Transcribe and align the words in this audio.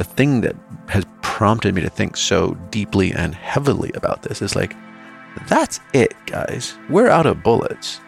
the 0.00 0.04
thing 0.04 0.40
that 0.40 0.56
has 0.88 1.04
prompted 1.20 1.74
me 1.74 1.82
to 1.82 1.90
think 1.90 2.16
so 2.16 2.54
deeply 2.70 3.12
and 3.12 3.34
heavily 3.34 3.90
about 3.92 4.22
this 4.22 4.40
is 4.40 4.56
like, 4.56 4.74
that's 5.46 5.78
it, 5.92 6.14
guys. 6.24 6.74
We're 6.88 7.10
out 7.10 7.26
of 7.26 7.42
bullets. 7.42 8.00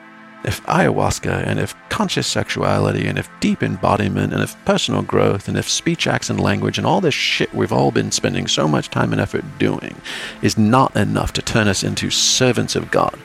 If 0.42 0.62
ayahuasca 0.62 1.46
and 1.46 1.60
if 1.60 1.74
conscious 1.90 2.26
sexuality 2.26 3.06
and 3.06 3.18
if 3.18 3.28
deep 3.40 3.62
embodiment 3.62 4.32
and 4.32 4.42
if 4.42 4.56
personal 4.64 5.02
growth 5.02 5.48
and 5.48 5.58
if 5.58 5.68
speech, 5.68 6.06
accent, 6.06 6.40
language 6.40 6.78
and 6.78 6.86
all 6.86 7.02
this 7.02 7.12
shit 7.12 7.52
we've 7.52 7.74
all 7.74 7.90
been 7.90 8.10
spending 8.10 8.46
so 8.46 8.66
much 8.66 8.88
time 8.88 9.12
and 9.12 9.20
effort 9.20 9.44
doing 9.58 9.94
is 10.40 10.56
not 10.56 10.96
enough 10.96 11.34
to 11.34 11.42
turn 11.42 11.68
us 11.68 11.84
into 11.84 12.08
servants 12.08 12.74
of 12.74 12.90
God, 12.90 13.18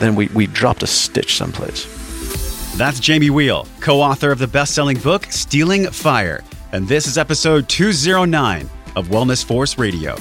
then 0.00 0.16
we, 0.16 0.26
we 0.34 0.48
dropped 0.48 0.82
a 0.82 0.88
stitch 0.88 1.36
someplace. 1.36 1.86
That's 2.76 2.98
Jamie 2.98 3.30
Wheal, 3.30 3.68
co 3.80 4.00
author 4.00 4.32
of 4.32 4.40
the 4.40 4.48
best 4.48 4.74
selling 4.74 4.98
book, 4.98 5.26
Stealing 5.30 5.88
Fire. 5.88 6.42
And 6.70 6.86
this 6.86 7.06
is 7.06 7.16
episode 7.16 7.66
209 7.70 8.68
of 8.94 9.08
Wellness 9.08 9.42
Force 9.42 9.78
Radio. 9.78 10.16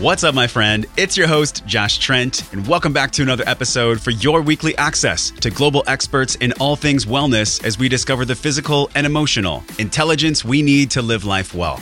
What's 0.00 0.24
up, 0.24 0.34
my 0.34 0.46
friend? 0.46 0.86
It's 0.96 1.18
your 1.18 1.26
host, 1.26 1.66
Josh 1.66 1.98
Trent, 1.98 2.50
and 2.54 2.66
welcome 2.66 2.94
back 2.94 3.10
to 3.12 3.22
another 3.22 3.44
episode 3.46 4.00
for 4.00 4.10
your 4.10 4.40
weekly 4.40 4.74
access 4.78 5.30
to 5.32 5.50
global 5.50 5.84
experts 5.86 6.36
in 6.36 6.52
all 6.52 6.76
things 6.76 7.04
wellness 7.04 7.62
as 7.62 7.78
we 7.78 7.90
discover 7.90 8.24
the 8.24 8.34
physical 8.34 8.88
and 8.94 9.06
emotional 9.06 9.62
intelligence 9.78 10.42
we 10.46 10.62
need 10.62 10.90
to 10.92 11.02
live 11.02 11.26
life 11.26 11.54
well. 11.54 11.78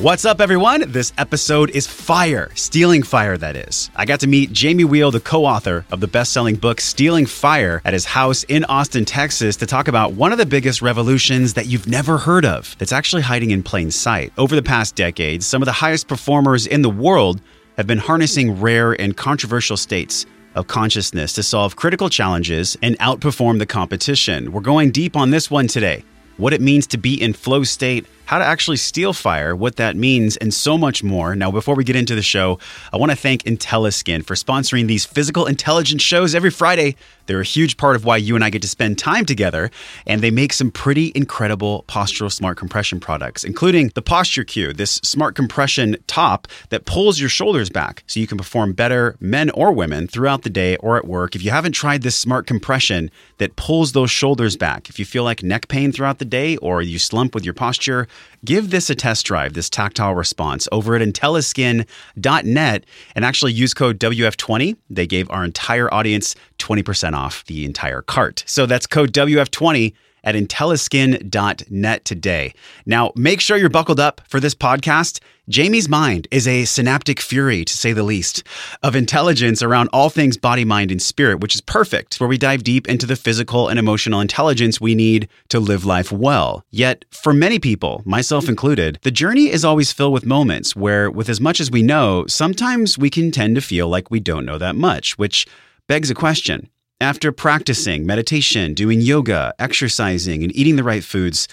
What's 0.00 0.24
up, 0.24 0.40
everyone? 0.40 0.90
This 0.90 1.12
episode 1.18 1.70
is 1.70 1.86
Fire, 1.86 2.50
Stealing 2.56 3.04
Fire, 3.04 3.38
that 3.38 3.54
is. 3.54 3.92
I 3.94 4.06
got 4.06 4.18
to 4.20 4.26
meet 4.26 4.52
Jamie 4.52 4.82
Wheal, 4.82 5.12
the 5.12 5.20
co 5.20 5.44
author 5.46 5.86
of 5.92 6.00
the 6.00 6.08
best 6.08 6.32
selling 6.32 6.56
book 6.56 6.80
Stealing 6.80 7.26
Fire, 7.26 7.80
at 7.84 7.92
his 7.92 8.04
house 8.04 8.42
in 8.44 8.64
Austin, 8.64 9.04
Texas, 9.04 9.54
to 9.58 9.66
talk 9.66 9.86
about 9.86 10.14
one 10.14 10.32
of 10.32 10.38
the 10.38 10.46
biggest 10.46 10.82
revolutions 10.82 11.54
that 11.54 11.66
you've 11.66 11.86
never 11.86 12.18
heard 12.18 12.44
of 12.44 12.74
that's 12.78 12.90
actually 12.90 13.22
hiding 13.22 13.52
in 13.52 13.62
plain 13.62 13.92
sight. 13.92 14.32
Over 14.36 14.56
the 14.56 14.62
past 14.64 14.96
decade, 14.96 15.44
some 15.44 15.62
of 15.62 15.66
the 15.66 15.72
highest 15.72 16.08
performers 16.08 16.66
in 16.66 16.82
the 16.82 16.90
world 16.90 17.40
have 17.76 17.86
been 17.86 17.98
harnessing 17.98 18.60
rare 18.60 19.00
and 19.00 19.16
controversial 19.16 19.76
states 19.76 20.26
of 20.56 20.66
consciousness 20.66 21.32
to 21.34 21.44
solve 21.44 21.76
critical 21.76 22.08
challenges 22.08 22.76
and 22.82 22.98
outperform 22.98 23.60
the 23.60 23.66
competition. 23.66 24.50
We're 24.50 24.60
going 24.60 24.90
deep 24.90 25.16
on 25.16 25.30
this 25.30 25.52
one 25.52 25.68
today 25.68 26.02
what 26.36 26.52
it 26.52 26.60
means 26.60 26.86
to 26.88 26.98
be 26.98 27.20
in 27.20 27.32
flow 27.32 27.62
state, 27.62 28.06
how 28.26 28.38
to 28.38 28.44
actually 28.44 28.76
steal 28.76 29.12
fire, 29.12 29.54
what 29.54 29.76
that 29.76 29.96
means, 29.96 30.36
and 30.38 30.52
so 30.52 30.78
much 30.78 31.02
more. 31.02 31.36
Now, 31.36 31.50
before 31.50 31.74
we 31.74 31.84
get 31.84 31.96
into 31.96 32.14
the 32.14 32.22
show, 32.22 32.58
I 32.92 32.96
want 32.96 33.10
to 33.10 33.16
thank 33.16 33.42
IntelliSkin 33.44 34.24
for 34.24 34.34
sponsoring 34.34 34.86
these 34.86 35.04
physical 35.04 35.46
intelligence 35.46 36.02
shows 36.02 36.34
every 36.34 36.50
Friday. 36.50 36.96
They're 37.26 37.40
a 37.40 37.44
huge 37.44 37.76
part 37.78 37.96
of 37.96 38.04
why 38.04 38.18
you 38.18 38.34
and 38.34 38.44
I 38.44 38.50
get 38.50 38.62
to 38.62 38.68
spend 38.68 38.98
time 38.98 39.24
together, 39.24 39.70
and 40.06 40.20
they 40.20 40.30
make 40.30 40.52
some 40.52 40.70
pretty 40.70 41.10
incredible 41.14 41.84
postural 41.88 42.30
smart 42.30 42.58
compression 42.58 43.00
products, 43.00 43.44
including 43.44 43.90
the 43.94 44.02
PostureCue, 44.02 44.76
this 44.76 44.96
smart 44.96 45.34
compression 45.34 45.96
top 46.06 46.48
that 46.68 46.84
pulls 46.84 47.18
your 47.18 47.30
shoulders 47.30 47.70
back 47.70 48.04
so 48.06 48.20
you 48.20 48.26
can 48.26 48.36
perform 48.36 48.74
better, 48.74 49.16
men 49.20 49.50
or 49.50 49.72
women, 49.72 50.06
throughout 50.06 50.42
the 50.42 50.50
day 50.50 50.76
or 50.76 50.98
at 50.98 51.06
work. 51.06 51.34
If 51.34 51.42
you 51.42 51.50
haven't 51.50 51.72
tried 51.72 52.02
this 52.02 52.16
smart 52.16 52.46
compression 52.46 53.10
that 53.38 53.56
pulls 53.56 53.92
those 53.92 54.10
shoulders 54.10 54.56
back, 54.56 54.90
if 54.90 54.98
you 54.98 55.04
feel 55.06 55.24
like 55.24 55.42
neck 55.42 55.68
pain 55.68 55.92
throughout 55.92 56.18
the 56.18 56.24
day 56.26 56.56
or 56.58 56.82
you 56.82 56.98
slump 56.98 57.34
with 57.34 57.44
your 57.44 57.54
posture, 57.54 58.06
give 58.44 58.70
this 58.70 58.90
a 58.90 58.94
test 58.94 59.26
drive, 59.26 59.54
this 59.54 59.70
tactile 59.70 60.14
response, 60.14 60.68
over 60.72 60.94
at 60.94 61.02
intelliskin.net 61.02 62.84
and 63.14 63.24
actually 63.24 63.52
use 63.52 63.74
code 63.74 63.98
WF20. 63.98 64.76
They 64.90 65.06
gave 65.06 65.30
our 65.30 65.44
entire 65.44 65.92
audience 65.92 66.34
20% 66.58 67.14
off 67.14 67.44
the 67.46 67.64
entire 67.64 68.02
cart. 68.02 68.44
So 68.46 68.66
that's 68.66 68.86
code 68.86 69.12
WF20 69.12 69.92
at 70.24 70.34
intelliskin.net 70.34 72.04
today. 72.04 72.54
Now, 72.86 73.12
make 73.14 73.40
sure 73.40 73.56
you're 73.56 73.68
buckled 73.68 74.00
up 74.00 74.22
for 74.28 74.40
this 74.40 74.54
podcast. 74.54 75.20
Jamie's 75.46 75.90
mind 75.90 76.26
is 76.30 76.48
a 76.48 76.64
synaptic 76.64 77.20
fury, 77.20 77.66
to 77.66 77.76
say 77.76 77.92
the 77.92 78.02
least, 78.02 78.42
of 78.82 78.96
intelligence 78.96 79.62
around 79.62 79.90
all 79.92 80.08
things 80.08 80.38
body, 80.38 80.64
mind, 80.64 80.90
and 80.90 81.02
spirit, 81.02 81.40
which 81.40 81.54
is 81.54 81.60
perfect, 81.60 82.18
where 82.18 82.28
we 82.28 82.38
dive 82.38 82.64
deep 82.64 82.88
into 82.88 83.04
the 83.04 83.14
physical 83.14 83.68
and 83.68 83.78
emotional 83.78 84.22
intelligence 84.22 84.80
we 84.80 84.94
need 84.94 85.28
to 85.50 85.60
live 85.60 85.84
life 85.84 86.10
well. 86.10 86.64
Yet, 86.70 87.04
for 87.10 87.34
many 87.34 87.58
people, 87.58 88.00
myself 88.06 88.48
included, 88.48 88.98
the 89.02 89.10
journey 89.10 89.50
is 89.50 89.66
always 89.66 89.92
filled 89.92 90.14
with 90.14 90.24
moments 90.24 90.74
where, 90.74 91.10
with 91.10 91.28
as 91.28 91.42
much 91.42 91.60
as 91.60 91.70
we 91.70 91.82
know, 91.82 92.24
sometimes 92.26 92.96
we 92.96 93.10
can 93.10 93.30
tend 93.30 93.54
to 93.56 93.60
feel 93.60 93.86
like 93.86 94.10
we 94.10 94.20
don't 94.20 94.46
know 94.46 94.56
that 94.56 94.76
much, 94.76 95.18
which 95.18 95.46
begs 95.86 96.08
a 96.08 96.14
question. 96.14 96.70
After 97.02 97.32
practicing 97.32 98.06
meditation, 98.06 98.72
doing 98.72 99.02
yoga, 99.02 99.52
exercising, 99.58 100.42
and 100.42 100.56
eating 100.56 100.76
the 100.76 100.84
right 100.84 101.04
foods, 101.04 101.48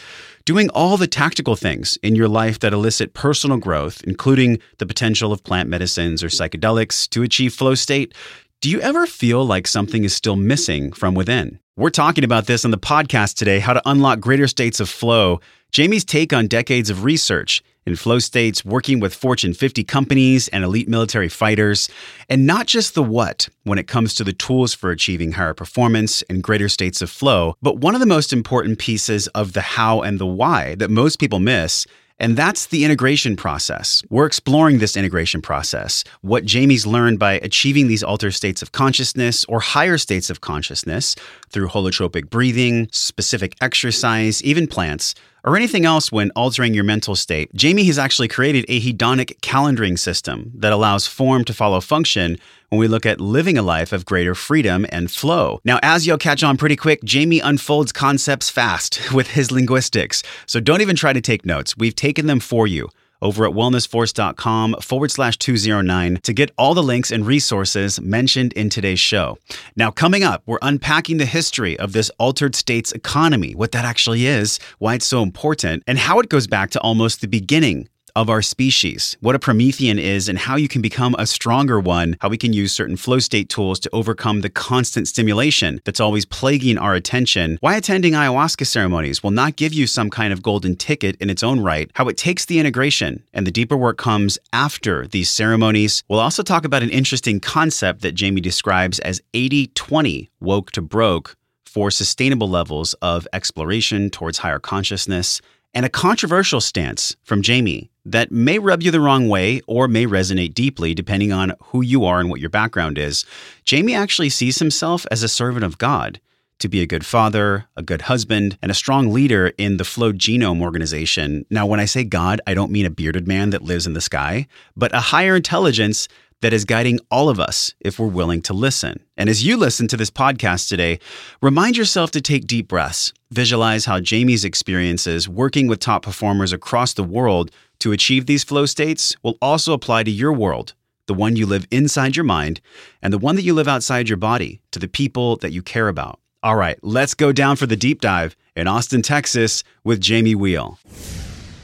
doing 0.46 0.70
all 0.70 0.98
the 0.98 1.08
tactical 1.08 1.56
things 1.56 1.98
in 2.04 2.16
your 2.16 2.28
life 2.28 2.60
that 2.60 2.74
elicit 2.74 3.14
personal 3.14 3.58
growth, 3.58 4.04
including 4.04 4.60
the 4.78 4.86
potential 4.86 5.32
of 5.32 5.44
plant 5.44 5.70
medicines 5.70 6.24
or 6.24 6.28
psychedelics 6.28 7.10
to 7.10 7.24
achieve 7.24 7.54
flow 7.54 7.76
state, 7.76 8.14
do 8.62 8.70
you 8.70 8.80
ever 8.82 9.08
feel 9.08 9.46
like 9.46 9.68
something 9.68 10.04
is 10.04 10.16
still 10.16 10.36
missing 10.36 10.92
from 10.92 11.16
within? 11.16 11.60
We're 11.78 11.90
talking 11.90 12.24
about 12.24 12.46
this 12.46 12.64
on 12.64 12.72
the 12.72 12.78
podcast 12.78 13.36
today 13.36 13.60
how 13.60 13.74
to 13.74 13.82
unlock 13.86 14.20
greater 14.20 14.48
states 14.48 14.80
of 14.80 14.90
flow. 14.90 15.40
Jamie's 15.72 16.06
take 16.06 16.34
on 16.34 16.48
decades 16.48 16.90
of 16.90 17.04
research 17.04 17.64
in 17.86 17.96
flow 17.96 18.20
states, 18.20 18.64
working 18.64 19.00
with 19.00 19.14
Fortune 19.14 19.54
50 19.54 19.84
companies 19.84 20.48
and 20.50 20.64
elite 20.64 20.88
military 20.88 21.30
fighters, 21.30 21.90
and 22.30 22.46
not 22.46 22.68
just 22.68 22.94
the 22.94 23.04
what 23.04 23.50
when 23.64 23.80
it 23.80 23.88
comes 23.88 24.14
to 24.16 24.24
the 24.24 24.34
tools 24.34 24.74
for 24.74 24.92
achieving 24.92 25.34
higher 25.34 25.54
performance 25.54 26.22
and 26.24 26.44
greater 26.44 26.70
states 26.70 27.02
of 27.02 27.10
flow, 27.10 27.56
but 27.62 27.78
one 27.78 27.96
of 27.96 28.00
the 28.00 28.06
most 28.06 28.32
important 28.32 28.80
pieces 28.80 29.28
of 29.30 29.54
the 29.54 29.62
how 29.62 30.02
and 30.02 30.20
the 30.20 30.26
why 30.26 30.76
that 30.76 30.90
most 30.90 31.20
people 31.20 31.40
miss 31.40 31.86
and 32.22 32.38
that's 32.38 32.68
the 32.68 32.86
integration 32.86 33.36
process. 33.36 34.04
We're 34.12 34.28
exploring 34.28 34.78
this 34.78 34.96
integration 34.96 35.42
process, 35.42 36.04
what 36.22 36.46
Jamie's 36.46 36.86
learned 36.86 37.18
by 37.18 37.40
achieving 37.40 37.88
these 37.88 38.04
altered 38.04 38.34
states 38.34 38.62
of 38.62 38.74
consciousness 38.74 39.44
or 39.46 39.60
higher 39.60 39.98
states 39.98 40.30
of 40.30 40.40
consciousness 40.40 41.16
through 41.50 41.70
holotropic 41.70 42.30
breathing, 42.30 42.90
specific 42.92 43.56
exercise, 43.60 44.44
even 44.44 44.68
plants, 44.68 45.16
or 45.44 45.56
anything 45.56 45.86
else 45.86 46.12
when 46.12 46.32
altering 46.32 46.74
your 46.74 46.84
mental 46.84 47.16
state. 47.16 47.54
Jamie 47.54 47.86
has 47.86 47.98
actually 47.98 48.28
created 48.28 48.66
a 48.68 48.80
hedonic 48.80 49.40
calendaring 49.42 49.98
system 49.98 50.52
that 50.56 50.74
allows 50.74 51.08
form 51.08 51.44
to 51.46 51.54
follow 51.54 51.82
function 51.82 52.38
when 52.70 52.80
we 52.80 52.88
look 52.88 53.06
at 53.06 53.20
living 53.20 53.58
a 53.58 53.62
life 53.62 53.92
of 53.92 54.06
greater 54.06 54.34
freedom 54.34 54.86
and 54.90 55.12
flow. 55.12 55.60
Now, 55.66 55.80
as 55.84 56.08
you'll 56.08 56.18
catch 56.18 56.44
on 56.44 56.58
pretty 56.58 56.76
quick, 56.76 57.04
Jamie 57.04 57.40
unfolds 57.40 57.92
concepts 57.92 58.50
fast 58.50 59.12
with 59.14 59.32
his 59.32 59.52
linguistics. 59.52 60.24
So 60.46 60.60
don't 60.60 60.82
even 60.82 60.96
try 60.96 61.14
to 61.14 61.22
take 61.22 61.46
notes. 61.46 61.76
We've 61.76 61.96
taken 61.96 62.28
them 62.28 62.40
for 62.40 62.68
you 62.68 62.90
over 63.22 63.46
at 63.46 63.54
wellnessforce.com 63.54 64.76
forward 64.82 65.12
slash 65.12 65.38
209 65.38 66.18
to 66.24 66.34
get 66.34 66.52
all 66.58 66.74
the 66.74 66.84
links 66.84 67.12
and 67.12 67.26
resources 67.26 68.00
mentioned 68.02 68.54
in 68.54 68.70
today's 68.70 69.00
show. 69.00 69.38
Now, 69.76 69.92
coming 69.92 70.24
up, 70.24 70.44
we're 70.46 70.60
unpacking 70.62 71.18
the 71.18 71.26
history 71.26 71.78
of 71.80 71.94
this 71.94 72.10
altered 72.18 72.56
states 72.56 72.92
economy, 72.92 73.54
what 73.56 73.72
that 73.72 73.86
actually 73.86 74.26
is, 74.26 74.60
why 74.80 74.96
it's 74.96 75.06
so 75.06 75.24
important, 75.24 75.84
and 75.88 75.98
how 75.98 76.20
it 76.20 76.30
goes 76.30 76.48
back 76.48 76.70
to 76.72 76.82
almost 76.82 77.22
the 77.22 77.28
beginning 77.28 77.88
of 78.16 78.30
our 78.30 78.42
species, 78.42 79.18
what 79.20 79.36
a 79.36 79.40
Promethean 79.40 80.00
is, 80.00 80.30
and 80.30 80.38
how 80.38 80.56
you 80.56 80.68
can 80.68 80.82
become 80.82 81.16
a 81.18 81.26
stronger 81.28 81.80
one, 81.80 82.18
how 82.22 82.30
we 82.30 82.38
can 82.38 82.54
use 82.54 82.72
certain 82.72 82.98
flow 82.98 83.20
state 83.20 83.50
tools 83.50 83.80
to 83.80 83.90
overcome 83.94 84.42
the 84.42 84.50
constant 84.50 85.08
stimulation 85.08 85.82
that's 85.86 86.00
always 86.00 86.26
plaguing 86.26 86.78
our 86.78 86.96
attention, 86.96 87.58
why 87.62 87.76
attending 87.76 88.14
ayahuasca 88.14 88.66
ceremonies 88.66 89.22
will 89.22 89.32
not 89.32 89.56
give 89.56 89.74
you 89.74 89.88
some 89.88 90.10
kind 90.10 90.34
of 90.34 90.42
golden 90.42 90.76
ticket 90.76 91.16
in 91.22 91.30
its 91.30 91.44
own 91.44 91.60
right, 91.60 91.92
how 91.96 92.08
it 92.08 92.18
takes 92.18 92.46
the 92.46 92.60
integration, 92.60 93.24
and 93.34 93.46
the 93.46 93.52
deeper 93.52 93.78
work 93.78 93.98
comes 93.98 94.40
after 94.54 95.08
these 95.08 95.30
ceremonies. 95.30 96.04
We'll 96.08 96.20
also 96.20 96.44
talk 96.44 96.66
about 96.66 96.84
an 96.84 96.90
interesting 96.90 97.40
concept 97.40 98.02
that 98.02 98.16
Jamie 98.16 98.42
describes 98.42 99.00
as 99.00 99.22
80 99.34 99.68
20 99.68 100.30
woke 100.40 100.72
to 100.72 100.82
broke 100.82 101.36
for 101.66 101.90
sustainable 101.90 102.50
levels 102.50 102.94
of 102.96 103.28
exploration 103.32 104.10
towards 104.10 104.40
higher 104.40 104.60
consciousness 104.60 105.42
and 105.74 105.86
a 105.86 105.90
controversial 105.90 106.60
stance 106.60 107.16
from 107.24 107.42
Jamie 107.42 107.91
that 108.06 108.32
may 108.32 108.60
rub 108.60 108.82
you 108.82 108.92
the 108.92 109.02
wrong 109.02 109.30
way 109.30 109.62
or 109.68 109.88
may 109.88 110.06
resonate 110.06 110.54
deeply 110.54 110.94
depending 110.94 111.32
on 111.32 111.54
who 111.66 111.82
you 111.82 112.06
are 112.06 112.20
and 112.20 112.30
what 112.30 112.40
your 112.40 112.50
background 112.50 112.98
is. 112.98 113.26
Jamie 113.64 113.96
actually 113.96 114.30
sees 114.30 114.60
himself 114.60 115.06
as 115.12 115.24
a 115.24 115.28
servant 115.28 115.64
of 115.64 115.78
God 115.78 116.20
to 116.60 116.70
be 116.70 116.82
a 116.82 116.88
good 116.88 117.06
father, 117.06 117.66
a 117.76 117.82
good 117.82 118.04
husband, 118.04 118.58
and 118.62 118.72
a 118.72 118.76
strong 118.76 119.12
leader 119.12 119.52
in 119.58 119.78
the 119.78 119.84
Flow 119.84 120.14
Genome 120.14 120.62
organization. 120.62 121.46
Now, 121.50 121.66
when 121.66 121.80
I 121.80 121.86
say 121.86 122.04
God, 122.04 122.40
I 122.46 122.54
don't 122.54 122.72
mean 122.72 122.86
a 122.86 122.92
bearded 122.92 123.28
man 123.28 123.50
that 123.50 123.64
lives 123.64 123.88
in 123.88 123.94
the 123.94 124.02
sky, 124.02 124.48
but 124.76 124.94
a 124.94 125.00
higher 125.00 125.36
intelligence 125.36 126.08
that 126.42 126.54
is 126.54 126.66
guiding 126.66 127.00
all 127.10 127.30
of 127.30 127.40
us 127.40 127.74
if 127.80 128.00
we're 128.00 128.08
willing 128.08 128.42
to 128.44 128.54
listen. 128.54 129.04
And 129.16 129.30
as 129.30 129.46
you 129.46 129.58
listen 129.58 129.88
to 129.90 129.98
this 129.98 130.10
podcast 130.10 130.70
today, 130.70 131.00
remind 131.42 131.78
yourself 131.78 132.12
to 132.12 132.22
take 132.22 132.48
deep 132.48 132.68
breaths. 132.68 133.14
Visualize 133.32 133.86
how 133.86 134.00
Jamie's 134.00 134.44
experiences 134.44 135.30
working 135.30 135.68
with 135.68 135.80
top 135.80 136.04
performers 136.04 136.52
across 136.52 136.94
the 136.94 137.04
world 137.04 137.52
to 137.82 137.92
achieve 137.92 138.26
these 138.26 138.44
flow 138.44 138.66
states 138.66 139.16
will 139.24 139.38
also 139.42 139.74
apply 139.74 140.04
to 140.04 140.12
your 140.12 140.34
world, 140.34 140.74
the 141.08 141.14
one 141.14 141.36
you 141.36 141.46
live 141.46 141.68
inside 141.72 142.16
your 142.16 142.24
mind, 142.26 142.62
and 143.02 143.12
the 143.14 143.18
one 143.18 143.36
that 143.36 143.44
you 143.44 143.54
live 143.54 143.68
outside 143.68 144.08
your 144.10 144.18
body, 144.18 144.62
to 144.72 144.80
the 144.80 144.88
people 144.88 145.36
that 145.38 145.52
you 145.52 145.62
care 145.62 145.88
about. 145.88 146.20
All 146.44 146.56
right, 146.56 146.80
let's 146.82 147.14
go 147.14 147.32
down 147.32 147.56
for 147.56 147.66
the 147.68 147.76
deep 147.76 148.02
dive 148.02 148.36
in 148.56 148.68
Austin, 148.68 149.02
Texas 149.02 149.64
with 149.84 150.00
Jamie 150.02 150.36
Wheal. 150.36 150.78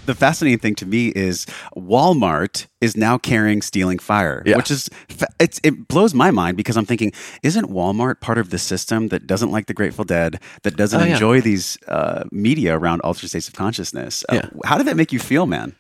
the 0.06 0.16
fascinating 0.16 0.58
thing 0.60 0.74
to 0.76 0.86
me 0.86 1.10
is 1.10 1.46
Walmart 1.76 2.68
is 2.80 2.96
now 2.96 3.18
carrying 3.18 3.62
Stealing 3.62 4.00
Fire, 4.00 4.42
Yeah. 4.46 4.56
which 4.58 4.72
is 4.72 4.90
it's, 5.40 5.60
it 5.64 5.88
blows 5.90 6.14
my 6.14 6.32
mind 6.32 6.56
because 6.58 6.78
I'm 6.78 6.86
thinking, 6.86 7.12
isn't 7.44 7.66
Walmart 7.70 8.22
part 8.22 8.38
of 8.38 8.50
the 8.50 8.58
system 8.58 9.10
that 9.10 9.28
doesn't 9.28 9.52
like 9.52 9.66
the 9.68 9.74
Grateful 9.74 10.06
Dead, 10.06 10.40
that 10.64 10.78
doesn't 10.78 11.02
Oh, 11.02 11.06
yeah. 11.06 11.14
enjoy 11.14 11.42
these 11.42 11.78
uh, 11.88 12.24
media 12.32 12.78
around 12.78 13.02
altered 13.02 13.28
states 13.30 13.48
of 13.50 13.54
consciousness? 13.56 14.24
Uh, 14.30 14.36
Yeah. 14.36 14.50
How 14.66 14.78
did 14.78 14.88
that 14.88 14.96
make 14.96 15.12
you 15.12 15.20
feel, 15.20 15.46
man? 15.46 15.76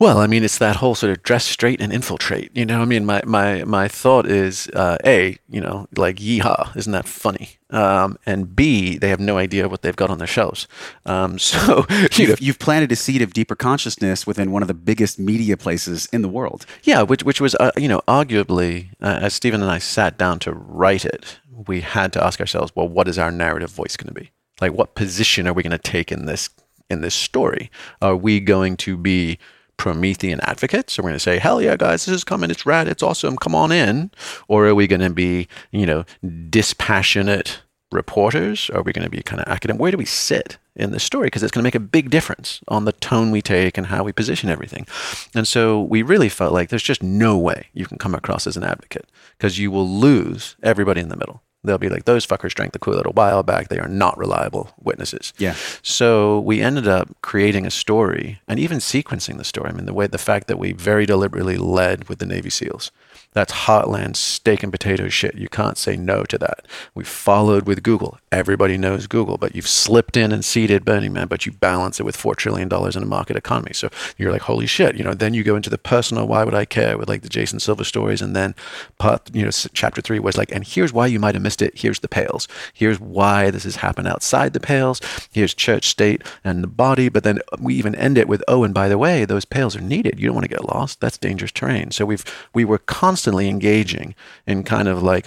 Well, 0.00 0.16
I 0.16 0.26
mean, 0.26 0.44
it's 0.44 0.56
that 0.56 0.76
whole 0.76 0.94
sort 0.94 1.12
of 1.12 1.22
dress 1.22 1.44
straight 1.44 1.78
and 1.78 1.92
infiltrate. 1.92 2.50
You 2.56 2.64
know, 2.64 2.80
I 2.80 2.86
mean, 2.86 3.04
my 3.04 3.20
my 3.26 3.64
my 3.64 3.86
thought 3.86 4.26
is 4.26 4.66
uh, 4.68 4.96
a, 5.04 5.36
you 5.50 5.60
know, 5.60 5.88
like 5.94 6.16
yeehaw, 6.16 6.74
isn't 6.74 6.92
that 6.92 7.06
funny? 7.06 7.58
Um, 7.68 8.18
and 8.24 8.56
B, 8.56 8.96
they 8.96 9.10
have 9.10 9.20
no 9.20 9.36
idea 9.36 9.68
what 9.68 9.82
they've 9.82 9.94
got 9.94 10.08
on 10.08 10.16
their 10.16 10.26
shelves. 10.26 10.66
Um, 11.04 11.38
so 11.38 11.84
you 12.14 12.28
know, 12.28 12.36
you've 12.40 12.58
planted 12.58 12.90
a 12.92 12.96
seed 12.96 13.20
of 13.20 13.34
deeper 13.34 13.54
consciousness 13.54 14.26
within 14.26 14.52
one 14.52 14.62
of 14.62 14.68
the 14.68 14.74
biggest 14.74 15.18
media 15.18 15.58
places 15.58 16.08
in 16.14 16.22
the 16.22 16.30
world. 16.30 16.64
Yeah, 16.82 17.02
which 17.02 17.22
which 17.22 17.42
was 17.42 17.54
uh, 17.56 17.72
you 17.76 17.86
know 17.86 18.00
arguably 18.08 18.88
uh, 19.02 19.18
as 19.20 19.34
Steven 19.34 19.60
and 19.60 19.70
I 19.70 19.76
sat 19.76 20.16
down 20.16 20.38
to 20.40 20.52
write 20.54 21.04
it, 21.04 21.40
we 21.66 21.82
had 21.82 22.14
to 22.14 22.24
ask 22.24 22.40
ourselves, 22.40 22.72
well, 22.74 22.88
what 22.88 23.06
is 23.06 23.18
our 23.18 23.30
narrative 23.30 23.70
voice 23.70 23.98
going 23.98 24.14
to 24.14 24.18
be? 24.18 24.30
Like, 24.62 24.72
what 24.72 24.94
position 24.94 25.46
are 25.46 25.52
we 25.52 25.62
going 25.62 25.72
to 25.72 25.78
take 25.78 26.10
in 26.10 26.24
this 26.24 26.48
in 26.88 27.02
this 27.02 27.14
story? 27.14 27.70
Are 28.00 28.16
we 28.16 28.40
going 28.40 28.78
to 28.78 28.96
be 28.96 29.38
Promethean 29.80 30.40
advocates? 30.42 30.92
So 30.92 31.02
we're 31.02 31.08
going 31.08 31.16
to 31.16 31.20
say, 31.20 31.38
hell 31.38 31.62
yeah, 31.62 31.74
guys, 31.74 32.04
this 32.04 32.14
is 32.14 32.22
coming, 32.22 32.50
it's 32.50 32.66
rad, 32.66 32.86
it's 32.86 33.02
awesome, 33.02 33.38
come 33.38 33.54
on 33.54 33.72
in? 33.72 34.10
Or 34.46 34.66
are 34.66 34.74
we 34.74 34.86
going 34.86 35.00
to 35.00 35.08
be 35.08 35.48
you 35.72 35.86
know 35.86 36.04
dispassionate 36.50 37.62
reporters? 37.90 38.68
Are 38.70 38.82
we 38.82 38.92
going 38.92 39.04
to 39.04 39.10
be 39.10 39.22
kind 39.22 39.40
of 39.40 39.48
academic? 39.48 39.80
Where 39.80 39.90
do 39.90 39.96
we 39.96 40.04
sit 40.04 40.58
in 40.76 40.90
the 40.90 41.00
story? 41.00 41.26
Because 41.26 41.42
it's 41.42 41.50
going 41.50 41.62
to 41.62 41.66
make 41.66 41.74
a 41.74 41.80
big 41.80 42.10
difference 42.10 42.60
on 42.68 42.84
the 42.84 42.92
tone 42.92 43.30
we 43.30 43.40
take 43.40 43.78
and 43.78 43.86
how 43.86 44.04
we 44.04 44.12
position 44.12 44.50
everything. 44.50 44.86
And 45.34 45.48
so 45.48 45.80
we 45.80 46.02
really 46.02 46.28
felt 46.28 46.52
like 46.52 46.68
there's 46.68 46.82
just 46.82 47.02
no 47.02 47.38
way 47.38 47.68
you 47.72 47.86
can 47.86 47.96
come 47.96 48.14
across 48.14 48.46
as 48.46 48.58
an 48.58 48.64
advocate 48.64 49.08
because 49.38 49.58
you 49.58 49.70
will 49.70 49.88
lose 49.88 50.56
everybody 50.62 51.00
in 51.00 51.08
the 51.08 51.16
middle. 51.16 51.42
They'll 51.62 51.78
be 51.78 51.90
like, 51.90 52.06
those 52.06 52.26
fuckers 52.26 52.54
drank 52.54 52.72
the 52.72 52.78
Kool-Aid 52.78 53.04
a 53.04 53.10
while 53.10 53.42
back. 53.42 53.68
They 53.68 53.78
are 53.78 53.88
not 53.88 54.16
reliable 54.16 54.72
witnesses. 54.82 55.34
Yeah. 55.36 55.54
So 55.82 56.40
we 56.40 56.62
ended 56.62 56.88
up 56.88 57.14
creating 57.20 57.66
a 57.66 57.70
story 57.70 58.40
and 58.48 58.58
even 58.58 58.78
sequencing 58.78 59.36
the 59.36 59.44
story. 59.44 59.68
I 59.68 59.72
mean, 59.72 59.84
the 59.84 59.92
way, 59.92 60.06
the 60.06 60.16
fact 60.16 60.46
that 60.48 60.58
we 60.58 60.72
very 60.72 61.04
deliberately 61.04 61.58
led 61.58 62.08
with 62.08 62.18
the 62.18 62.26
Navy 62.26 62.48
SEALs. 62.48 62.90
That's 63.32 63.52
heartland 63.52 64.16
steak 64.16 64.62
and 64.62 64.72
potato 64.72 65.08
shit. 65.08 65.34
You 65.36 65.48
can't 65.48 65.78
say 65.78 65.96
no 65.96 66.24
to 66.24 66.38
that. 66.38 66.66
We 66.94 67.04
followed 67.04 67.66
with 67.66 67.82
Google. 67.82 68.18
Everybody 68.32 68.76
knows 68.76 69.06
Google, 69.06 69.38
but 69.38 69.54
you've 69.54 69.68
slipped 69.68 70.16
in 70.16 70.32
and 70.32 70.44
seeded 70.44 70.84
Burning 70.84 71.12
Man, 71.12 71.28
but 71.28 71.46
you 71.46 71.52
balance 71.52 72.00
it 72.00 72.04
with 72.04 72.16
$4 72.16 72.34
trillion 72.36 72.68
in 72.72 73.02
a 73.02 73.06
market 73.06 73.36
economy. 73.36 73.72
So 73.72 73.88
you're 74.18 74.32
like, 74.32 74.42
holy 74.42 74.66
shit. 74.66 74.96
You 74.96 75.04
know, 75.04 75.14
then 75.14 75.34
you 75.34 75.44
go 75.44 75.56
into 75.56 75.70
the 75.70 75.78
personal, 75.78 76.26
why 76.26 76.44
would 76.44 76.54
I 76.54 76.64
care 76.64 76.98
with 76.98 77.08
like 77.08 77.22
the 77.22 77.28
Jason 77.28 77.60
Silva 77.60 77.84
stories. 77.84 78.20
And 78.20 78.34
then 78.34 78.54
part, 78.98 79.34
you 79.34 79.44
know, 79.44 79.50
chapter 79.50 80.00
three 80.00 80.18
was 80.18 80.36
like, 80.36 80.50
and 80.52 80.66
here's 80.66 80.92
why 80.92 81.06
you 81.06 81.20
might 81.20 81.34
have 81.34 81.42
missed 81.42 81.62
it. 81.62 81.78
Here's 81.78 82.00
the 82.00 82.08
pales. 82.08 82.48
Here's 82.74 83.00
why 83.00 83.50
this 83.50 83.64
has 83.64 83.76
happened 83.76 84.08
outside 84.08 84.52
the 84.52 84.60
pales. 84.60 85.00
Here's 85.30 85.54
church, 85.54 85.86
state, 85.88 86.22
and 86.42 86.62
the 86.62 86.68
body. 86.68 87.08
But 87.08 87.24
then 87.24 87.40
we 87.58 87.74
even 87.74 87.94
end 87.94 88.18
it 88.18 88.28
with, 88.28 88.42
oh, 88.48 88.64
and 88.64 88.74
by 88.74 88.88
the 88.88 88.98
way, 88.98 89.24
those 89.24 89.44
pales 89.44 89.76
are 89.76 89.80
needed. 89.80 90.18
You 90.18 90.26
don't 90.26 90.34
want 90.34 90.44
to 90.44 90.54
get 90.54 90.64
lost. 90.64 91.00
That's 91.00 91.18
dangerous 91.18 91.52
terrain. 91.52 91.90
So 91.90 92.04
we've 92.04 92.24
we 92.52 92.64
were 92.64 92.78
constantly 92.78 93.19
engaging 93.48 94.14
in 94.46 94.62
kind 94.62 94.88
of 94.88 95.02
like 95.02 95.26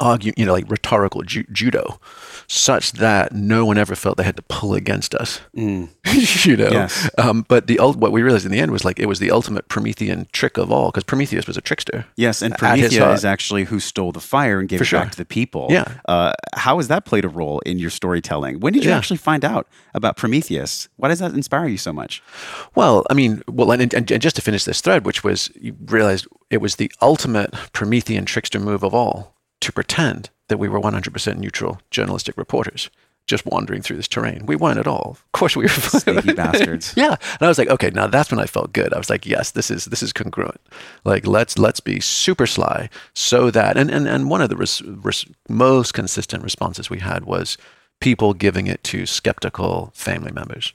argue, 0.00 0.32
you 0.36 0.44
know, 0.46 0.52
like 0.52 0.70
rhetorical 0.70 1.22
ju- 1.22 1.44
judo, 1.52 1.98
such 2.46 2.92
that 2.92 3.32
no 3.32 3.64
one 3.64 3.78
ever 3.78 3.94
felt 3.94 4.16
they 4.16 4.24
had 4.24 4.36
to 4.36 4.42
pull 4.42 4.74
against 4.74 5.14
us. 5.14 5.40
you 5.54 5.88
know. 6.56 6.68
Yes. 6.70 7.10
Um, 7.18 7.44
but 7.48 7.66
the 7.66 7.78
what 7.78 8.12
we 8.12 8.22
realized 8.22 8.46
in 8.46 8.52
the 8.52 8.60
end 8.60 8.70
was 8.72 8.84
like 8.84 8.98
it 8.98 9.06
was 9.06 9.18
the 9.18 9.30
ultimate 9.30 9.68
Promethean 9.68 10.26
trick 10.32 10.56
of 10.58 10.70
all 10.70 10.90
because 10.90 11.04
Prometheus 11.04 11.46
was 11.46 11.56
a 11.56 11.60
trickster. 11.60 12.06
Yes, 12.16 12.42
and 12.42 12.52
At 12.54 12.60
his 12.60 12.68
Promethea 12.90 13.00
heart. 13.04 13.14
is 13.18 13.24
actually 13.24 13.64
who 13.64 13.80
stole 13.80 14.12
the 14.12 14.20
fire 14.20 14.58
and 14.60 14.68
gave 14.68 14.78
For 14.78 14.84
it 14.84 14.86
sure. 14.86 15.00
back 15.00 15.12
to 15.12 15.18
the 15.18 15.24
people. 15.24 15.68
Yeah. 15.70 15.86
Uh, 16.06 16.32
how 16.54 16.76
has 16.78 16.88
that 16.88 17.04
played 17.04 17.24
a 17.24 17.28
role 17.28 17.60
in 17.60 17.78
your 17.78 17.90
storytelling? 17.90 18.60
When 18.60 18.72
did 18.72 18.84
you 18.84 18.90
Yeah. 18.90 18.96
actually 18.98 19.16
find 19.18 19.44
out 19.44 19.66
about 19.94 20.16
Prometheus? 20.16 20.88
Why 20.96 21.08
does 21.08 21.18
that 21.20 21.32
inspire 21.34 21.66
you 21.68 21.78
so 21.78 21.92
much? 21.92 22.22
Well, 22.74 23.04
I 23.10 23.14
mean, 23.14 23.42
well, 23.48 23.70
and, 23.72 23.92
and, 23.94 24.10
and 24.10 24.22
just 24.22 24.36
to 24.36 24.42
finish 24.42 24.64
this 24.64 24.80
thread, 24.80 25.04
which 25.06 25.24
was 25.24 25.50
you 25.60 25.74
realized 25.86 26.26
it 26.50 26.58
was 26.58 26.76
the 26.76 26.90
ultimate 27.02 27.52
Promethean 27.72 28.24
trickster 28.24 28.60
move 28.60 28.82
of 28.82 28.94
all 28.94 29.35
to 29.60 29.72
pretend 29.72 30.30
that 30.48 30.58
we 30.58 30.68
were 30.68 30.80
100% 30.80 31.38
neutral 31.38 31.80
journalistic 31.90 32.36
reporters 32.36 32.90
just 33.26 33.44
wandering 33.44 33.82
through 33.82 33.96
this 33.96 34.08
terrain. 34.08 34.46
We 34.46 34.54
weren't 34.54 34.78
at 34.78 34.86
all. 34.86 35.18
Of 35.18 35.32
course, 35.32 35.56
we 35.56 35.64
were 35.64 35.68
Sneaky 35.68 36.32
bastards. 36.34 36.94
Yeah, 36.96 37.16
and 37.32 37.42
I 37.42 37.48
was 37.48 37.58
like, 37.58 37.68
okay, 37.68 37.90
now 37.90 38.06
that's 38.06 38.30
when 38.30 38.38
I 38.38 38.46
felt 38.46 38.72
good. 38.72 38.94
I 38.94 38.98
was 38.98 39.10
like, 39.10 39.26
yes, 39.26 39.50
this 39.50 39.70
is 39.70 39.86
this 39.86 40.02
is 40.02 40.12
congruent. 40.12 40.60
Like, 41.04 41.26
let's 41.26 41.58
let's 41.58 41.80
be 41.80 41.98
super 42.00 42.46
sly 42.46 42.88
so 43.14 43.50
that 43.50 43.76
and 43.76 43.90
and, 43.90 44.06
and 44.06 44.30
one 44.30 44.42
of 44.42 44.48
the 44.48 44.56
res, 44.56 44.80
res, 44.82 45.24
most 45.48 45.92
consistent 45.92 46.44
responses 46.44 46.88
we 46.88 47.00
had 47.00 47.24
was 47.24 47.58
people 48.00 48.32
giving 48.32 48.68
it 48.68 48.84
to 48.84 49.06
skeptical 49.06 49.90
family 49.94 50.32
members 50.32 50.72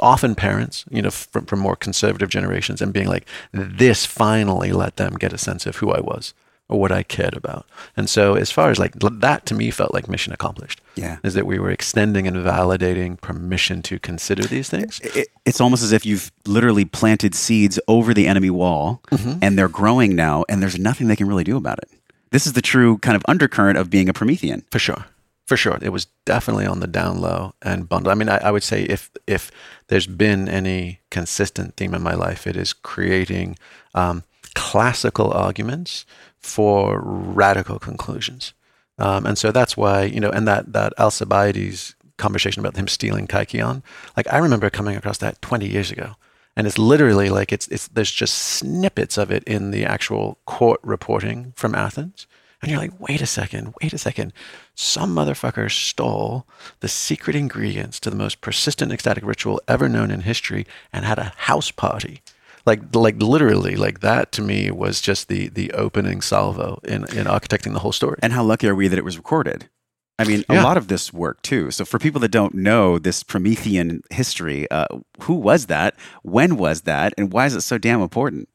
often 0.00 0.36
parents, 0.36 0.84
you 0.90 1.02
know, 1.02 1.10
from, 1.10 1.44
from 1.46 1.58
more 1.58 1.74
conservative 1.74 2.28
generations, 2.28 2.80
and 2.80 2.92
being 2.92 3.08
like, 3.08 3.26
this 3.50 4.06
finally 4.06 4.70
let 4.70 4.94
them 4.96 5.14
get 5.16 5.32
a 5.32 5.38
sense 5.38 5.66
of 5.66 5.76
who 5.76 5.90
I 5.90 5.98
was 5.98 6.34
or 6.68 6.78
what 6.80 6.92
I 6.92 7.02
cared 7.02 7.34
about. 7.36 7.66
And 7.96 8.08
so, 8.10 8.34
as 8.34 8.50
far 8.50 8.70
as 8.70 8.78
like 8.78 8.92
that 8.98 9.46
to 9.46 9.54
me 9.54 9.70
felt 9.70 9.94
like 9.94 10.08
mission 10.08 10.32
accomplished. 10.32 10.80
Yeah. 10.96 11.16
Is 11.22 11.34
that 11.34 11.46
we 11.46 11.58
were 11.58 11.70
extending 11.70 12.26
and 12.26 12.36
validating 12.36 13.20
permission 13.20 13.82
to 13.82 13.98
consider 13.98 14.42
these 14.42 14.68
things. 14.68 15.00
It, 15.00 15.28
it's 15.44 15.60
almost 15.60 15.82
as 15.82 15.92
if 15.92 16.04
you've 16.04 16.30
literally 16.46 16.84
planted 16.84 17.34
seeds 17.34 17.80
over 17.88 18.12
the 18.14 18.26
enemy 18.26 18.50
wall 18.50 19.00
Mm-hmm. 19.10 19.38
and 19.42 19.58
they're 19.58 19.68
growing 19.68 20.14
now, 20.14 20.44
and 20.48 20.62
there's 20.62 20.78
nothing 20.78 21.08
they 21.08 21.16
can 21.16 21.28
really 21.28 21.44
do 21.44 21.56
about 21.56 21.78
it. 21.78 21.88
This 22.30 22.46
is 22.46 22.52
the 22.52 22.60
true 22.62 22.98
kind 22.98 23.16
of 23.16 23.22
undercurrent 23.26 23.78
of 23.78 23.88
being 23.88 24.08
a 24.08 24.12
Promethean. 24.12 24.62
For 24.70 24.78
sure. 24.78 25.06
For 25.46 25.56
sure. 25.56 25.78
It 25.80 25.88
was 25.90 26.08
definitely 26.26 26.66
on 26.66 26.80
the 26.80 26.86
down 26.86 27.22
low 27.22 27.54
and 27.62 27.88
bundle. 27.88 28.12
I 28.12 28.14
mean, 28.14 28.28
I, 28.28 28.36
I 28.36 28.50
would 28.50 28.62
say 28.62 28.82
if 28.82 29.10
if 29.26 29.50
there's 29.86 30.06
been 30.06 30.46
any 30.46 31.00
consistent 31.10 31.76
theme 31.76 31.94
in 31.94 32.02
my 32.02 32.12
life, 32.14 32.46
it 32.46 32.54
is 32.54 32.74
creating 32.74 33.56
um, 33.94 34.24
classical 34.58 35.32
arguments 35.32 36.04
for 36.36 37.00
radical 37.00 37.78
conclusions. 37.78 38.52
Um, 38.98 39.24
and 39.24 39.38
so 39.38 39.52
that's 39.52 39.76
why, 39.76 40.02
you 40.02 40.18
know, 40.18 40.30
and 40.30 40.48
that, 40.48 40.72
that 40.72 40.92
Alcibiades 40.98 41.94
conversation 42.16 42.58
about 42.58 42.76
him 42.76 42.88
stealing 42.88 43.28
kykeon, 43.28 43.82
like 44.16 44.26
I 44.32 44.38
remember 44.38 44.68
coming 44.68 44.96
across 44.96 45.18
that 45.18 45.40
20 45.42 45.68
years 45.68 45.92
ago. 45.92 46.16
And 46.56 46.66
it's 46.66 46.76
literally 46.76 47.30
like 47.30 47.52
it's, 47.52 47.68
it's 47.68 47.86
there's 47.86 48.10
just 48.10 48.34
snippets 48.34 49.16
of 49.16 49.30
it 49.30 49.44
in 49.44 49.70
the 49.70 49.84
actual 49.84 50.38
court 50.44 50.80
reporting 50.82 51.52
from 51.54 51.76
Athens. 51.76 52.26
And 52.60 52.68
you're 52.68 52.80
like, 52.80 52.98
wait 52.98 53.22
a 53.22 53.26
second, 53.26 53.72
wait 53.80 53.92
a 53.92 53.98
second. 53.98 54.32
Some 54.74 55.14
motherfucker 55.14 55.70
stole 55.70 56.48
the 56.80 56.88
secret 56.88 57.36
ingredients 57.36 58.00
to 58.00 58.10
the 58.10 58.16
most 58.16 58.40
persistent 58.40 58.90
ecstatic 58.90 59.24
ritual 59.24 59.60
ever 59.68 59.88
known 59.88 60.10
in 60.10 60.22
history 60.22 60.66
and 60.92 61.04
had 61.04 61.20
a 61.20 61.32
house 61.36 61.70
party. 61.70 62.22
Like, 62.68 62.94
like 62.94 63.16
literally, 63.22 63.76
like 63.76 64.00
that 64.00 64.30
to 64.32 64.42
me 64.42 64.70
was 64.70 65.00
just 65.00 65.28
the 65.28 65.48
the 65.48 65.72
opening 65.72 66.20
salvo 66.20 66.78
in, 66.84 67.04
in 67.16 67.26
architecting 67.26 67.72
the 67.72 67.78
whole 67.78 67.92
story. 67.92 68.18
And 68.22 68.32
how 68.32 68.44
lucky 68.44 68.68
are 68.68 68.74
we 68.74 68.88
that 68.88 68.98
it 68.98 69.04
was 69.04 69.16
recorded? 69.16 69.70
I 70.18 70.24
mean, 70.24 70.44
a 70.48 70.62
lot 70.62 70.76
of 70.76 70.88
this 70.88 71.12
work 71.12 71.40
too. 71.42 71.70
So, 71.70 71.84
for 71.84 71.98
people 71.98 72.20
that 72.20 72.30
don't 72.30 72.54
know 72.54 72.98
this 72.98 73.22
Promethean 73.22 74.02
history, 74.10 74.68
uh, 74.70 74.86
who 75.22 75.34
was 75.34 75.66
that? 75.66 75.94
When 76.22 76.56
was 76.56 76.82
that? 76.82 77.14
And 77.16 77.32
why 77.32 77.46
is 77.46 77.54
it 77.54 77.62
so 77.62 77.78
damn 77.78 78.02
important? 78.02 78.48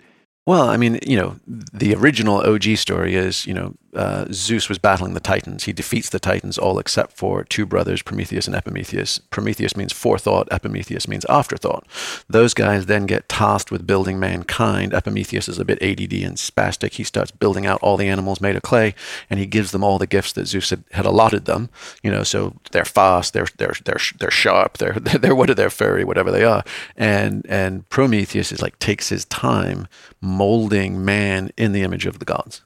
Well, 0.46 0.70
I 0.70 0.78
mean, 0.78 1.00
you 1.08 1.16
know, 1.16 1.38
the 1.48 1.96
original 1.96 2.38
OG 2.42 2.78
story 2.78 3.16
is, 3.16 3.48
you 3.48 3.54
know, 3.54 3.76
uh, 3.96 4.26
Zeus 4.32 4.70
was 4.70 4.80
battling 4.80 5.14
the 5.14 5.20
Titans. 5.20 5.66
He 5.66 5.74
defeats 5.74 6.10
the 6.10 6.20
Titans 6.20 6.58
all 6.58 6.80
except 6.80 7.14
for 7.14 7.44
two 7.44 7.66
brothers, 7.66 8.02
Prometheus 8.02 8.48
and 8.48 8.56
Epimetheus. 8.56 9.20
Prometheus 9.20 9.76
means 9.76 9.94
forethought, 9.94 10.48
Epimetheus 10.52 11.08
means 11.08 11.26
afterthought. 11.30 11.86
Those 12.28 12.54
guys 12.54 12.86
then 12.86 13.06
get 13.06 13.30
tasked 13.30 13.72
with 13.72 13.88
building 13.88 14.20
mankind. 14.20 14.94
Epimetheus 14.94 15.48
is 15.48 15.60
a 15.60 15.66
bit 15.66 15.82
ADD 15.82 16.14
and 16.14 16.38
spastic. 16.38 16.94
He 16.94 17.04
starts 17.04 17.32
building 17.32 17.66
out 17.66 17.82
all 17.82 17.98
the 17.98 18.08
animals 18.10 18.42
made 18.42 18.56
of 18.56 18.62
clay, 18.62 18.96
and 19.30 19.40
he 19.40 19.46
gives 19.46 19.72
them 19.72 19.84
all 19.84 20.00
the 20.00 20.08
gifts 20.08 20.34
that 20.34 20.48
Zeus 20.48 20.70
had, 20.70 20.84
had 20.92 21.06
allotted 21.06 21.46
them. 21.46 21.70
You 22.02 22.12
know, 22.12 22.24
so 22.24 22.56
they're 22.72 22.86
fast, 22.86 23.34
they're 23.34 23.48
they're 23.58 23.76
they're 23.86 24.00
they're 24.20 24.32
sharp, 24.32 24.78
they're 24.78 24.94
they're 25.00 25.36
what 25.36 25.50
are 25.50 25.56
they're 25.56 25.70
furry, 25.70 26.04
whatever 26.04 26.32
they 26.32 26.44
are. 26.44 26.64
And 26.98 27.46
and 27.48 27.88
Prometheus 27.90 28.52
is 28.52 28.62
like 28.62 28.80
takes 28.80 29.10
his 29.10 29.26
time 29.26 29.88
molding 30.22 31.04
man 31.04 31.52
in 31.58 31.74
the 31.74 31.84
image 31.84 32.06
of 32.06 32.20
the 32.20 32.26
gods. 32.26 32.62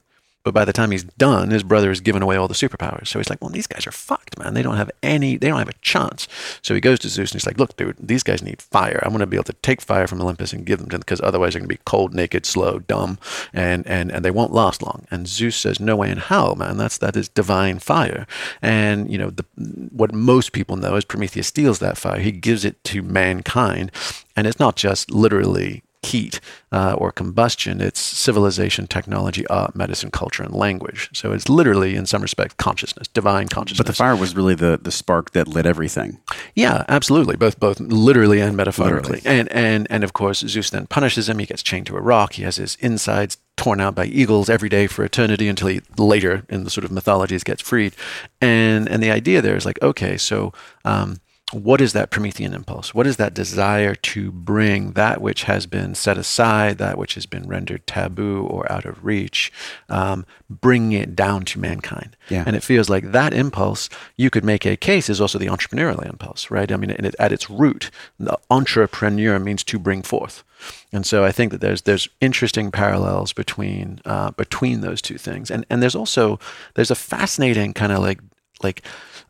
But 0.48 0.54
by 0.54 0.64
the 0.64 0.72
time 0.72 0.92
he's 0.92 1.04
done, 1.04 1.50
his 1.50 1.62
brother 1.62 1.90
has 1.90 2.00
given 2.00 2.22
away 2.22 2.34
all 2.36 2.48
the 2.48 2.54
superpowers. 2.54 3.08
So 3.08 3.18
he's 3.18 3.28
like, 3.28 3.42
well, 3.42 3.50
these 3.50 3.66
guys 3.66 3.86
are 3.86 3.92
fucked, 3.92 4.38
man. 4.38 4.54
They 4.54 4.62
don't 4.62 4.78
have 4.78 4.90
any, 5.02 5.36
they 5.36 5.48
don't 5.48 5.58
have 5.58 5.68
a 5.68 5.74
chance. 5.82 6.26
So 6.62 6.74
he 6.74 6.80
goes 6.80 6.98
to 7.00 7.10
Zeus 7.10 7.32
and 7.32 7.38
he's 7.38 7.46
like, 7.46 7.58
look, 7.58 7.76
dude, 7.76 7.96
these 8.00 8.22
guys 8.22 8.40
need 8.42 8.62
fire. 8.62 8.98
I'm 9.02 9.10
going 9.10 9.20
to 9.20 9.26
be 9.26 9.36
able 9.36 9.44
to 9.44 9.52
take 9.52 9.82
fire 9.82 10.06
from 10.06 10.22
Olympus 10.22 10.54
and 10.54 10.64
give 10.64 10.78
them 10.78 10.88
to 10.88 10.92
them 10.92 11.00
because 11.00 11.20
otherwise 11.20 11.52
they're 11.52 11.60
going 11.60 11.68
to 11.68 11.74
be 11.74 11.82
cold, 11.84 12.14
naked, 12.14 12.46
slow, 12.46 12.78
dumb, 12.78 13.18
and, 13.52 13.86
and, 13.86 14.10
and 14.10 14.24
they 14.24 14.30
won't 14.30 14.54
last 14.54 14.80
long. 14.80 15.06
And 15.10 15.28
Zeus 15.28 15.54
says, 15.54 15.80
no 15.80 15.96
way 15.96 16.10
in 16.10 16.16
hell, 16.16 16.54
man. 16.54 16.78
That's, 16.78 16.96
that 16.96 17.14
is 17.14 17.28
divine 17.28 17.78
fire. 17.78 18.26
And, 18.62 19.12
you 19.12 19.18
know, 19.18 19.28
the, 19.28 19.44
what 19.92 20.14
most 20.14 20.52
people 20.52 20.76
know 20.76 20.96
is 20.96 21.04
Prometheus 21.04 21.48
steals 21.48 21.78
that 21.80 21.98
fire. 21.98 22.20
He 22.20 22.32
gives 22.32 22.64
it 22.64 22.82
to 22.84 23.02
mankind 23.02 23.92
and 24.34 24.46
it's 24.46 24.60
not 24.60 24.76
just 24.76 25.10
literally 25.10 25.82
heat 26.02 26.40
uh, 26.70 26.94
or 26.96 27.10
combustion. 27.10 27.80
It's 27.80 28.00
civilization, 28.00 28.86
technology, 28.86 29.46
art, 29.48 29.74
medicine, 29.74 30.10
culture, 30.10 30.42
and 30.42 30.54
language. 30.54 31.10
So 31.12 31.32
it's 31.32 31.48
literally, 31.48 31.96
in 31.96 32.06
some 32.06 32.22
respects, 32.22 32.54
consciousness, 32.54 33.08
divine 33.08 33.48
consciousness. 33.48 33.78
But 33.78 33.86
the 33.86 33.96
fire 33.96 34.16
was 34.16 34.36
really 34.36 34.54
the 34.54 34.78
the 34.80 34.92
spark 34.92 35.32
that 35.32 35.48
lit 35.48 35.66
everything. 35.66 36.20
Yeah, 36.54 36.84
absolutely, 36.88 37.36
both 37.36 37.58
both 37.58 37.80
literally 37.80 38.40
and 38.40 38.56
metaphorically. 38.56 39.16
Literally. 39.16 39.40
And 39.40 39.52
and 39.52 39.86
and 39.90 40.04
of 40.04 40.12
course, 40.12 40.40
Zeus 40.40 40.70
then 40.70 40.86
punishes 40.86 41.28
him. 41.28 41.38
He 41.38 41.46
gets 41.46 41.62
chained 41.62 41.86
to 41.86 41.96
a 41.96 42.00
rock. 42.00 42.34
He 42.34 42.42
has 42.44 42.56
his 42.56 42.76
insides 42.76 43.38
torn 43.56 43.80
out 43.80 43.96
by 43.96 44.04
eagles 44.04 44.48
every 44.48 44.68
day 44.68 44.86
for 44.86 45.04
eternity 45.04 45.48
until 45.48 45.66
he 45.68 45.80
later 45.96 46.44
in 46.48 46.62
the 46.62 46.70
sort 46.70 46.84
of 46.84 46.92
mythologies 46.92 47.42
gets 47.42 47.62
freed. 47.62 47.94
And 48.40 48.88
and 48.88 49.02
the 49.02 49.10
idea 49.10 49.42
there 49.42 49.56
is 49.56 49.66
like, 49.66 49.82
okay, 49.82 50.16
so. 50.16 50.52
Um, 50.84 51.20
what 51.52 51.80
is 51.80 51.94
that 51.94 52.10
Promethean 52.10 52.52
impulse? 52.52 52.92
What 52.92 53.06
is 53.06 53.16
that 53.16 53.32
desire 53.32 53.94
to 53.94 54.30
bring 54.30 54.92
that 54.92 55.22
which 55.22 55.44
has 55.44 55.64
been 55.64 55.94
set 55.94 56.18
aside, 56.18 56.76
that 56.76 56.98
which 56.98 57.14
has 57.14 57.24
been 57.24 57.48
rendered 57.48 57.86
taboo 57.86 58.46
or 58.46 58.70
out 58.70 58.84
of 58.84 59.02
reach, 59.02 59.50
um, 59.88 60.26
bring 60.50 60.92
it 60.92 61.16
down 61.16 61.46
to 61.46 61.58
mankind? 61.58 62.16
Yeah. 62.28 62.44
And 62.46 62.54
it 62.54 62.62
feels 62.62 62.90
like 62.90 63.12
that 63.12 63.32
impulse, 63.32 63.88
you 64.16 64.28
could 64.28 64.44
make 64.44 64.66
a 64.66 64.76
case, 64.76 65.08
is 65.08 65.22
also 65.22 65.38
the 65.38 65.46
entrepreneurial 65.46 66.04
impulse, 66.04 66.50
right? 66.50 66.70
I 66.70 66.76
mean, 66.76 66.90
it, 66.90 67.14
at 67.18 67.32
its 67.32 67.48
root, 67.48 67.90
the 68.18 68.38
entrepreneur 68.50 69.38
means 69.38 69.64
to 69.64 69.78
bring 69.78 70.02
forth. 70.02 70.44
And 70.92 71.06
so 71.06 71.24
I 71.24 71.32
think 71.32 71.52
that 71.52 71.60
there's 71.60 71.82
there's 71.82 72.08
interesting 72.20 72.70
parallels 72.70 73.32
between 73.32 74.00
uh, 74.04 74.32
between 74.32 74.80
those 74.80 75.00
two 75.00 75.16
things, 75.16 75.50
and 75.50 75.64
and 75.70 75.80
there's 75.80 75.94
also 75.94 76.40
there's 76.74 76.90
a 76.90 76.96
fascinating 76.96 77.72
kind 77.74 77.92
of 77.92 78.00
like 78.00 78.20
like 78.60 78.82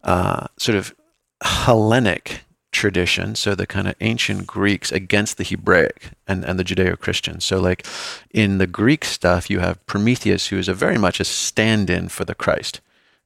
uh, 0.04 0.46
sort 0.56 0.78
of 0.78 0.94
Hellenic 1.42 2.42
tradition, 2.72 3.34
so 3.34 3.54
the 3.54 3.66
kind 3.66 3.88
of 3.88 3.94
ancient 4.00 4.46
Greeks 4.46 4.92
against 4.92 5.36
the 5.36 5.44
Hebraic 5.44 6.10
and, 6.26 6.44
and 6.44 6.58
the 6.58 6.64
Judeo 6.64 6.98
Christian. 6.98 7.40
So, 7.40 7.60
like 7.60 7.86
in 8.30 8.58
the 8.58 8.66
Greek 8.66 9.04
stuff, 9.04 9.50
you 9.50 9.60
have 9.60 9.84
Prometheus, 9.86 10.48
who 10.48 10.58
is 10.58 10.68
a 10.68 10.74
very 10.74 10.98
much 10.98 11.20
a 11.20 11.24
stand 11.24 11.90
in 11.90 12.08
for 12.08 12.24
the 12.24 12.34
Christ 12.34 12.80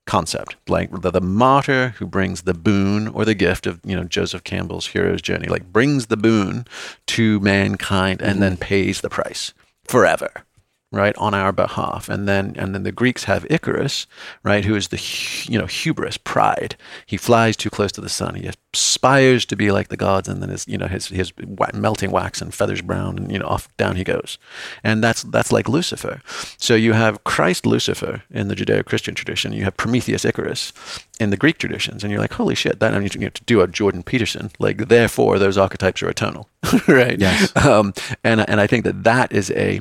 concept, 0.07 0.57
like 0.69 0.91
the, 1.03 1.11
the 1.11 1.21
martyr 1.21 1.95
who 1.99 2.07
brings 2.07 2.43
the 2.43 2.55
boon 2.55 3.09
or 3.09 3.25
the 3.25 3.35
gift 3.35 3.67
of, 3.67 3.81
you 3.85 3.97
know, 3.97 4.05
Joseph 4.05 4.43
Campbell's 4.43 4.89
hero's 4.89 5.23
journey, 5.23 5.47
like 5.47 5.73
brings 5.73 6.07
the 6.07 6.17
boon 6.17 6.67
to 7.07 7.39
mankind 7.41 8.21
and 8.21 8.33
mm-hmm. 8.33 8.41
then 8.41 8.57
pays 8.57 9.01
the 9.01 9.11
price 9.11 9.53
forever 9.85 10.45
right, 10.93 11.17
on 11.17 11.35
our 11.35 11.53
behalf. 11.53 12.09
And 12.09 12.29
then 12.29 12.55
and 12.57 12.75
then 12.75 12.83
the 12.85 12.93
Greeks 12.93 13.25
have 13.25 13.47
Icarus, 13.51 14.07
right, 14.45 14.65
who 14.65 14.77
is 14.77 14.89
the 14.89 15.03
you 15.51 15.59
know 15.59 15.67
hubris, 15.67 16.19
pride. 16.19 16.77
He 17.07 17.17
flies 17.17 17.57
too 17.57 17.71
close 17.71 17.91
to 17.93 18.01
the 18.01 18.09
sun. 18.09 18.35
He 18.35 18.49
aspires 18.75 19.45
to 19.47 19.57
be 19.57 19.73
like 19.73 19.89
the 19.89 19.97
gods, 19.97 20.29
and 20.29 20.43
then 20.43 20.51
his 20.51 20.69
you 20.69 20.77
know 20.79 20.87
his 20.87 21.09
his 21.09 21.33
melting 21.75 22.11
wax 22.11 22.41
and 22.43 22.55
feathers 22.55 22.83
brown, 22.83 23.19
and 23.19 23.33
you 23.33 23.39
know 23.39 23.47
off 23.47 23.75
down 23.77 23.97
he 23.97 24.05
goes. 24.05 24.39
And 24.85 25.03
that's 25.03 25.23
that's 25.25 25.51
like 25.51 25.69
Lucifer. 25.69 26.21
So 26.59 26.75
you 26.75 26.93
have 26.93 27.25
Christ 27.25 27.65
Lucifer 27.67 28.23
in 28.31 28.49
the 28.49 28.55
Judeo-Christian 28.55 29.15
tradition. 29.15 29.53
You 29.53 29.65
have 29.65 29.77
Prometheus 29.77 30.25
Icarus 30.25 30.73
in 31.19 31.31
the 31.31 31.37
Greek 31.37 31.59
traditions, 31.59 32.05
and 32.05 32.11
you're 32.11 32.21
like, 32.21 32.35
holy 32.35 32.55
shit! 32.55 32.81
That 32.81 32.95
I 32.95 32.99
need 32.99 33.13
to, 33.13 33.31
to 33.31 33.45
do 33.45 33.63
a 33.63 33.67
Jordan 33.67 34.03
Peterson. 34.03 34.51
Like, 34.59 34.89
therefore, 34.89 35.39
those 35.39 35.57
archetypes 35.57 36.03
are 36.03 36.11
eternal, 36.11 36.49
right? 36.89 37.19
Yes. 37.19 37.55
Um, 37.57 37.95
and 38.23 38.47
and 38.49 38.61
I 38.61 38.67
think 38.67 38.85
that 38.85 39.05
that 39.05 39.33
is 39.33 39.51
a 39.53 39.81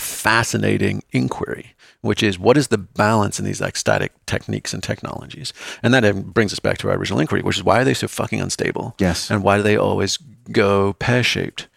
fascinating 0.00 1.02
inquiry, 1.10 1.74
which 2.00 2.22
is 2.22 2.38
what 2.38 2.56
is 2.56 2.68
the 2.68 2.78
balance 2.78 3.38
in 3.38 3.44
these 3.44 3.60
ecstatic 3.60 4.12
techniques 4.26 4.74
and 4.74 4.82
technologies? 4.82 5.52
And 5.82 5.94
that 5.94 6.32
brings 6.32 6.52
us 6.52 6.58
back 6.58 6.78
to 6.78 6.90
our 6.90 6.96
original 6.96 7.20
inquiry, 7.20 7.42
which 7.42 7.56
is 7.56 7.64
why 7.64 7.80
are 7.80 7.84
they 7.84 7.94
so 7.94 8.08
fucking 8.08 8.40
unstable? 8.40 8.94
Yes. 8.98 9.30
And 9.30 9.42
why 9.42 9.56
do 9.56 9.62
they 9.62 9.76
always 9.76 10.16
go 10.50 10.94
pear 10.94 11.22
shaped 11.22 11.68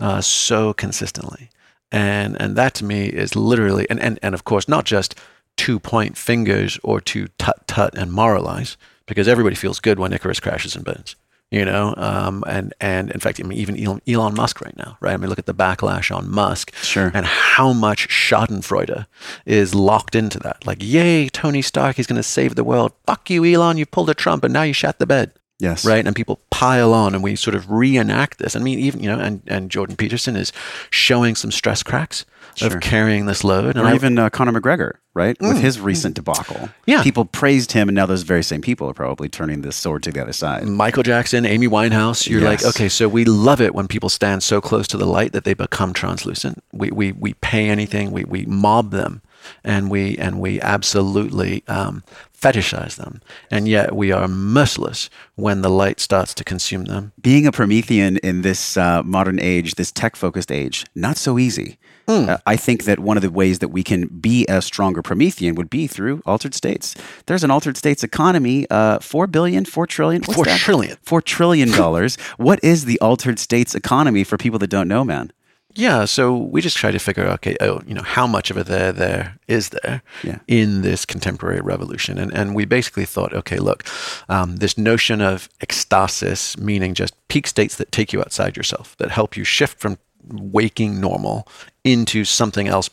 uh, 0.00 0.20
so 0.20 0.72
consistently? 0.72 1.50
And 1.90 2.40
and 2.40 2.56
that 2.56 2.74
to 2.74 2.84
me 2.84 3.06
is 3.06 3.36
literally 3.36 3.86
and, 3.90 4.00
and, 4.00 4.18
and 4.22 4.34
of 4.34 4.44
course 4.44 4.66
not 4.66 4.86
just 4.86 5.14
two 5.56 5.78
point 5.78 6.16
fingers 6.16 6.78
or 6.82 7.00
to 7.02 7.28
tut 7.38 7.66
tut 7.66 7.94
and 7.94 8.10
moralize, 8.10 8.78
because 9.06 9.28
everybody 9.28 9.56
feels 9.56 9.80
good 9.80 9.98
when 9.98 10.12
Icarus 10.12 10.40
crashes 10.40 10.74
and 10.74 10.84
burns 10.84 11.16
you 11.52 11.66
know, 11.66 11.92
um, 11.98 12.42
and 12.48 12.72
and 12.80 13.10
in 13.10 13.20
fact, 13.20 13.38
I 13.38 13.42
mean, 13.42 13.58
even 13.58 13.78
Elon, 13.78 14.00
Elon, 14.08 14.34
Musk 14.34 14.62
right 14.62 14.76
now, 14.76 14.96
right? 15.00 15.12
I 15.12 15.16
mean, 15.18 15.28
look 15.28 15.38
at 15.38 15.44
the 15.44 15.54
backlash 15.54 16.14
on 16.14 16.30
Musk, 16.30 16.74
sure, 16.76 17.12
and 17.12 17.26
how 17.26 17.74
much 17.74 18.08
Schadenfreude 18.08 19.06
is 19.44 19.74
locked 19.74 20.14
into 20.14 20.38
that. 20.40 20.66
Like, 20.66 20.78
yay, 20.80 21.28
Tony 21.28 21.60
Stark, 21.60 21.96
he's 21.96 22.06
going 22.06 22.16
to 22.16 22.22
save 22.22 22.54
the 22.54 22.64
world. 22.64 22.92
Fuck 23.06 23.28
you, 23.28 23.44
Elon, 23.44 23.76
you 23.76 23.84
pulled 23.84 24.08
a 24.08 24.14
Trump, 24.14 24.44
and 24.44 24.52
now 24.52 24.62
you 24.62 24.72
shat 24.72 24.98
the 24.98 25.06
bed. 25.06 25.32
Yes. 25.62 25.84
Right. 25.84 26.04
And 26.04 26.16
people 26.16 26.40
pile 26.50 26.92
on 26.92 27.14
and 27.14 27.22
we 27.22 27.36
sort 27.36 27.54
of 27.54 27.70
reenact 27.70 28.38
this. 28.38 28.56
I 28.56 28.58
mean, 28.58 28.80
even, 28.80 29.00
you 29.00 29.08
know, 29.08 29.20
and, 29.20 29.42
and 29.46 29.70
Jordan 29.70 29.94
Peterson 29.94 30.34
is 30.34 30.52
showing 30.90 31.36
some 31.36 31.52
stress 31.52 31.84
cracks 31.84 32.26
sure. 32.56 32.74
of 32.74 32.80
carrying 32.80 33.26
this 33.26 33.44
load. 33.44 33.76
And 33.76 33.78
or 33.78 33.86
I, 33.86 33.94
even 33.94 34.18
uh, 34.18 34.28
Conor 34.28 34.60
McGregor, 34.60 34.94
right? 35.14 35.38
Mm, 35.38 35.50
With 35.50 35.62
his 35.62 35.78
recent 35.78 36.14
mm, 36.14 36.24
debacle. 36.24 36.68
Yeah. 36.84 37.04
People 37.04 37.26
praised 37.26 37.70
him, 37.70 37.88
and 37.88 37.94
now 37.94 38.06
those 38.06 38.24
very 38.24 38.42
same 38.42 38.60
people 38.60 38.90
are 38.90 38.94
probably 38.94 39.28
turning 39.28 39.62
this 39.62 39.76
sword 39.76 40.02
to 40.02 40.10
the 40.10 40.20
other 40.20 40.32
side. 40.32 40.66
Michael 40.66 41.04
Jackson, 41.04 41.46
Amy 41.46 41.68
Winehouse. 41.68 42.28
You're 42.28 42.40
yes. 42.40 42.64
like, 42.64 42.74
okay, 42.74 42.88
so 42.88 43.08
we 43.08 43.24
love 43.24 43.60
it 43.60 43.72
when 43.72 43.86
people 43.86 44.08
stand 44.08 44.42
so 44.42 44.60
close 44.60 44.88
to 44.88 44.96
the 44.96 45.06
light 45.06 45.30
that 45.32 45.44
they 45.44 45.54
become 45.54 45.92
translucent. 45.92 46.64
We, 46.72 46.90
we, 46.90 47.12
we 47.12 47.34
pay 47.34 47.68
anything, 47.68 48.10
we, 48.10 48.24
we 48.24 48.46
mob 48.46 48.90
them 48.90 49.22
and 49.64 49.90
we 49.90 50.16
and 50.18 50.40
we 50.40 50.60
absolutely 50.60 51.64
um, 51.68 52.02
fetishize 52.42 52.96
them, 52.96 53.20
and 53.50 53.68
yet 53.68 53.94
we 53.94 54.10
are 54.10 54.26
merciless 54.26 55.08
when 55.36 55.62
the 55.62 55.70
light 55.70 56.00
starts 56.00 56.34
to 56.34 56.44
consume 56.44 56.86
them. 56.86 57.12
Being 57.20 57.46
a 57.46 57.52
Promethean 57.52 58.16
in 58.18 58.42
this 58.42 58.76
uh, 58.76 59.02
modern 59.04 59.38
age, 59.38 59.76
this 59.76 59.92
tech-focused 59.92 60.50
age, 60.50 60.84
not 60.94 61.16
so 61.16 61.38
easy. 61.38 61.78
Mm. 62.08 62.28
Uh, 62.28 62.38
I 62.44 62.56
think 62.56 62.82
that 62.84 62.98
one 62.98 63.16
of 63.16 63.22
the 63.22 63.30
ways 63.30 63.60
that 63.60 63.68
we 63.68 63.84
can 63.84 64.08
be 64.08 64.44
a 64.48 64.60
stronger 64.60 65.02
Promethean 65.02 65.54
would 65.54 65.70
be 65.70 65.86
through 65.86 66.20
altered 66.26 66.52
states. 66.52 66.96
There's 67.26 67.44
an 67.44 67.52
altered 67.52 67.76
states 67.76 68.02
economy, 68.02 68.66
uh, 68.70 68.98
four 68.98 69.28
billion, 69.28 69.64
four 69.64 69.86
trillion, 69.86 70.22
four 70.22 70.44
that? 70.44 70.58
trillion, 70.58 70.98
four 71.02 71.22
trillion 71.22 71.70
dollars. 71.82 72.16
what 72.38 72.58
is 72.64 72.86
the 72.86 72.98
altered 73.00 73.38
states 73.38 73.76
economy 73.76 74.24
for 74.24 74.36
people 74.36 74.58
that 74.58 74.66
don't 74.70 74.88
know, 74.88 75.04
man? 75.04 75.32
Yeah, 75.74 76.04
so 76.04 76.36
we 76.36 76.60
just 76.60 76.76
try 76.76 76.90
to 76.90 76.98
figure 76.98 77.24
out, 77.24 77.34
okay, 77.34 77.56
oh, 77.60 77.80
you 77.86 77.94
know, 77.94 78.02
how 78.02 78.26
much 78.26 78.50
of 78.50 78.56
a 78.56 78.64
there 78.64 78.92
there 78.92 79.38
is 79.48 79.70
there 79.70 80.02
yeah. 80.22 80.38
in 80.46 80.82
this 80.82 81.06
contemporary 81.06 81.60
revolution, 81.60 82.18
and 82.18 82.32
and 82.34 82.54
we 82.54 82.64
basically 82.64 83.06
thought, 83.06 83.32
okay, 83.32 83.58
look, 83.58 83.84
um, 84.28 84.56
this 84.56 84.76
notion 84.76 85.20
of 85.20 85.48
ecstasis, 85.60 86.58
meaning 86.58 86.94
just 86.94 87.14
peak 87.28 87.46
states 87.46 87.76
that 87.76 87.90
take 87.90 88.12
you 88.12 88.20
outside 88.20 88.56
yourself, 88.56 88.96
that 88.98 89.10
help 89.10 89.36
you 89.36 89.44
shift 89.44 89.78
from 89.78 89.96
waking 90.28 91.00
normal 91.00 91.48
into 91.84 92.24
something 92.24 92.68
else, 92.68 92.90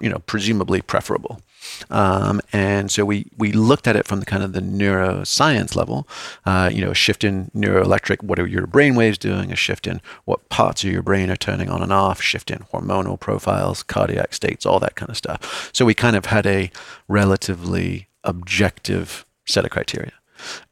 you 0.00 0.08
know, 0.08 0.20
presumably 0.20 0.80
preferable. 0.80 1.40
Um, 1.90 2.40
and 2.52 2.90
so 2.90 3.04
we, 3.04 3.26
we 3.36 3.52
looked 3.52 3.86
at 3.86 3.96
it 3.96 4.06
from 4.06 4.20
the 4.20 4.26
kind 4.26 4.42
of 4.42 4.52
the 4.52 4.60
neuroscience 4.60 5.76
level, 5.76 6.08
uh, 6.46 6.70
you 6.72 6.84
know, 6.84 6.90
a 6.90 6.94
shift 6.94 7.24
in 7.24 7.50
neuroelectric, 7.54 8.22
what 8.22 8.38
are 8.38 8.46
your 8.46 8.66
brain 8.66 8.94
waves 8.94 9.18
doing, 9.18 9.52
a 9.52 9.56
shift 9.56 9.86
in 9.86 10.00
what 10.24 10.48
parts 10.48 10.84
of 10.84 10.90
your 10.90 11.02
brain 11.02 11.30
are 11.30 11.36
turning 11.36 11.68
on 11.68 11.82
and 11.82 11.92
off, 11.92 12.20
shift 12.20 12.50
in 12.50 12.58
hormonal 12.72 13.18
profiles, 13.18 13.82
cardiac 13.82 14.34
states, 14.34 14.66
all 14.66 14.80
that 14.80 14.96
kind 14.96 15.10
of 15.10 15.16
stuff. 15.16 15.70
So 15.72 15.84
we 15.84 15.94
kind 15.94 16.16
of 16.16 16.26
had 16.26 16.46
a 16.46 16.70
relatively 17.08 18.08
objective 18.24 19.26
set 19.46 19.64
of 19.64 19.70
criteria. 19.70 20.12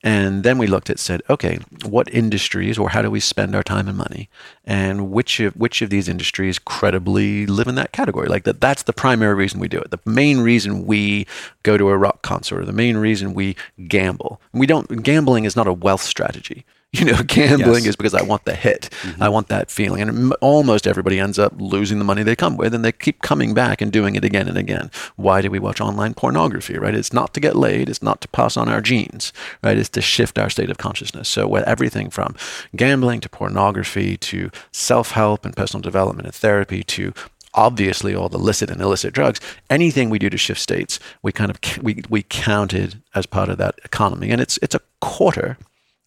And 0.03 0.43
then 0.43 0.59
we 0.59 0.67
looked 0.67 0.91
at 0.91 0.99
said, 0.99 1.23
okay, 1.29 1.59
what 1.85 2.12
industries 2.12 2.79
or 2.79 2.91
how 2.91 3.03
do 3.03 3.11
we 3.11 3.21
spend 3.21 3.55
our 3.55 3.62
time 3.62 3.89
and 3.89 3.97
money? 3.97 4.29
And 4.65 5.11
which 5.11 5.41
of 5.41 5.55
which 5.57 5.83
of 5.83 5.91
these 5.91 6.09
industries 6.09 6.59
credibly 6.59 7.47
live 7.47 7.69
in 7.69 7.75
that 7.75 7.93
category? 7.93 8.29
Like 8.29 8.45
that 8.45 8.61
that's 8.61 8.85
the 8.85 8.93
primary 8.93 9.35
reason 9.35 9.61
we 9.61 9.69
do 9.69 9.79
it. 9.79 9.91
The 9.91 10.00
main 10.05 10.41
reason 10.41 10.87
we 10.87 11.27
go 11.62 11.77
to 11.77 11.89
a 11.89 11.99
rock 11.99 12.23
concert 12.23 12.61
or 12.61 12.65
the 12.65 12.73
main 12.73 12.97
reason 12.97 13.35
we 13.35 13.57
gamble. 13.89 14.41
We 14.53 14.67
don't 14.67 15.03
gambling 15.03 15.45
is 15.45 15.57
not 15.57 15.67
a 15.67 15.73
wealth 15.73 16.03
strategy. 16.03 16.65
You 17.00 17.04
know, 17.04 17.23
gambling 17.23 17.85
yes. 17.85 17.90
is 17.90 17.97
because 17.97 18.14
I 18.14 18.23
want 18.23 18.44
the 18.44 18.54
hit. 18.54 18.90
Mm-hmm. 19.02 19.23
I 19.23 19.28
want 19.28 19.47
that 19.47 19.70
feeling. 19.70 20.02
And 20.02 20.32
almost 20.40 20.88
everybody 20.88 21.20
ends 21.20 21.38
up 21.38 21.52
losing 21.56 21.99
the 22.00 22.04
money 22.04 22.25
they 22.25 22.35
come 22.35 22.56
with 22.56 22.75
and 22.75 22.85
they 22.85 22.90
keep 22.90 23.23
coming 23.23 23.54
back 23.54 23.80
and 23.80 23.92
doing 23.92 24.16
it 24.16 24.25
again 24.25 24.49
and 24.49 24.59
again. 24.59 24.90
Why 25.14 25.40
do 25.40 25.50
we 25.52 25.61
watch 25.61 25.80
online 25.80 26.14
pornography, 26.14 26.76
right? 26.78 26.94
It's 26.94 27.12
not 27.12 27.32
to 27.35 27.40
get 27.40 27.54
laid, 27.54 27.88
it's 27.88 28.02
not 28.02 28.20
to 28.23 28.28
pass 28.28 28.56
on 28.56 28.68
our 28.68 28.80
genes, 28.80 29.32
right? 29.62 29.78
It's 29.78 29.88
to 29.90 30.00
shift 30.00 30.37
our 30.37 30.50
state 30.50 30.68
of 30.68 30.78
consciousness. 30.78 31.28
So, 31.28 31.54
everything 31.54 32.11
from 32.11 32.35
gambling 32.75 33.20
to 33.20 33.28
pornography 33.28 34.16
to 34.16 34.50
self 34.73 35.12
help 35.12 35.44
and 35.44 35.54
personal 35.54 35.82
development 35.82 36.26
and 36.26 36.35
therapy 36.35 36.82
to 36.82 37.12
obviously 37.54 38.14
all 38.14 38.28
the 38.28 38.38
licit 38.38 38.70
and 38.70 38.80
illicit 38.80 39.12
drugs 39.12 39.40
anything 39.68 40.09
we 40.09 40.20
do 40.20 40.30
to 40.30 40.38
shift 40.38 40.61
states 40.61 41.00
we 41.23 41.32
kind 41.32 41.50
of 41.50 41.59
we, 41.82 42.02
we 42.09 42.23
counted 42.23 43.02
as 43.14 43.26
part 43.26 43.49
of 43.49 43.59
that 43.59 43.75
economy 43.85 44.30
and 44.30 44.40
it's 44.40 44.56
it's 44.62 44.75
a 44.75 44.80
quarter 45.00 45.59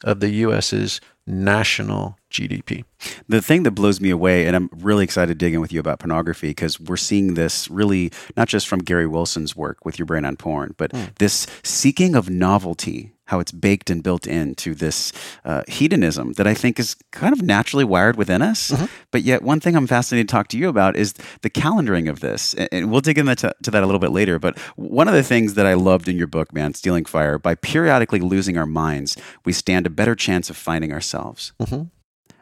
of 0.03 0.19
the 0.19 0.29
US's 0.29 1.00
national 1.25 2.17
GDP. 2.29 2.83
The 3.27 3.41
thing 3.41 3.63
that 3.63 3.72
blows 3.72 4.01
me 4.01 4.10
away, 4.10 4.45
and 4.45 4.55
I'm 4.55 4.69
really 4.74 5.03
excited 5.03 5.39
to 5.39 5.45
dig 5.45 5.53
in 5.53 5.62
with 5.62 5.72
you 5.72 5.79
about 5.79 6.00
pornography 6.00 6.50
because 6.50 6.79
we're 6.79 6.98
seeing 6.98 7.36
this 7.36 7.69
really 7.69 8.12
not 8.36 8.48
just 8.48 8.67
from 8.67 8.79
Gary 8.79 9.07
Wilson's 9.07 9.55
work 9.55 9.86
with 9.86 9.98
Your 9.98 10.05
Brain 10.05 10.25
on 10.25 10.36
Porn, 10.36 10.75
but 10.77 10.91
mm. 10.91 11.15
this 11.19 11.48
seeking 11.63 12.15
of 12.15 12.29
novelty 12.29 13.13
how 13.33 13.39
it's 13.39 13.51
baked 13.51 13.89
and 13.89 14.03
built 14.03 14.27
into 14.27 14.75
this 14.75 15.11
uh, 15.43 15.63
hedonism 15.67 16.33
that 16.33 16.45
I 16.45 16.53
think 16.53 16.79
is 16.79 16.95
kind 17.11 17.33
of 17.33 17.41
naturally 17.41 17.83
wired 17.83 18.15
within 18.15 18.43
us. 18.43 18.69
Mm-hmm. 18.69 18.85
But 19.09 19.23
yet, 19.23 19.41
one 19.41 19.59
thing 19.59 19.75
I'm 19.75 19.87
fascinated 19.87 20.27
to 20.27 20.31
talk 20.31 20.49
to 20.49 20.57
you 20.57 20.69
about 20.69 20.95
is 20.95 21.13
the 21.41 21.49
calendaring 21.49 22.07
of 22.07 22.19
this. 22.19 22.53
And 22.53 22.91
we'll 22.91 23.01
dig 23.01 23.17
into 23.17 23.51
to 23.63 23.71
that 23.71 23.81
a 23.81 23.87
little 23.87 23.97
bit 23.97 24.11
later. 24.11 24.37
But 24.37 24.59
one 24.75 25.07
of 25.07 25.15
the 25.15 25.23
things 25.23 25.55
that 25.55 25.65
I 25.65 25.73
loved 25.73 26.07
in 26.07 26.15
your 26.15 26.27
book, 26.27 26.53
man, 26.53 26.75
Stealing 26.75 27.05
Fire, 27.05 27.39
by 27.39 27.55
periodically 27.55 28.19
losing 28.19 28.55
our 28.55 28.67
minds, 28.67 29.17
we 29.45 29.51
stand 29.51 29.87
a 29.87 29.89
better 29.89 30.13
chance 30.13 30.51
of 30.51 30.55
finding 30.55 30.93
ourselves. 30.93 31.53
Mm-hmm. 31.59 31.83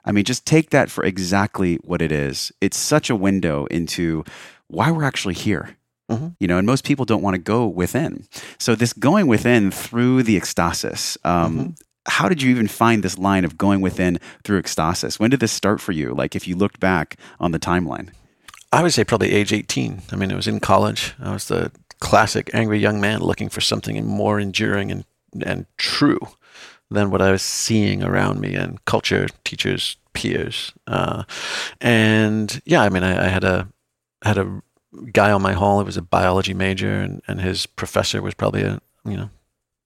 I 0.04 0.12
mean, 0.12 0.26
just 0.26 0.46
take 0.46 0.72
that 0.72 0.92
for 0.92 1.06
exactly 1.06 1.76
what 1.76 2.02
it 2.02 2.12
is. 2.12 2.52
It's 2.60 2.78
such 2.78 3.10
a 3.10 3.16
window 3.16 3.66
into 3.68 4.26
why 4.68 4.92
we're 4.92 5.06
actually 5.06 5.36
here. 5.36 5.78
Mm-hmm. 6.12 6.28
You 6.40 6.48
know, 6.48 6.58
and 6.58 6.66
most 6.66 6.84
people 6.84 7.06
don't 7.06 7.22
want 7.22 7.36
to 7.36 7.42
go 7.42 7.68
within. 7.68 8.26
So 8.58 8.76
this 8.76 8.94
going 8.94 9.28
within 9.28 9.72
through 9.72 10.24
the 10.24 10.40
ecstasis. 10.40 11.18
Um, 11.26 11.58
mm-hmm. 11.58 11.70
How 12.08 12.28
did 12.28 12.42
you 12.42 12.50
even 12.50 12.68
find 12.68 13.04
this 13.04 13.18
line 13.18 13.46
of 13.46 13.58
going 13.58 13.82
within 13.82 14.20
through 14.44 14.62
ecstasis? 14.62 15.20
When 15.20 15.30
did 15.30 15.40
this 15.40 15.52
start 15.52 15.80
for 15.80 15.92
you? 15.92 16.14
Like, 16.16 16.36
if 16.36 16.48
you 16.48 16.56
looked 16.56 16.80
back 16.80 17.18
on 17.40 17.52
the 17.52 17.60
timeline, 17.60 18.10
I 18.72 18.82
would 18.82 18.94
say 18.94 19.04
probably 19.04 19.32
age 19.32 19.54
18. 19.54 20.02
I 20.12 20.16
mean, 20.16 20.32
it 20.32 20.36
was 20.36 20.48
in 20.48 20.60
college. 20.60 21.14
I 21.22 21.32
was 21.32 21.48
the 21.48 21.72
classic 22.00 22.50
angry 22.54 22.80
young 22.80 23.00
man 23.00 23.22
looking 23.22 23.50
for 23.50 23.62
something 23.62 24.04
more 24.06 24.40
enduring 24.40 24.92
and, 24.92 25.06
and 25.46 25.66
true 25.78 26.20
than 26.90 27.12
what 27.12 27.22
I 27.22 27.32
was 27.32 27.42
seeing 27.42 28.04
around 28.04 28.42
me 28.42 28.56
and 28.56 28.84
culture, 28.86 29.28
teachers, 29.46 29.98
peers. 30.14 30.74
Uh, 30.88 31.24
and 31.80 32.62
yeah, 32.66 32.82
I 32.82 32.90
mean, 32.90 33.04
I, 33.04 33.26
I, 33.26 33.30
had 33.30 33.44
a 33.44 33.70
had 34.24 34.38
a 34.38 34.62
guy 35.12 35.32
on 35.32 35.42
my 35.42 35.54
hall 35.54 35.80
who 35.80 35.86
was 35.86 35.98
a 35.98 36.02
biology 36.02 36.54
major, 36.54 37.00
and, 37.02 37.22
and 37.28 37.42
his 37.42 37.66
professor 37.66 38.22
was 38.22 38.34
probably 38.34 38.64
a 38.64 38.82
you 39.06 39.18
know 39.18 39.30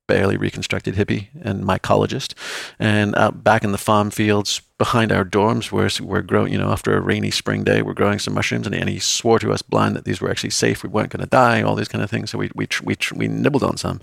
barely 0.07 0.37
reconstructed 0.37 0.95
hippie 0.95 1.27
and 1.41 1.63
mycologist. 1.63 2.33
And 2.79 3.15
out 3.15 3.43
back 3.43 3.63
in 3.63 3.71
the 3.71 3.77
farm 3.77 4.11
fields 4.11 4.61
behind 4.77 5.11
our 5.11 5.23
dorms, 5.23 5.71
where 5.71 5.89
we're 6.01 6.21
growing, 6.21 6.51
you 6.51 6.57
know, 6.59 6.69
after 6.69 6.97
a 6.97 7.01
rainy 7.01 7.31
spring 7.31 7.63
day, 7.63 7.81
we're 7.81 7.93
growing 7.93 8.19
some 8.19 8.33
mushrooms, 8.33 8.67
and, 8.67 8.75
and 8.75 8.89
he 8.89 8.99
swore 8.99 9.39
to 9.39 9.53
us 9.53 9.61
blind 9.61 9.95
that 9.95 10.03
these 10.03 10.19
were 10.19 10.29
actually 10.29 10.49
safe. 10.49 10.83
We 10.83 10.89
weren't 10.89 11.11
going 11.11 11.23
to 11.23 11.29
die, 11.29 11.61
all 11.61 11.75
these 11.75 11.87
kind 11.87 12.03
of 12.03 12.09
things. 12.09 12.29
So 12.31 12.37
we 12.37 12.51
we 12.55 12.67
we, 12.83 12.95
we 13.15 13.27
nibbled 13.27 13.63
on 13.63 13.77
some, 13.77 14.01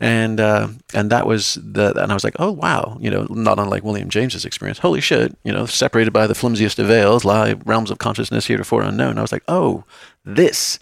and 0.00 0.40
uh, 0.40 0.68
and 0.94 1.10
that 1.10 1.26
was 1.26 1.58
the. 1.62 1.92
And 2.00 2.10
I 2.10 2.14
was 2.14 2.24
like, 2.24 2.36
oh 2.38 2.52
wow, 2.52 2.96
you 3.00 3.10
know, 3.10 3.26
not 3.30 3.58
unlike 3.58 3.84
William 3.84 4.08
James's 4.08 4.44
experience. 4.44 4.78
Holy 4.78 5.00
shit, 5.00 5.36
you 5.44 5.52
know, 5.52 5.66
separated 5.66 6.12
by 6.12 6.26
the 6.26 6.34
flimsiest 6.34 6.78
of 6.78 6.86
veils 6.86 7.24
lie 7.24 7.54
realms 7.64 7.90
of 7.90 7.98
consciousness 7.98 8.46
heretofore 8.46 8.82
unknown. 8.82 9.18
I 9.18 9.22
was 9.22 9.32
like, 9.32 9.44
oh 9.48 9.84
this 10.24 10.78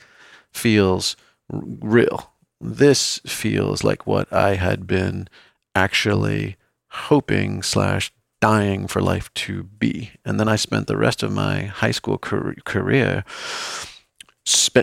feels 0.52 1.17
real. 1.50 2.32
This 2.62 3.19
feels 3.26 3.83
like 3.83 4.07
what 4.07 4.33
I 4.33 4.54
had 4.54 4.87
been 4.87 5.28
actually 5.75 6.57
hoping 6.88 7.62
slash 7.62 8.12
dying 8.40 8.87
for 8.87 9.00
life 9.00 9.33
to 9.35 9.64
be. 9.64 10.12
And 10.25 10.38
then 10.38 10.49
I 10.49 10.57
spent 10.57 10.87
the 10.87 10.97
rest 10.97 11.23
of 11.23 11.33
my 11.33 11.62
high 11.62 11.90
school 11.90 12.19
career 12.19 13.25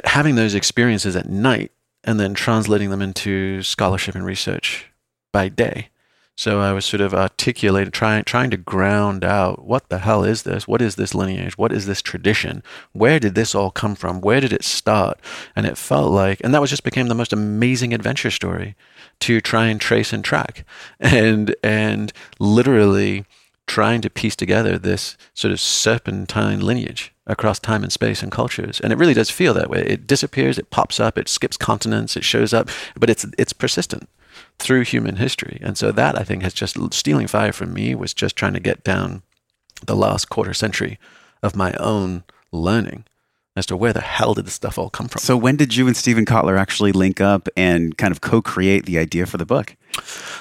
having 0.06 0.36
those 0.36 0.56
experiences 0.56 1.16
at 1.16 1.30
night 1.30 1.72
and 2.04 2.20
then 2.20 2.34
translating 2.34 2.90
them 2.90 3.02
into 3.02 3.62
scholarship 3.64 4.16
and 4.16 4.26
research 4.26 4.88
by 5.32 5.50
day. 5.50 5.90
So 6.40 6.62
I 6.62 6.72
was 6.72 6.86
sort 6.86 7.02
of 7.02 7.14
articulating, 7.14 7.92
trying, 7.92 8.24
trying 8.24 8.50
to 8.52 8.56
ground 8.56 9.26
out 9.26 9.66
what 9.66 9.90
the 9.90 9.98
hell 9.98 10.24
is 10.24 10.44
this? 10.44 10.70
What 10.70 10.82
is 10.82 10.96
this 10.96 11.14
lineage? 11.14 11.58
What 11.58 11.74
is 11.74 11.86
this 11.86 12.02
tradition? 12.02 12.64
Where 12.94 13.20
did 13.20 13.36
this 13.36 13.54
all 13.54 13.72
come 13.72 13.94
from? 13.94 14.22
Where 14.22 14.40
did 14.40 14.54
it 14.54 14.64
start? 14.64 15.20
And 15.54 15.66
it 15.66 15.78
felt 15.78 16.14
like, 16.14 16.40
and 16.42 16.54
that 16.54 16.62
was 16.62 16.70
just 16.70 16.86
became 16.86 17.10
the 17.10 17.14
most 17.14 17.34
amazing 17.34 17.94
adventure 17.94 18.32
story 18.32 18.78
to 19.20 19.42
try 19.42 19.66
and 19.66 19.82
trace 19.82 20.14
and 20.14 20.24
track, 20.24 20.64
and 21.02 21.58
and 21.62 22.14
literally 22.40 23.26
trying 23.68 24.00
to 24.04 24.10
piece 24.10 24.38
together 24.38 24.78
this 24.78 25.18
sort 25.34 25.52
of 25.52 25.60
serpentine 25.60 26.62
lineage 26.62 27.14
across 27.28 27.60
time 27.60 27.84
and 27.84 27.92
space 27.92 28.24
and 28.24 28.32
cultures. 28.32 28.80
And 28.80 28.94
it 28.94 28.98
really 28.98 29.14
does 29.14 29.30
feel 29.30 29.54
that 29.56 29.70
way. 29.70 29.82
It 29.82 30.08
disappears, 30.08 30.58
it 30.58 30.70
pops 30.70 31.02
up, 31.02 31.18
it 31.18 31.28
skips 31.28 31.58
continents, 31.58 32.16
it 32.16 32.24
shows 32.24 32.54
up, 32.54 32.70
but 32.98 33.10
it's 33.10 33.26
it's 33.38 33.52
persistent 33.52 34.08
through 34.60 34.84
human 34.84 35.16
history. 35.16 35.60
And 35.62 35.78
so 35.78 35.92
that 35.92 36.18
I 36.18 36.24
think 36.24 36.44
has 36.44 36.54
just 36.54 36.78
stealing 36.94 37.28
fire 37.28 37.54
from 37.54 37.74
me 37.74 37.96
was 37.96 38.14
just 38.14 38.36
trying 38.36 38.54
to 38.54 38.60
get 38.60 38.84
down 38.84 39.24
the 39.86 39.96
last 39.96 40.30
quarter 40.30 40.54
century 40.54 41.00
of 41.42 41.56
my 41.56 41.74
own 41.74 42.24
learning 42.52 43.06
as 43.56 43.66
to 43.66 43.78
where 43.78 43.94
the 43.94 44.02
hell 44.02 44.34
did 44.34 44.46
this 44.46 44.54
stuff 44.54 44.78
all 44.78 44.90
come 44.90 45.08
from. 45.08 45.20
So 45.20 45.36
when 45.36 45.56
did 45.56 45.76
you 45.76 45.88
and 45.88 45.98
Steven 45.98 46.26
Kotler 46.26 46.58
actually 46.58 46.92
link 46.92 47.20
up 47.20 47.50
and 47.58 47.98
kind 47.98 48.12
of 48.12 48.22
co-create 48.22 48.86
the 48.86 49.00
idea 49.00 49.26
for 49.26 49.38
the 49.38 49.46
book? 49.46 49.76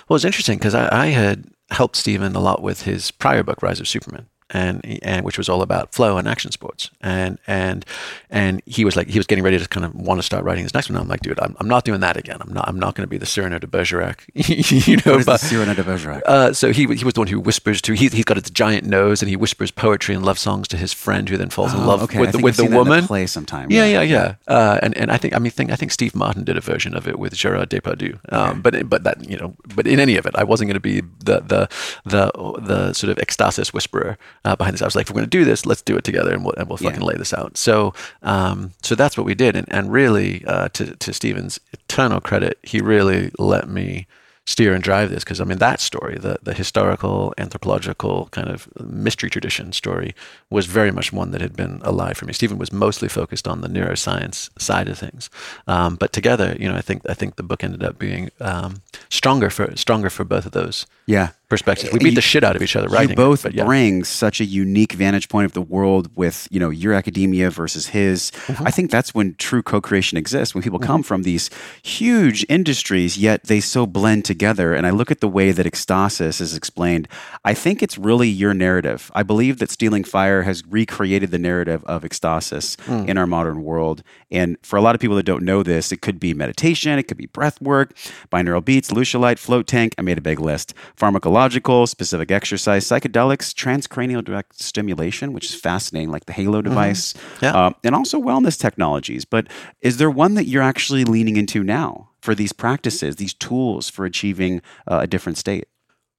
Well, 0.08 0.16
it's 0.16 0.24
interesting 0.24 0.58
because 0.58 0.74
I, 0.74 1.04
I 1.04 1.06
had 1.06 1.46
helped 1.70 1.96
Steven 1.96 2.34
a 2.36 2.40
lot 2.40 2.62
with 2.62 2.82
his 2.82 3.10
prior 3.10 3.42
book, 3.42 3.62
Rise 3.62 3.80
of 3.80 3.88
Superman 3.88 4.26
and 4.50 4.84
and 5.02 5.24
which 5.24 5.38
was 5.38 5.48
all 5.48 5.62
about 5.62 5.92
flow 5.92 6.16
and 6.16 6.26
action 6.26 6.50
sports. 6.50 6.90
And 7.00 7.38
and 7.46 7.84
and 8.30 8.62
he 8.66 8.84
was 8.84 8.96
like 8.96 9.08
he 9.08 9.18
was 9.18 9.26
getting 9.26 9.44
ready 9.44 9.58
to 9.58 9.68
kind 9.68 9.84
of 9.84 9.94
want 9.94 10.18
to 10.18 10.22
start 10.22 10.44
writing 10.44 10.62
his 10.62 10.74
next 10.74 10.88
one. 10.88 10.98
I'm 10.98 11.08
like, 11.08 11.20
dude, 11.20 11.38
I'm, 11.40 11.56
I'm 11.60 11.68
not 11.68 11.84
doing 11.84 12.00
that 12.00 12.16
again. 12.16 12.38
I'm 12.40 12.52
not 12.52 12.68
I'm 12.68 12.78
not 12.78 12.94
going 12.94 13.04
to 13.04 13.08
be 13.08 13.18
the 13.18 13.26
Cyrano 13.26 13.58
de 13.58 13.66
Bergerac. 13.66 14.24
you 14.34 14.96
know, 14.96 15.12
what 15.12 15.20
is 15.20 15.26
but, 15.26 15.40
the 15.40 15.46
Cyrano 15.46 15.74
de 15.74 15.82
Bergerac? 15.82 16.22
Uh, 16.26 16.52
so 16.52 16.72
he 16.72 16.86
he 16.94 17.04
was 17.04 17.14
the 17.14 17.20
one 17.20 17.28
who 17.28 17.40
whispers 17.40 17.82
to 17.82 17.92
he 17.92 18.08
he's 18.08 18.24
got 18.24 18.38
a 18.38 18.42
giant 18.42 18.86
nose 18.86 19.22
and 19.22 19.28
he 19.28 19.36
whispers 19.36 19.70
poetry 19.70 20.14
and 20.14 20.24
love 20.24 20.38
songs 20.38 20.68
to 20.68 20.76
his 20.76 20.92
friend 20.92 21.28
who 21.28 21.36
then 21.36 21.50
falls 21.50 21.74
oh, 21.74 21.78
in 21.78 21.86
love 21.86 22.02
okay. 22.04 22.20
with 22.20 22.32
the, 22.32 22.38
with 22.38 22.56
the 22.56 22.66
woman. 22.66 23.06
play 23.06 23.26
sometime. 23.26 23.70
Yeah, 23.70 23.84
yeah, 23.84 24.02
yeah. 24.02 24.34
yeah. 24.48 24.54
Uh, 24.54 24.78
and 24.82 24.96
and 24.96 25.10
I 25.10 25.16
think 25.16 25.34
I 25.34 25.38
mean 25.38 25.52
think 25.52 25.70
I 25.70 25.76
think 25.76 25.92
Steve 25.92 26.14
Martin 26.14 26.44
did 26.44 26.56
a 26.56 26.60
version 26.60 26.94
of 26.94 27.06
it 27.06 27.18
with 27.18 27.34
Gerard 27.34 27.70
Depardieu. 27.70 28.18
Um, 28.32 28.50
okay. 28.50 28.60
But 28.60 28.88
but 28.88 29.04
that 29.04 29.28
you 29.28 29.36
know 29.36 29.56
but 29.74 29.86
in 29.86 30.00
any 30.00 30.16
of 30.16 30.26
it, 30.26 30.34
I 30.34 30.44
wasn't 30.44 30.68
going 30.68 30.74
to 30.74 30.80
be 30.80 31.00
the 31.00 31.40
the 31.40 31.68
the 32.04 32.30
the 32.60 32.92
sort 32.92 33.10
of 33.10 33.18
ecstasis 33.18 33.72
whisperer 33.72 34.18
uh, 34.44 34.56
behind 34.56 34.74
this. 34.74 34.82
I 34.82 34.86
was 34.86 34.96
like 34.96 35.06
if 35.06 35.10
we're 35.10 35.20
going 35.20 35.30
to 35.30 35.38
do 35.38 35.44
this, 35.44 35.66
let's 35.66 35.82
do 35.82 35.96
it 35.96 36.04
together, 36.04 36.32
and 36.32 36.44
we'll, 36.44 36.54
and 36.56 36.68
we'll 36.68 36.76
fucking 36.76 37.00
yeah. 37.00 37.06
lay 37.06 37.16
this 37.16 37.32
out. 37.32 37.56
So, 37.56 37.94
um, 38.22 38.72
so 38.82 38.94
that's 38.94 39.16
what 39.16 39.26
we 39.26 39.34
did, 39.34 39.56
and 39.56 39.66
and 39.70 39.92
really, 39.92 40.44
uh, 40.46 40.68
to 40.70 40.96
to 40.96 41.12
Steven's 41.12 41.60
eternal 41.72 42.20
credit, 42.20 42.58
he 42.62 42.80
really 42.80 43.30
let 43.38 43.68
me 43.68 44.06
steer 44.48 44.72
and 44.72 44.82
drive 44.82 45.10
this 45.10 45.24
because 45.24 45.42
I 45.42 45.44
mean 45.44 45.58
that 45.58 45.78
story, 45.78 46.16
the 46.16 46.38
the 46.42 46.54
historical 46.54 47.34
anthropological 47.36 48.28
kind 48.30 48.48
of 48.48 48.66
mystery 48.80 49.28
tradition 49.28 49.72
story, 49.72 50.14
was 50.48 50.64
very 50.64 50.90
much 50.90 51.12
one 51.12 51.32
that 51.32 51.42
had 51.42 51.54
been 51.54 51.80
alive 51.84 52.16
for 52.16 52.24
me. 52.24 52.32
Steven 52.32 52.56
was 52.56 52.72
mostly 52.72 53.08
focused 53.08 53.46
on 53.46 53.60
the 53.60 53.68
neuroscience 53.68 54.48
side 54.58 54.88
of 54.88 54.96
things, 54.98 55.28
um, 55.66 55.96
but 55.96 56.14
together, 56.14 56.56
you 56.58 56.66
know, 56.66 56.76
I 56.76 56.80
think 56.80 57.02
I 57.06 57.12
think 57.12 57.36
the 57.36 57.42
book 57.42 57.62
ended 57.62 57.84
up 57.84 57.98
being 57.98 58.30
um, 58.40 58.80
stronger 59.10 59.50
for 59.50 59.76
stronger 59.76 60.08
for 60.08 60.24
both 60.24 60.46
of 60.46 60.52
those. 60.52 60.86
Yeah, 61.04 61.32
perspectives. 61.48 61.92
We 61.92 61.98
beat 61.98 62.10
you, 62.10 62.14
the 62.16 62.20
shit 62.20 62.44
out 62.44 62.56
of 62.56 62.62
each 62.62 62.76
other 62.76 62.88
writing. 62.88 63.10
You 63.10 63.16
both 63.16 63.46
it, 63.46 63.54
yeah. 63.54 63.64
bring 63.64 64.04
such 64.04 64.40
a 64.40 64.44
unique 64.44 64.92
vantage 64.92 65.28
point 65.28 65.46
of 65.46 65.52
the 65.52 65.62
world 65.62 66.10
with, 66.14 66.46
you 66.50 66.60
know, 66.60 66.68
your 66.68 66.92
academia 66.92 67.50
versus 67.50 67.88
his. 67.88 68.30
Mm-hmm. 68.30 68.66
I 68.66 68.70
think 68.70 68.90
that's 68.90 69.14
when 69.14 69.34
true 69.36 69.62
co-creation 69.62 70.18
exists, 70.18 70.54
when 70.54 70.62
people 70.62 70.78
mm-hmm. 70.78 70.86
come 70.86 71.02
from 71.02 71.22
these 71.22 71.48
huge 71.82 72.44
industries, 72.48 73.16
yet 73.16 73.44
they 73.44 73.60
so 73.60 73.86
blend 73.86 74.24
together. 74.24 74.74
And 74.74 74.86
I 74.86 74.90
look 74.90 75.10
at 75.10 75.20
the 75.20 75.28
way 75.28 75.52
that 75.52 75.64
ecstasis 75.64 76.40
is 76.40 76.54
explained. 76.54 77.08
I 77.44 77.54
think 77.54 77.82
it's 77.82 77.96
really 77.96 78.28
your 78.28 78.52
narrative. 78.52 79.10
I 79.14 79.22
believe 79.22 79.58
that 79.60 79.70
Stealing 79.70 80.04
Fire 80.04 80.42
has 80.42 80.66
recreated 80.66 81.30
the 81.30 81.38
narrative 81.38 81.82
of 81.84 82.02
ecstasis 82.02 82.76
mm. 82.76 83.08
in 83.08 83.16
our 83.16 83.26
modern 83.26 83.64
world. 83.64 84.02
And 84.30 84.58
for 84.62 84.76
a 84.76 84.82
lot 84.82 84.94
of 84.94 85.00
people 85.00 85.16
that 85.16 85.22
don't 85.22 85.44
know 85.44 85.62
this, 85.62 85.92
it 85.92 86.02
could 86.02 86.20
be 86.20 86.34
meditation, 86.34 86.98
it 86.98 87.04
could 87.04 87.16
be 87.16 87.26
breath 87.26 87.60
work, 87.62 87.96
binaural 88.30 88.62
beats, 88.62 88.92
Lucia 88.92 89.18
Light, 89.18 89.38
float 89.38 89.66
tank. 89.66 89.94
I 89.96 90.02
made 90.02 90.18
a 90.18 90.20
big 90.20 90.40
list. 90.40 90.74
Pharmacology 90.96 91.37
specific 91.86 92.30
exercise, 92.30 92.86
psychedelics, 92.86 93.52
transcranial 93.52 94.24
direct 94.24 94.60
stimulation, 94.60 95.32
which 95.32 95.46
is 95.46 95.54
fascinating, 95.54 96.10
like 96.10 96.26
the 96.26 96.32
Halo 96.32 96.58
mm-hmm. 96.58 96.68
device, 96.68 97.12
mm-hmm. 97.12 97.44
yeah. 97.44 97.56
uh, 97.56 97.70
and 97.84 97.94
also 97.94 98.20
wellness 98.20 98.58
technologies. 98.58 99.24
But 99.24 99.48
is 99.80 99.98
there 99.98 100.10
one 100.10 100.34
that 100.34 100.46
you're 100.46 100.62
actually 100.62 101.04
leaning 101.04 101.36
into 101.36 101.62
now 101.62 102.10
for 102.20 102.34
these 102.34 102.52
practices, 102.52 103.16
these 103.16 103.34
tools 103.34 103.88
for 103.88 104.04
achieving 104.04 104.62
uh, 104.86 105.00
a 105.02 105.06
different 105.06 105.38
state? 105.38 105.66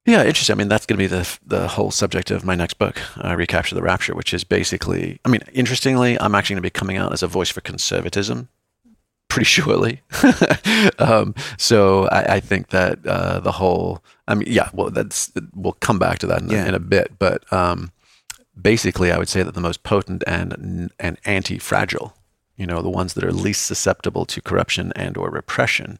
Yeah, 0.06 0.24
interesting. 0.24 0.54
I 0.54 0.56
mean, 0.56 0.68
that's 0.68 0.86
going 0.86 0.96
to 0.96 1.02
be 1.02 1.06
the 1.06 1.38
the 1.44 1.68
whole 1.68 1.90
subject 1.90 2.30
of 2.30 2.44
my 2.44 2.54
next 2.54 2.78
book, 2.78 3.00
uh, 3.22 3.36
Recapture 3.36 3.74
the 3.74 3.82
Rapture, 3.82 4.14
which 4.14 4.32
is 4.32 4.44
basically, 4.44 5.20
I 5.24 5.28
mean, 5.28 5.42
interestingly, 5.52 6.18
I'm 6.18 6.34
actually 6.34 6.54
going 6.54 6.62
to 6.62 6.66
be 6.66 6.70
coming 6.70 6.96
out 6.96 7.12
as 7.12 7.22
a 7.22 7.26
voice 7.26 7.50
for 7.50 7.60
conservatism 7.60 8.48
pretty 9.30 9.46
surely. 9.46 10.02
um, 10.98 11.34
so 11.56 12.06
I, 12.08 12.34
I, 12.34 12.40
think 12.40 12.68
that 12.68 12.98
uh, 13.06 13.40
the 13.40 13.52
whole, 13.52 14.04
I 14.28 14.34
mean, 14.34 14.52
yeah, 14.52 14.68
well, 14.74 14.90
that's 14.90 15.32
we'll 15.54 15.72
come 15.74 15.98
back 15.98 16.18
to 16.18 16.26
that 16.26 16.42
in, 16.42 16.50
yeah. 16.50 16.66
in 16.66 16.74
a 16.74 16.80
bit, 16.80 17.18
but 17.18 17.50
um, 17.50 17.92
basically, 18.60 19.10
I 19.10 19.16
would 19.16 19.28
say 19.28 19.42
that 19.42 19.54
the 19.54 19.60
most 19.60 19.82
potent 19.84 20.22
and 20.26 20.90
and 20.98 21.18
anti-fragile, 21.24 22.12
you 22.56 22.66
know, 22.66 22.82
the 22.82 22.90
ones 22.90 23.14
that 23.14 23.24
are 23.24 23.32
least 23.32 23.64
susceptible 23.64 24.26
to 24.26 24.42
corruption 24.42 24.92
and 24.96 25.16
or 25.16 25.30
repression, 25.30 25.98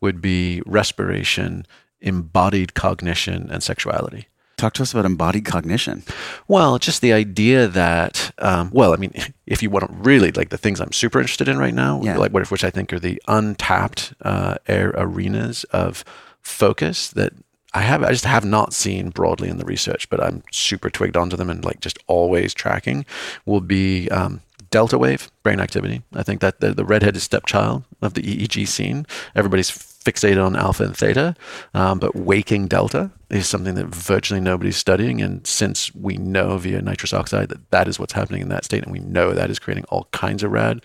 would 0.00 0.20
be 0.20 0.62
respiration, 0.66 1.66
embodied 2.00 2.74
cognition, 2.74 3.48
and 3.50 3.62
sexuality. 3.62 4.26
Talk 4.60 4.74
to 4.74 4.82
us 4.82 4.92
about 4.92 5.06
embodied 5.06 5.46
cognition. 5.46 6.02
Well, 6.46 6.78
just 6.78 7.00
the 7.00 7.14
idea 7.14 7.66
that, 7.66 8.30
um, 8.36 8.68
well, 8.74 8.92
I 8.92 8.96
mean, 8.96 9.14
if 9.46 9.62
you 9.62 9.70
want 9.70 9.86
to 9.86 9.92
really 9.94 10.32
like 10.32 10.50
the 10.50 10.58
things 10.58 10.80
I'm 10.80 10.92
super 10.92 11.18
interested 11.18 11.48
in 11.48 11.58
right 11.58 11.72
now, 11.72 12.02
yeah. 12.02 12.18
like 12.18 12.30
what, 12.30 12.50
which 12.50 12.62
I 12.62 12.68
think 12.68 12.92
are 12.92 13.00
the 13.00 13.22
untapped 13.26 14.12
uh, 14.20 14.56
air 14.68 14.92
arenas 14.94 15.64
of 15.64 16.04
focus 16.42 17.08
that 17.12 17.32
I 17.72 17.80
have 17.80 18.02
I 18.02 18.10
just 18.10 18.26
have 18.26 18.44
not 18.44 18.74
seen 18.74 19.08
broadly 19.08 19.48
in 19.48 19.56
the 19.56 19.64
research, 19.64 20.10
but 20.10 20.22
I'm 20.22 20.42
super 20.50 20.90
twigged 20.90 21.16
onto 21.16 21.36
them 21.36 21.48
and 21.48 21.64
like 21.64 21.80
just 21.80 21.98
always 22.06 22.52
tracking 22.52 23.06
will 23.46 23.62
be 23.62 24.10
um, 24.10 24.42
delta 24.70 24.98
wave 24.98 25.30
brain 25.42 25.58
activity. 25.58 26.02
I 26.12 26.22
think 26.22 26.42
that 26.42 26.60
the, 26.60 26.74
the 26.74 26.84
redheaded 26.84 27.22
stepchild 27.22 27.84
of 28.02 28.12
the 28.12 28.22
EEG 28.22 28.68
scene. 28.68 29.06
Everybody's 29.34 29.70
fixated 30.04 30.44
on 30.44 30.56
alpha 30.56 30.84
and 30.84 30.96
theta, 30.96 31.36
um, 31.74 31.98
but 31.98 32.16
waking 32.16 32.68
delta 32.68 33.10
is 33.28 33.46
something 33.46 33.74
that 33.74 33.86
virtually 33.86 34.40
nobody's 34.40 34.76
studying. 34.76 35.20
And 35.20 35.46
since 35.46 35.94
we 35.94 36.16
know 36.16 36.56
via 36.58 36.82
nitrous 36.82 37.12
oxide 37.12 37.48
that 37.50 37.70
that 37.70 37.88
is 37.88 37.98
what's 37.98 38.14
happening 38.14 38.42
in 38.42 38.48
that 38.48 38.64
state, 38.64 38.82
and 38.82 38.92
we 38.92 39.00
know 39.00 39.32
that 39.32 39.50
is 39.50 39.58
creating 39.58 39.84
all 39.84 40.08
kinds 40.12 40.42
of 40.42 40.52
rad 40.52 40.80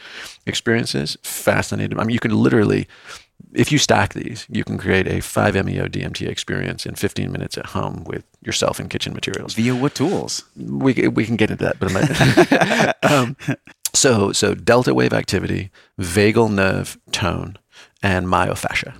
experiences, 0.46 1.18
fascinating. 1.24 2.00
I 2.00 2.04
mean, 2.04 2.14
you 2.14 2.20
can 2.20 2.36
literally 2.36 2.88
if 3.54 3.72
you 3.72 3.78
stack 3.78 4.14
these, 4.14 4.46
you 4.50 4.64
can 4.64 4.78
create 4.78 5.08
a 5.08 5.18
5-MeO 5.18 5.88
DMT 5.88 6.28
experience 6.28 6.86
in 6.86 6.96
15 6.96 7.32
minutes 7.32 7.58
at 7.58 7.68
home 7.68 8.04
with 8.06 8.24
yourself 8.42 8.80
and 8.80 8.90
kitchen 8.90 9.14
materials. 9.14 9.54
Via 9.54 9.76
what 9.76 9.96
tools? 9.96 10.44
We, 10.58 10.94
we 11.08 11.26
can 11.26 11.36
get 11.36 11.52
into 11.52 11.64
that, 11.64 11.80
but 11.80 13.04
um, 13.12 13.38
so 13.94 14.32
so 14.32 14.54
delta 14.54 14.94
wave 14.94 15.14
activity, 15.14 15.72
vagal 16.00 16.54
nerve 16.54 16.98
tone, 17.12 17.58
and 18.04 18.28
myofascia. 18.28 19.00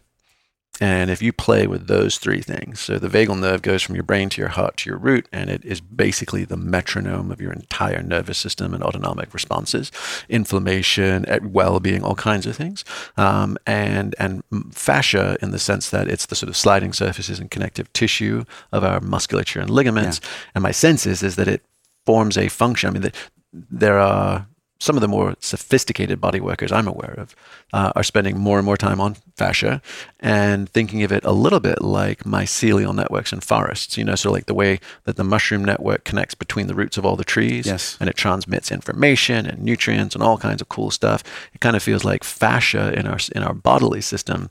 And 0.82 1.10
if 1.10 1.22
you 1.22 1.32
play 1.32 1.68
with 1.68 1.88
those 1.88 2.18
three 2.18 2.42
things, 2.42 2.82
so 2.82 3.00
the 3.00 3.08
vagal 3.08 3.40
nerve 3.40 3.62
goes 3.62 3.82
from 3.82 3.96
your 3.96 4.04
brain 4.04 4.28
to 4.30 4.42
your 4.42 4.50
heart 4.50 4.78
to 4.78 4.90
your 4.90 5.00
root, 5.00 5.28
and 5.32 5.50
it 5.50 5.64
is 5.64 5.80
basically 5.80 6.44
the 6.44 6.58
metronome 6.58 7.32
of 7.32 7.40
your 7.40 7.54
entire 7.54 8.04
nervous 8.04 8.38
system 8.38 8.74
and 8.74 8.84
autonomic 8.84 9.34
responses, 9.34 9.90
inflammation, 10.28 11.26
well-being, 11.44 12.04
all 12.04 12.16
kinds 12.16 12.46
of 12.46 12.58
things. 12.58 12.84
Um, 13.16 13.58
and 13.66 14.16
and 14.20 14.44
fascia 14.72 15.38
in 15.42 15.52
the 15.52 15.60
sense 15.60 15.90
that 15.92 16.10
it's 16.10 16.26
the 16.26 16.36
sort 16.36 16.50
of 16.50 16.58
sliding 16.58 16.92
surfaces 16.92 17.40
and 17.40 17.50
connective 17.50 17.92
tissue 17.94 18.44
of 18.74 18.84
our 18.84 19.00
musculature 19.00 19.62
and 19.62 19.70
ligaments. 19.70 20.20
Yeah. 20.22 20.30
And 20.56 20.64
my 20.64 20.72
sense 20.72 21.06
is 21.06 21.24
is 21.24 21.38
that 21.38 21.48
it 21.48 21.64
forms 22.06 22.38
a 22.38 22.50
function. 22.50 22.90
I 22.90 22.94
mean, 22.94 23.02
the, 23.04 23.14
there 23.54 24.00
are 24.00 24.48
some 24.80 24.98
of 24.98 25.02
the 25.02 25.08
more 25.08 25.36
sophisticated 25.40 26.20
body 26.20 26.40
workers 26.40 26.72
I'm 26.72 26.88
aware 26.88 27.16
of 27.18 27.36
uh, 27.72 27.94
are 27.96 28.04
spending 28.04 28.38
more 28.38 28.58
and 28.58 28.66
more 28.66 28.78
time 28.78 29.00
on 29.00 29.16
fascia 29.36 29.82
and 30.20 30.70
thinking 30.70 31.04
of 31.04 31.12
it 31.12 31.24
a 31.24 31.32
little 31.32 31.60
bit 31.60 31.82
like 31.82 32.24
mycelial 32.24 32.94
networks 32.94 33.32
in 33.32 33.40
forests. 33.40 33.98
You 33.98 34.04
know, 34.04 34.16
so 34.16 34.32
like 34.32 34.48
the 34.48 34.54
way 34.54 34.80
that 35.06 35.16
the 35.16 35.24
mushroom 35.24 35.64
network 35.64 36.04
connects 36.04 36.36
between 36.36 36.68
the 36.68 36.76
roots 36.76 36.98
of 36.98 37.06
all 37.06 37.16
the 37.16 37.24
trees 37.24 37.66
yes. 37.66 37.98
and 38.00 38.10
it 38.10 38.18
transmits 38.18 38.72
information 38.72 39.46
and 39.46 39.64
nutrients 39.64 40.14
and 40.14 40.24
all 40.24 40.38
kinds 40.38 40.62
of 40.62 40.70
cool 40.70 40.92
stuff. 40.92 41.24
It 41.54 41.62
kind 41.62 41.76
of 41.76 41.84
feels 41.84 42.04
like 42.04 42.24
fascia 42.24 42.94
in 42.98 43.08
our 43.08 43.20
in 43.34 43.44
our 43.44 43.54
bodily 43.54 44.02
system 44.02 44.50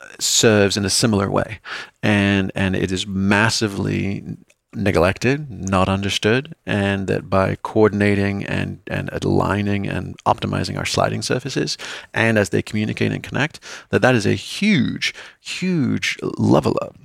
uh, 0.00 0.06
serves 0.18 0.76
in 0.76 0.84
a 0.84 0.90
similar 0.90 1.30
way 1.30 1.60
and 2.02 2.50
and 2.54 2.74
it 2.74 2.90
is 2.90 3.06
massively 3.06 4.24
neglected, 4.74 5.50
not 5.50 5.88
understood, 5.88 6.54
and 6.64 7.06
that 7.08 7.28
by 7.28 7.56
coordinating 7.62 8.44
and, 8.44 8.80
and 8.86 9.10
aligning 9.12 9.86
and 9.88 10.16
optimizing 10.24 10.78
our 10.78 10.86
sliding 10.86 11.22
surfaces, 11.22 11.76
and 12.14 12.38
as 12.38 12.50
they 12.50 12.62
communicate 12.62 13.12
and 13.12 13.22
connect, 13.22 13.60
that 13.90 14.02
that 14.02 14.14
is 14.14 14.26
a 14.26 14.34
huge, 14.34 15.14
huge 15.40 16.16
level 16.22 16.78
up 16.80 16.96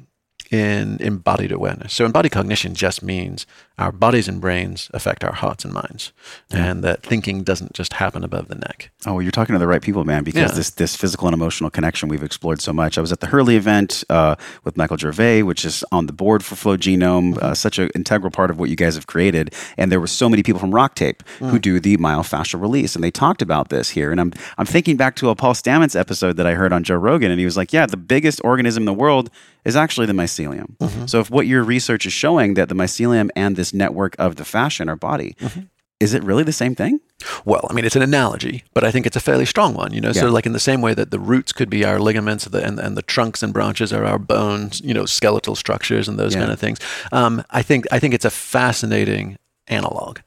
in 0.52 0.98
embodied 1.02 1.52
awareness. 1.52 1.94
So 1.94 2.06
embodied 2.06 2.32
cognition 2.32 2.76
just 2.76 3.02
means 3.02 3.48
our 3.78 3.92
bodies 3.92 4.28
and 4.28 4.40
brains 4.40 4.90
affect 4.94 5.24
our 5.24 5.34
hearts 5.34 5.66
and 5.66 5.74
minds, 5.74 6.14
yeah. 6.50 6.66
and 6.66 6.84
that 6.84 7.04
thinking 7.04 7.44
doesn't 7.44 7.74
just 7.74 7.94
happen 7.94 8.24
above 8.24 8.48
the 8.48 8.56
neck. 8.56 8.90
Oh, 9.06 9.14
well, 9.14 9.22
you're 9.22 9.32
talking 9.32 9.54
to 9.54 9.60
the 9.60 9.68
right 9.68 9.82
people, 9.82 10.06
man. 10.06 10.24
Because 10.24 10.52
yeah. 10.52 10.56
this 10.56 10.70
this 10.72 10.96
physical 10.96 11.28
and 11.28 11.34
emotional 11.34 11.70
connection 11.70 12.08
we've 12.08 12.24
explored 12.24 12.62
so 12.62 12.72
much. 12.72 12.98
I 12.98 13.02
was 13.02 13.12
at 13.12 13.20
the 13.20 13.28
Hurley 13.28 13.58
event 13.58 14.04
uh, 14.10 14.36
with 14.64 14.78
Michael 14.78 14.98
Gervais, 14.98 15.44
which 15.44 15.66
is 15.66 15.84
on 15.92 16.06
the 16.06 16.14
board 16.14 16.44
for 16.44 16.56
Flow 16.56 16.78
Genome, 16.78 17.38
uh, 17.40 17.54
such 17.54 17.78
an 17.78 17.90
integral 17.96 18.32
part 18.32 18.50
of 18.50 18.60
what 18.60 18.70
you 18.70 18.78
guys 18.78 18.96
have 18.96 19.08
created. 19.08 19.54
And 19.78 19.92
there 19.92 20.00
were 20.00 20.08
so 20.08 20.30
many 20.30 20.42
people 20.42 20.60
from 20.60 20.74
Rock 20.74 20.96
Tape 20.96 21.24
mm. 21.40 21.50
who 21.50 21.60
do 21.60 21.80
the 21.80 21.98
myofascial 21.98 22.62
release, 22.62 22.96
and 22.96 23.04
they 23.04 23.12
talked 23.12 23.42
about 23.42 23.70
this 23.70 23.90
here. 23.90 24.12
And 24.12 24.22
I'm 24.22 24.34
I'm 24.58 24.66
thinking 24.66 24.96
back 24.96 25.16
to 25.18 25.30
a 25.30 25.36
Paul 25.36 25.54
Stamets 25.54 26.00
episode 26.00 26.38
that 26.38 26.48
I 26.48 26.54
heard 26.54 26.72
on 26.72 26.84
Joe 26.84 26.96
Rogan, 26.96 27.30
and 27.30 27.40
he 27.40 27.46
was 27.46 27.58
like, 27.58 27.74
"Yeah, 27.74 27.86
the 27.86 27.98
biggest 27.98 28.40
organism 28.44 28.84
in 28.84 28.86
the 28.86 28.94
world 28.94 29.30
is 29.66 29.76
actually 29.76 30.06
the 30.06 30.14
mycelium. 30.14 30.78
Mm-hmm. 30.78 31.08
So 31.08 31.20
if 31.20 31.32
what 31.32 31.48
your 31.48 31.64
research 31.64 32.06
is 32.06 32.14
showing 32.14 32.54
that 32.54 32.70
the 32.70 32.76
mycelium 32.76 33.30
and 33.36 33.56
this 33.66 33.74
network 33.74 34.16
of 34.20 34.36
the 34.36 34.46
fashion 34.46 34.90
our 34.90 34.96
body, 34.96 35.36
mm-hmm. 35.40 35.62
is 36.00 36.14
it 36.14 36.24
really 36.24 36.44
the 36.44 36.54
same 36.54 36.76
thing? 36.76 37.00
Well, 37.46 37.66
I 37.70 37.74
mean, 37.74 37.86
it's 37.86 37.96
an 37.96 38.02
analogy, 38.02 38.64
but 38.74 38.84
I 38.84 38.92
think 38.92 39.06
it's 39.08 39.16
a 39.16 39.22
fairly 39.22 39.46
strong 39.46 39.74
one. 39.74 39.92
You 39.94 40.02
know, 40.02 40.10
yeah. 40.10 40.22
so 40.22 40.30
like 40.30 40.46
in 40.46 40.54
the 40.54 40.60
same 40.60 40.82
way 40.82 40.94
that 40.94 41.10
the 41.10 41.20
roots 41.20 41.52
could 41.52 41.70
be 41.70 41.84
our 41.84 42.00
ligaments, 42.00 42.46
the, 42.46 42.64
and 42.64 42.80
and 42.80 42.96
the 42.96 43.02
trunks 43.02 43.42
and 43.42 43.54
branches 43.54 43.92
are 43.92 44.06
our 44.06 44.20
bones. 44.20 44.82
You 44.82 44.94
know, 44.94 45.06
skeletal 45.06 45.56
structures 45.56 46.08
and 46.08 46.20
those 46.20 46.36
yeah. 46.36 46.42
kind 46.42 46.52
of 46.52 46.60
things. 46.60 46.80
Um, 47.12 47.44
I 47.50 47.64
think 47.64 47.86
I 47.92 48.00
think 48.00 48.14
it's 48.14 48.26
a 48.26 48.30
fascinating 48.30 49.38
analog. 49.68 50.20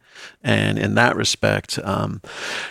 And 0.43 0.79
in 0.79 0.95
that 0.95 1.17
respect, 1.17 1.81
um, 1.83 2.23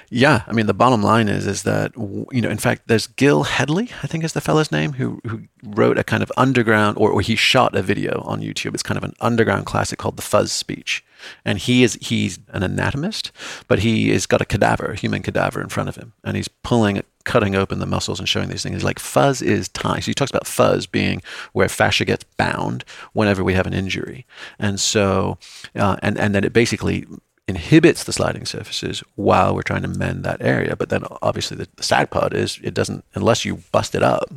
yeah, 0.10 0.44
I 0.48 0.54
mean, 0.54 0.68
the 0.68 0.74
bottom 0.74 1.04
line 1.04 1.28
is 1.28 1.46
is 1.46 1.64
that 1.64 1.92
you 1.98 2.42
know, 2.42 2.50
in 2.50 2.58
fact, 2.58 2.84
there's 2.88 3.08
Gil 3.08 3.44
Hedley, 3.44 3.90
I 4.02 4.08
think 4.08 4.24
is 4.24 4.34
the 4.34 4.42
fellow's 4.42 4.72
name, 4.72 4.94
who 4.94 5.20
who 5.28 5.42
wrote 5.64 5.98
a 5.98 6.04
kind 6.04 6.24
of 6.24 6.32
underground, 6.38 6.98
or, 6.98 7.12
or 7.12 7.22
he 7.22 7.36
shot 7.36 7.76
a 7.76 7.82
video 7.82 8.22
on 8.26 8.42
YouTube. 8.42 8.74
It's 8.74 8.84
kind 8.84 8.98
of 8.98 9.04
an 9.04 9.14
underground 9.20 9.66
classic 9.66 10.00
called 10.00 10.16
the 10.16 10.22
Fuzz 10.22 10.52
Speech, 10.52 11.04
and 11.44 11.58
he 11.58 11.84
is 11.84 11.98
he's 12.02 12.40
an 12.50 12.64
anatomist, 12.64 13.34
but 13.68 13.80
he 13.80 14.12
has 14.12 14.26
got 14.26 14.42
a 14.42 14.46
cadaver, 14.46 14.86
a 14.86 14.96
human 14.96 15.22
cadaver, 15.22 15.62
in 15.62 15.68
front 15.68 15.90
of 15.90 15.98
him, 15.98 16.14
and 16.24 16.38
he's 16.38 16.48
pulling 16.48 17.04
cutting 17.26 17.56
open 17.56 17.80
the 17.80 17.86
muscles 17.86 18.20
and 18.20 18.30
showing 18.30 18.48
these 18.48 18.64
things. 18.64 18.76
He's 18.76 18.84
like 18.86 19.00
fuzz 19.00 19.42
is 19.42 19.68
time. 19.68 20.02
So 20.02 20.06
he 20.06 20.14
talks 20.14 20.32
about 20.32 20.48
fuzz 20.48 20.88
being 20.88 21.22
where 21.52 21.68
fascia 21.68 22.06
gets 22.06 22.24
bound 22.38 22.86
whenever 23.12 23.44
we 23.44 23.54
have 23.56 23.68
an 23.68 23.74
injury, 23.74 24.26
and 24.58 24.80
so 24.80 25.38
uh, 25.76 25.98
and 26.02 26.18
and 26.18 26.34
then 26.34 26.46
it 26.46 26.54
basically 26.54 27.06
inhibits 27.48 28.04
the 28.04 28.14
sliding 28.14 28.46
surfaces 28.46 29.04
while 29.16 29.56
we're 29.56 29.62
trying 29.62 29.82
to 29.82 29.88
mend 29.88 30.24
that 30.24 30.42
area. 30.42 30.76
But 30.76 30.90
then 30.90 31.04
obviously 31.22 31.58
the, 31.58 31.68
the 31.76 31.84
sad 31.84 32.12
part 32.12 32.34
is 32.34 32.60
it 32.64 32.74
doesn't, 32.74 33.06
unless 33.14 33.46
you 33.46 33.64
bust 33.72 33.96
it 33.96 34.04
up, 34.04 34.30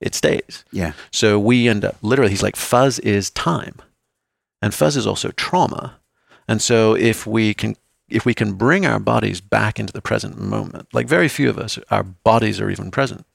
it 0.00 0.14
stays. 0.14 0.64
Yeah. 0.70 0.92
So 1.10 1.38
we 1.38 1.68
end 1.68 1.84
up 1.84 1.96
literally, 2.02 2.30
he's 2.30 2.42
like, 2.42 2.56
fuzz 2.56 2.98
is 3.00 3.30
time. 3.30 3.76
And 4.60 4.74
fuzz 4.74 4.96
is 4.96 5.06
also 5.06 5.30
trauma. 5.30 5.98
And 6.46 6.60
so 6.60 6.94
if 6.94 7.26
we 7.26 7.54
can 7.54 7.76
if 8.10 8.24
we 8.24 8.32
can 8.32 8.54
bring 8.54 8.86
our 8.86 8.98
bodies 8.98 9.42
back 9.42 9.78
into 9.78 9.92
the 9.92 10.00
present 10.00 10.40
moment, 10.40 10.88
like 10.94 11.06
very 11.06 11.28
few 11.28 11.50
of 11.50 11.58
us, 11.58 11.78
our 11.90 12.02
bodies 12.02 12.58
are 12.58 12.70
even 12.70 12.90
present 12.90 13.26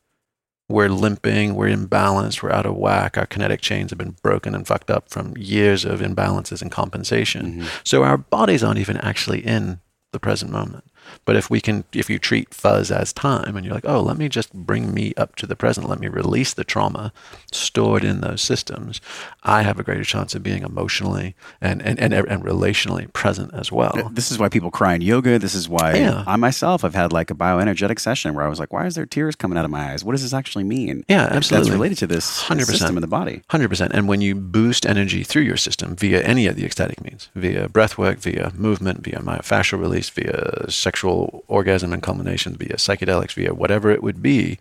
we're 0.70 0.90
limping, 0.90 1.56
we're 1.56 1.76
imbalanced, 1.76 2.42
we're 2.42 2.52
out 2.52 2.66
of 2.66 2.76
whack. 2.76 3.18
Our 3.18 3.26
kinetic 3.26 3.62
chains 3.62 3.92
have 3.92 3.98
been 3.98 4.16
broken 4.24 4.56
and 4.56 4.66
fucked 4.66 4.90
up 4.90 5.10
from 5.10 5.34
years 5.38 5.86
of 5.86 6.00
imbalances 6.00 6.62
and 6.62 6.72
compensation. 6.72 7.46
Mm-hmm. 7.46 7.68
So 7.84 8.04
our 8.04 8.18
bodies 8.18 8.64
aren't 8.64 8.80
even 8.80 8.98
actually 8.98 9.46
in 9.46 9.80
the 10.14 10.20
present 10.20 10.52
moment. 10.52 10.86
But 11.26 11.36
if 11.36 11.50
we 11.50 11.62
can, 11.62 11.84
if 11.94 12.10
you 12.10 12.20
treat 12.20 12.54
fuzz 12.54 12.92
as 12.92 13.14
time 13.14 13.56
and 13.56 13.66
you're 13.66 13.76
like, 13.76 13.88
oh, 13.88 14.02
let 14.02 14.18
me 14.18 14.30
just 14.30 14.54
bring 14.54 14.94
me 14.94 15.14
up 15.18 15.36
to 15.38 15.48
the 15.48 15.56
present, 15.56 15.90
let 15.90 16.00
me 16.00 16.08
release 16.08 16.54
the 16.54 16.64
trauma 16.64 17.14
stored 17.52 18.04
in 18.04 18.22
those 18.22 18.42
systems, 18.42 19.02
I 19.44 19.62
have 19.64 19.80
a 19.80 19.84
greater 19.84 20.04
chance 20.04 20.36
of 20.36 20.44
being 20.44 20.64
emotionally 20.64 21.36
and, 21.62 21.82
and, 21.82 22.00
and, 22.00 22.14
and 22.14 22.44
relationally 22.44 23.12
present 23.14 23.54
as 23.54 23.72
well. 23.72 24.10
This 24.12 24.32
is 24.32 24.40
why 24.40 24.50
people 24.50 24.72
cry 24.72 24.96
in 24.96 25.02
yoga. 25.02 25.40
This 25.40 25.56
is 25.56 25.70
why 25.70 25.96
yeah. 25.96 26.24
I 26.28 26.36
myself 26.36 26.82
have 26.82 26.96
had 26.96 27.12
like 27.14 27.32
a 27.32 27.36
bioenergetic 27.36 28.00
session 28.00 28.34
where 28.34 28.46
I 28.46 28.50
was 28.50 28.60
like, 28.60 28.72
why 28.72 28.86
is 28.86 28.96
there 28.96 29.06
tears 29.06 29.36
coming 29.36 29.58
out 29.58 29.66
of 29.66 29.72
my 29.72 29.92
eyes? 29.92 30.04
What 30.04 30.14
does 30.14 30.24
this 30.24 30.34
actually 30.34 30.64
mean? 30.64 31.04
Yeah, 31.08 31.28
absolutely. 31.30 31.70
That's 31.70 31.74
related 31.74 31.98
to 32.00 32.08
this 32.08 32.44
100%. 32.44 32.66
system 32.66 32.98
in 32.98 33.02
the 33.02 33.08
body. 33.08 33.42
100%. 33.50 33.92
And 33.92 34.08
when 34.08 34.22
you 34.22 34.36
boost 34.36 34.86
energy 34.86 35.24
through 35.24 35.44
your 35.44 35.58
system 35.58 35.96
via 35.96 36.22
any 36.22 36.48
of 36.48 36.56
the 36.56 36.66
ecstatic 36.66 37.02
means, 37.04 37.30
via 37.36 37.70
breath 37.70 37.98
work, 37.98 38.20
via 38.20 38.52
movement, 38.56 39.04
via 39.04 39.20
myofascial 39.20 39.80
release, 39.80 40.10
via 40.10 40.70
sexual 40.70 40.93
sexual 40.94 41.44
orgasm 41.48 41.92
and 41.92 42.04
culmination 42.04 42.56
via 42.56 42.76
psychedelics, 42.76 43.34
via 43.34 43.52
whatever 43.52 43.90
it 43.90 44.04
would 44.04 44.22
be, 44.22 44.60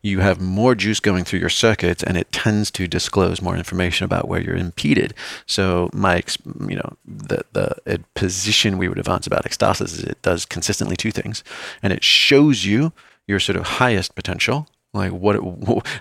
you 0.00 0.20
have 0.20 0.40
more 0.40 0.76
juice 0.76 1.00
going 1.00 1.24
through 1.24 1.40
your 1.40 1.48
circuits 1.48 2.04
and 2.04 2.16
it 2.16 2.30
tends 2.30 2.70
to 2.70 2.86
disclose 2.86 3.42
more 3.42 3.56
information 3.56 4.04
about 4.04 4.28
where 4.28 4.40
you're 4.40 4.54
impeded. 4.54 5.12
So 5.44 5.90
my, 5.92 6.22
you 6.68 6.76
know, 6.76 6.96
the, 7.04 7.44
the 7.52 8.00
position 8.14 8.78
we 8.78 8.88
would 8.88 8.98
advance 8.98 9.26
about 9.26 9.44
ecstasis 9.44 9.98
is 9.98 10.04
it 10.04 10.22
does 10.22 10.46
consistently 10.46 10.96
two 10.96 11.10
things 11.10 11.42
and 11.82 11.92
it 11.92 12.04
shows 12.04 12.64
you 12.64 12.92
your 13.26 13.40
sort 13.40 13.56
of 13.56 13.64
highest 13.64 14.14
potential 14.14 14.68
like 14.94 15.12
what, 15.12 15.36
it, 15.36 15.42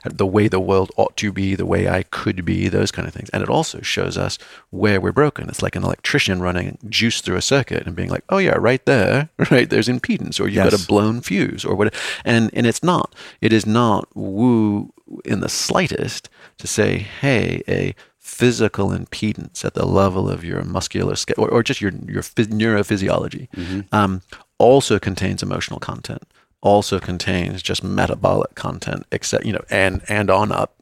the 0.18 0.26
way 0.26 0.48
the 0.48 0.60
world 0.60 0.92
ought 0.98 1.16
to 1.18 1.32
be, 1.32 1.56
the 1.56 1.66
way 1.66 1.88
I 1.88 2.04
could 2.04 2.44
be, 2.44 2.68
those 2.68 2.92
kind 2.92 3.08
of 3.08 3.14
things. 3.14 3.30
And 3.30 3.42
it 3.42 3.50
also 3.50 3.82
shows 3.82 4.18
us 4.18 4.38
where 4.70 5.00
we're 5.00 5.12
broken. 5.12 5.48
It's 5.50 5.62
like 5.62 5.76
an 5.76 5.84
electrician 5.84 6.42
running 6.42 6.78
juice 6.90 7.22
through 7.22 7.38
a 7.38 7.42
circuit 7.42 7.86
and 7.86 7.96
being 7.96 8.10
like, 8.10 8.24
"Oh 8.30 8.38
yeah, 8.38 8.56
right 8.58 8.86
there, 8.86 9.30
right 9.52 9.70
there's 9.70 9.88
impedance, 9.88 10.40
or 10.40 10.46
you've 10.46 10.56
yes. 10.56 10.72
got 10.72 10.84
a 10.84 10.88
blown 10.88 11.22
fuse, 11.22 11.64
or 11.64 11.76
what." 11.76 11.94
And 12.26 12.50
and 12.54 12.68
it's 12.68 12.84
not. 12.84 13.16
It 13.40 13.54
is 13.54 13.66
not 13.66 14.08
woo 14.16 14.94
in 15.26 15.40
the 15.40 15.50
slightest 15.50 16.30
to 16.58 16.68
say, 16.68 16.98
"Hey, 16.98 17.64
a." 17.68 17.96
physical 18.24 18.90
impedance 18.90 19.66
at 19.66 19.74
the 19.74 19.86
level 19.86 20.30
of 20.30 20.44
your 20.44 20.64
muscular 20.64 21.16
or, 21.38 21.50
or 21.50 21.64
just 21.64 21.82
your 21.82 21.92
your 22.08 22.22
neurophysiology 22.22 23.50
mm-hmm. 23.50 23.82
um, 23.92 24.22
also 24.58 25.00
contains 25.00 25.42
emotional 25.44 25.80
content 25.80 26.24
also 26.62 27.00
contains 27.00 27.62
just 27.62 27.84
metabolic 27.84 28.56
content 28.56 29.06
except 29.12 29.46
you 29.46 29.54
know 29.54 29.64
and 29.70 30.02
and 30.08 30.30
on 30.30 30.52
up 30.52 30.80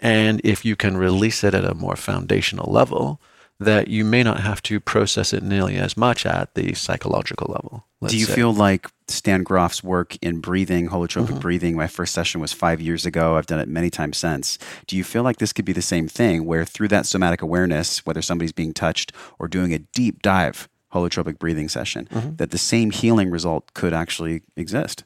and 0.00 0.40
if 0.44 0.64
you 0.64 0.74
can 0.74 0.96
release 0.96 1.44
it 1.44 1.54
at 1.54 1.64
a 1.64 1.74
more 1.74 1.96
foundational 1.96 2.72
level 2.72 3.20
that 3.58 3.88
you 3.88 4.06
may 4.06 4.22
not 4.22 4.40
have 4.40 4.62
to 4.62 4.80
process 4.80 5.34
it 5.34 5.42
nearly 5.42 5.76
as 5.76 5.94
much 5.94 6.24
at 6.24 6.54
the 6.54 6.72
psychological 6.72 7.52
level 7.52 7.84
do 8.06 8.16
you 8.16 8.24
say. 8.24 8.34
feel 8.34 8.52
like 8.52 8.88
stan 9.08 9.42
grof's 9.42 9.84
work 9.84 10.16
in 10.22 10.40
breathing 10.40 10.88
holotropic 10.88 11.26
mm-hmm. 11.26 11.38
breathing 11.38 11.76
my 11.76 11.86
first 11.86 12.14
session 12.14 12.40
was 12.40 12.52
five 12.52 12.80
years 12.80 13.04
ago 13.04 13.36
i've 13.36 13.46
done 13.46 13.60
it 13.60 13.68
many 13.68 13.90
times 13.90 14.16
since 14.16 14.58
do 14.86 14.96
you 14.96 15.04
feel 15.04 15.22
like 15.22 15.36
this 15.36 15.52
could 15.52 15.66
be 15.66 15.74
the 15.74 15.82
same 15.82 16.08
thing 16.08 16.46
where 16.46 16.64
through 16.64 16.88
that 16.88 17.04
somatic 17.04 17.42
awareness 17.42 18.06
whether 18.06 18.22
somebody's 18.22 18.52
being 18.52 18.72
touched 18.72 19.12
or 19.38 19.46
doing 19.46 19.74
a 19.74 19.78
deep 19.78 20.22
dive 20.22 20.66
holotropic 20.94 21.38
breathing 21.38 21.68
session 21.68 22.08
mm-hmm. 22.10 22.34
that 22.36 22.50
the 22.50 22.58
same 22.58 22.90
healing 22.90 23.30
result 23.30 23.72
could 23.74 23.92
actually 23.92 24.42
exist 24.56 25.04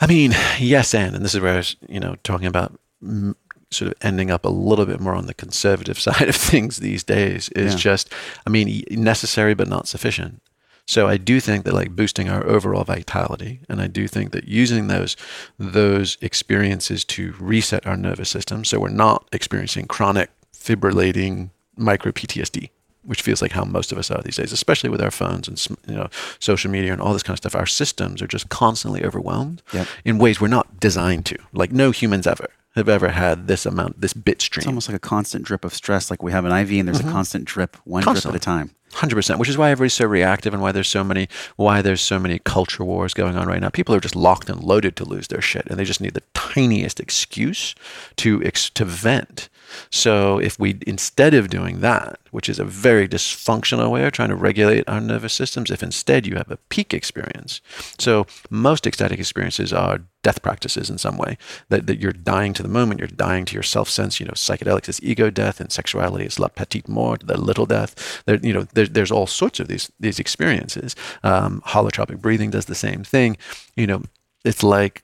I 0.00 0.06
mean, 0.06 0.32
yes, 0.58 0.94
and 0.94 1.14
and 1.14 1.24
this 1.24 1.34
is 1.34 1.40
where 1.40 1.54
I 1.54 1.56
was, 1.58 1.76
you 1.88 2.00
know, 2.00 2.16
talking 2.22 2.46
about 2.46 2.78
m- 3.02 3.36
sort 3.70 3.90
of 3.90 3.98
ending 4.00 4.30
up 4.30 4.44
a 4.44 4.48
little 4.48 4.86
bit 4.86 5.00
more 5.00 5.14
on 5.14 5.26
the 5.26 5.34
conservative 5.34 5.98
side 6.06 6.28
of 6.28 6.36
things 6.36 6.78
these 6.78 7.04
days 7.04 7.48
is 7.50 7.74
yeah. 7.74 7.78
just, 7.78 8.12
I 8.46 8.50
mean, 8.50 8.84
necessary 8.90 9.54
but 9.54 9.68
not 9.68 9.88
sufficient. 9.88 10.40
So 10.86 11.06
I 11.06 11.18
do 11.18 11.38
think 11.38 11.66
that 11.66 11.74
like 11.74 11.94
boosting 11.94 12.30
our 12.30 12.46
overall 12.46 12.84
vitality, 12.84 13.60
and 13.68 13.82
I 13.82 13.88
do 13.88 14.08
think 14.08 14.32
that 14.32 14.48
using 14.48 14.86
those 14.86 15.16
those 15.58 16.16
experiences 16.22 17.04
to 17.06 17.34
reset 17.38 17.86
our 17.86 17.96
nervous 17.96 18.30
system, 18.30 18.64
so 18.64 18.80
we're 18.80 18.88
not 18.88 19.28
experiencing 19.30 19.86
chronic 19.86 20.30
fibrillating 20.54 21.50
micro 21.76 22.10
PTSD 22.10 22.70
which 23.08 23.22
feels 23.22 23.40
like 23.40 23.52
how 23.52 23.64
most 23.64 23.90
of 23.90 23.98
us 23.98 24.10
are 24.10 24.22
these 24.22 24.36
days, 24.36 24.52
especially 24.52 24.90
with 24.90 25.00
our 25.00 25.10
phones 25.10 25.48
and 25.48 25.66
you 25.88 25.96
know 25.96 26.08
social 26.38 26.70
media 26.70 26.92
and 26.92 27.00
all 27.00 27.14
this 27.14 27.22
kind 27.22 27.34
of 27.34 27.38
stuff. 27.38 27.56
Our 27.56 27.66
systems 27.66 28.20
are 28.20 28.26
just 28.26 28.50
constantly 28.50 29.02
overwhelmed 29.02 29.62
yep. 29.72 29.88
in 30.04 30.18
ways 30.18 30.40
we're 30.40 30.48
not 30.48 30.78
designed 30.78 31.24
to. 31.26 31.38
Like 31.52 31.72
no 31.72 31.90
humans 31.90 32.26
ever 32.26 32.48
have 32.74 32.88
ever 32.88 33.08
had 33.08 33.46
this 33.48 33.64
amount, 33.66 34.00
this 34.00 34.12
bit 34.12 34.42
stream. 34.42 34.60
It's 34.60 34.66
almost 34.66 34.88
like 34.88 34.96
a 34.96 35.00
constant 35.00 35.44
drip 35.44 35.64
of 35.64 35.74
stress. 35.74 36.10
Like 36.10 36.22
we 36.22 36.32
have 36.32 36.44
an 36.44 36.52
IV 36.52 36.78
and 36.78 36.86
there's 36.86 36.98
mm-hmm. 36.98 37.08
a 37.08 37.12
constant 37.12 37.46
drip, 37.46 37.76
one 37.84 38.02
Constantly. 38.02 38.38
drip 38.38 38.42
at 38.42 38.42
a 38.42 38.44
time. 38.44 38.70
Hundred 38.94 39.16
percent, 39.16 39.38
which 39.38 39.48
is 39.48 39.58
why 39.58 39.70
everybody's 39.70 39.94
so 39.94 40.06
reactive 40.06 40.54
and 40.54 40.62
why 40.62 40.72
there's 40.72 40.88
so 40.88 41.04
many 41.04 41.28
why 41.56 41.82
there's 41.82 42.00
so 42.00 42.18
many 42.18 42.38
culture 42.38 42.84
wars 42.84 43.14
going 43.14 43.36
on 43.36 43.46
right 43.46 43.60
now. 43.60 43.68
People 43.68 43.94
are 43.94 44.00
just 44.00 44.16
locked 44.16 44.48
and 44.48 44.62
loaded 44.62 44.96
to 44.96 45.04
lose 45.04 45.28
their 45.28 45.42
shit, 45.42 45.66
and 45.66 45.78
they 45.78 45.84
just 45.84 46.00
need 46.00 46.14
the 46.14 46.22
tiniest 46.34 46.98
excuse 46.98 47.74
to 48.16 48.40
to 48.40 48.84
vent. 48.84 49.48
So 49.90 50.38
if 50.38 50.58
we 50.58 50.78
instead 50.86 51.34
of 51.34 51.50
doing 51.50 51.80
that, 51.80 52.18
which 52.30 52.48
is 52.48 52.58
a 52.58 52.64
very 52.64 53.06
dysfunctional 53.08 53.90
way 53.90 54.04
of 54.04 54.12
trying 54.12 54.30
to 54.30 54.34
regulate 54.34 54.88
our 54.88 55.00
nervous 55.00 55.32
systems, 55.32 55.70
if 55.70 55.82
instead 55.82 56.26
you 56.26 56.36
have 56.36 56.50
a 56.50 56.56
peak 56.68 56.94
experience, 56.94 57.60
so 57.98 58.26
most 58.50 58.86
ecstatic 58.86 59.18
experiences 59.18 59.72
are 59.72 60.00
death 60.22 60.42
practices 60.42 60.90
in 60.90 60.98
some 60.98 61.16
way 61.16 61.38
that, 61.68 61.86
that 61.86 62.00
you're 62.00 62.12
dying 62.12 62.52
to 62.52 62.62
the 62.62 62.68
moment, 62.68 62.98
you're 62.98 63.06
dying 63.08 63.44
to 63.44 63.54
your 63.54 63.62
self 63.62 63.88
sense. 63.88 64.18
You 64.20 64.26
know, 64.26 64.32
psychedelics 64.32 64.88
is 64.88 65.02
ego 65.02 65.30
death, 65.30 65.60
and 65.60 65.70
sexuality 65.70 66.24
is 66.24 66.38
la 66.38 66.48
petite 66.48 66.88
mort, 66.88 67.26
the 67.26 67.38
little 67.38 67.66
death. 67.66 68.22
There, 68.26 68.36
you 68.42 68.52
know 68.52 68.66
there, 68.78 68.86
there's 68.86 69.10
all 69.10 69.26
sorts 69.26 69.58
of 69.58 69.66
these 69.66 69.90
these 69.98 70.18
experiences. 70.20 70.94
Um, 71.24 71.62
holotropic 71.66 72.20
breathing 72.20 72.50
does 72.50 72.66
the 72.66 72.74
same 72.74 73.02
thing. 73.02 73.36
You 73.76 73.86
know, 73.86 74.02
it's 74.44 74.62
like 74.62 75.02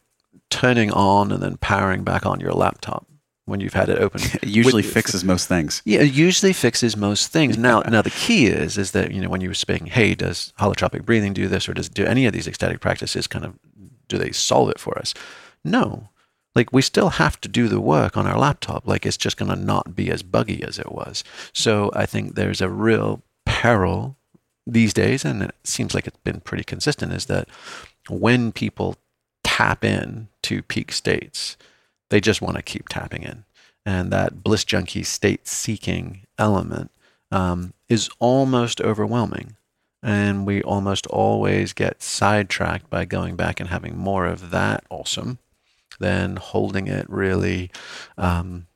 turning 0.49 0.93
on 0.93 1.33
and 1.33 1.43
then 1.43 1.57
powering 1.57 2.05
back 2.05 2.25
on 2.25 2.39
your 2.39 2.53
laptop 2.53 3.07
when 3.47 3.59
you've 3.61 3.75
had 3.75 3.89
it 3.89 3.99
open. 3.99 4.21
it 4.35 4.47
usually 4.47 4.83
With, 4.83 4.93
fixes 4.93 5.25
most 5.25 5.49
things. 5.49 5.83
Yeah, 5.85 6.01
it 6.01 6.13
usually 6.13 6.53
fixes 6.53 6.97
most 6.97 7.33
things. 7.33 7.59
Now, 7.59 7.81
now 7.81 8.01
the 8.01 8.11
key 8.11 8.47
is 8.47 8.79
is 8.79 8.93
that 8.93 9.11
you 9.11 9.21
know 9.21 9.29
when 9.29 9.41
you 9.41 9.49
were 9.49 9.55
speaking, 9.55 9.89
hey, 9.89 10.15
does 10.15 10.53
holotropic 10.61 11.05
breathing 11.05 11.33
do 11.33 11.49
this, 11.49 11.69
or 11.69 11.75
does 11.75 11.89
do 11.89 12.07
any 12.07 12.27
of 12.27 12.33
these 12.33 12.47
ecstatic 12.47 12.81
practices 12.81 13.27
kind 13.27 13.45
of 13.45 13.59
do 14.07 14.19
they 14.19 14.31
solve 14.31 14.71
it 14.71 14.79
for 14.79 14.97
us? 14.99 15.15
No, 15.65 16.11
like 16.55 16.73
we 16.73 16.83
still 16.83 17.11
have 17.11 17.41
to 17.41 17.49
do 17.49 17.67
the 17.67 17.81
work 17.81 18.17
on 18.17 18.27
our 18.27 18.39
laptop. 18.39 18.87
Like 18.87 19.05
it's 19.05 19.17
just 19.17 19.37
going 19.37 19.51
to 19.51 19.57
not 19.57 19.97
be 19.97 20.11
as 20.11 20.23
buggy 20.23 20.63
as 20.63 20.79
it 20.79 20.93
was. 20.93 21.25
So 21.53 21.91
I 21.95 22.07
think 22.07 22.35
there's 22.35 22.61
a 22.61 22.69
real 22.69 23.23
peril 23.65 24.15
these 24.67 24.93
days, 24.93 25.25
and 25.25 25.43
it 25.43 25.55
seems 25.65 25.95
like 25.95 26.07
it's 26.07 26.19
been 26.19 26.41
pretty 26.41 26.65
consistent, 26.65 27.15
is 27.15 27.25
that 27.27 27.49
when 28.11 28.53
people 28.53 28.97
tap 29.43 29.83
in 29.83 30.29
to 30.43 30.61
peak 30.61 30.93
states, 30.93 31.57
they 32.11 32.21
just 32.21 32.43
want 32.43 32.57
to 32.57 32.63
keep 32.63 32.91
tapping 32.91 33.23
in. 33.23 33.45
And 33.87 34.11
that 34.11 34.45
bliss 34.45 34.65
junkie 34.65 35.03
state 35.03 35.49
seeking 35.49 36.27
element 36.39 36.91
um, 37.31 37.73
is 37.89 38.11
almost 38.19 38.83
overwhelming. 38.83 39.57
And 40.03 40.47
we 40.47 40.63
almost 40.63 41.07
always 41.07 41.73
get 41.73 42.03
sidetracked 42.03 42.91
by 42.91 43.07
going 43.07 43.35
back 43.35 43.61
and 43.61 43.71
having 43.71 43.97
more 43.97 44.27
of 44.27 44.51
that 44.51 44.85
awesome 44.91 45.39
than 45.99 46.37
holding 46.37 46.87
it 46.87 47.09
really 47.09 47.71
um, 48.19 48.67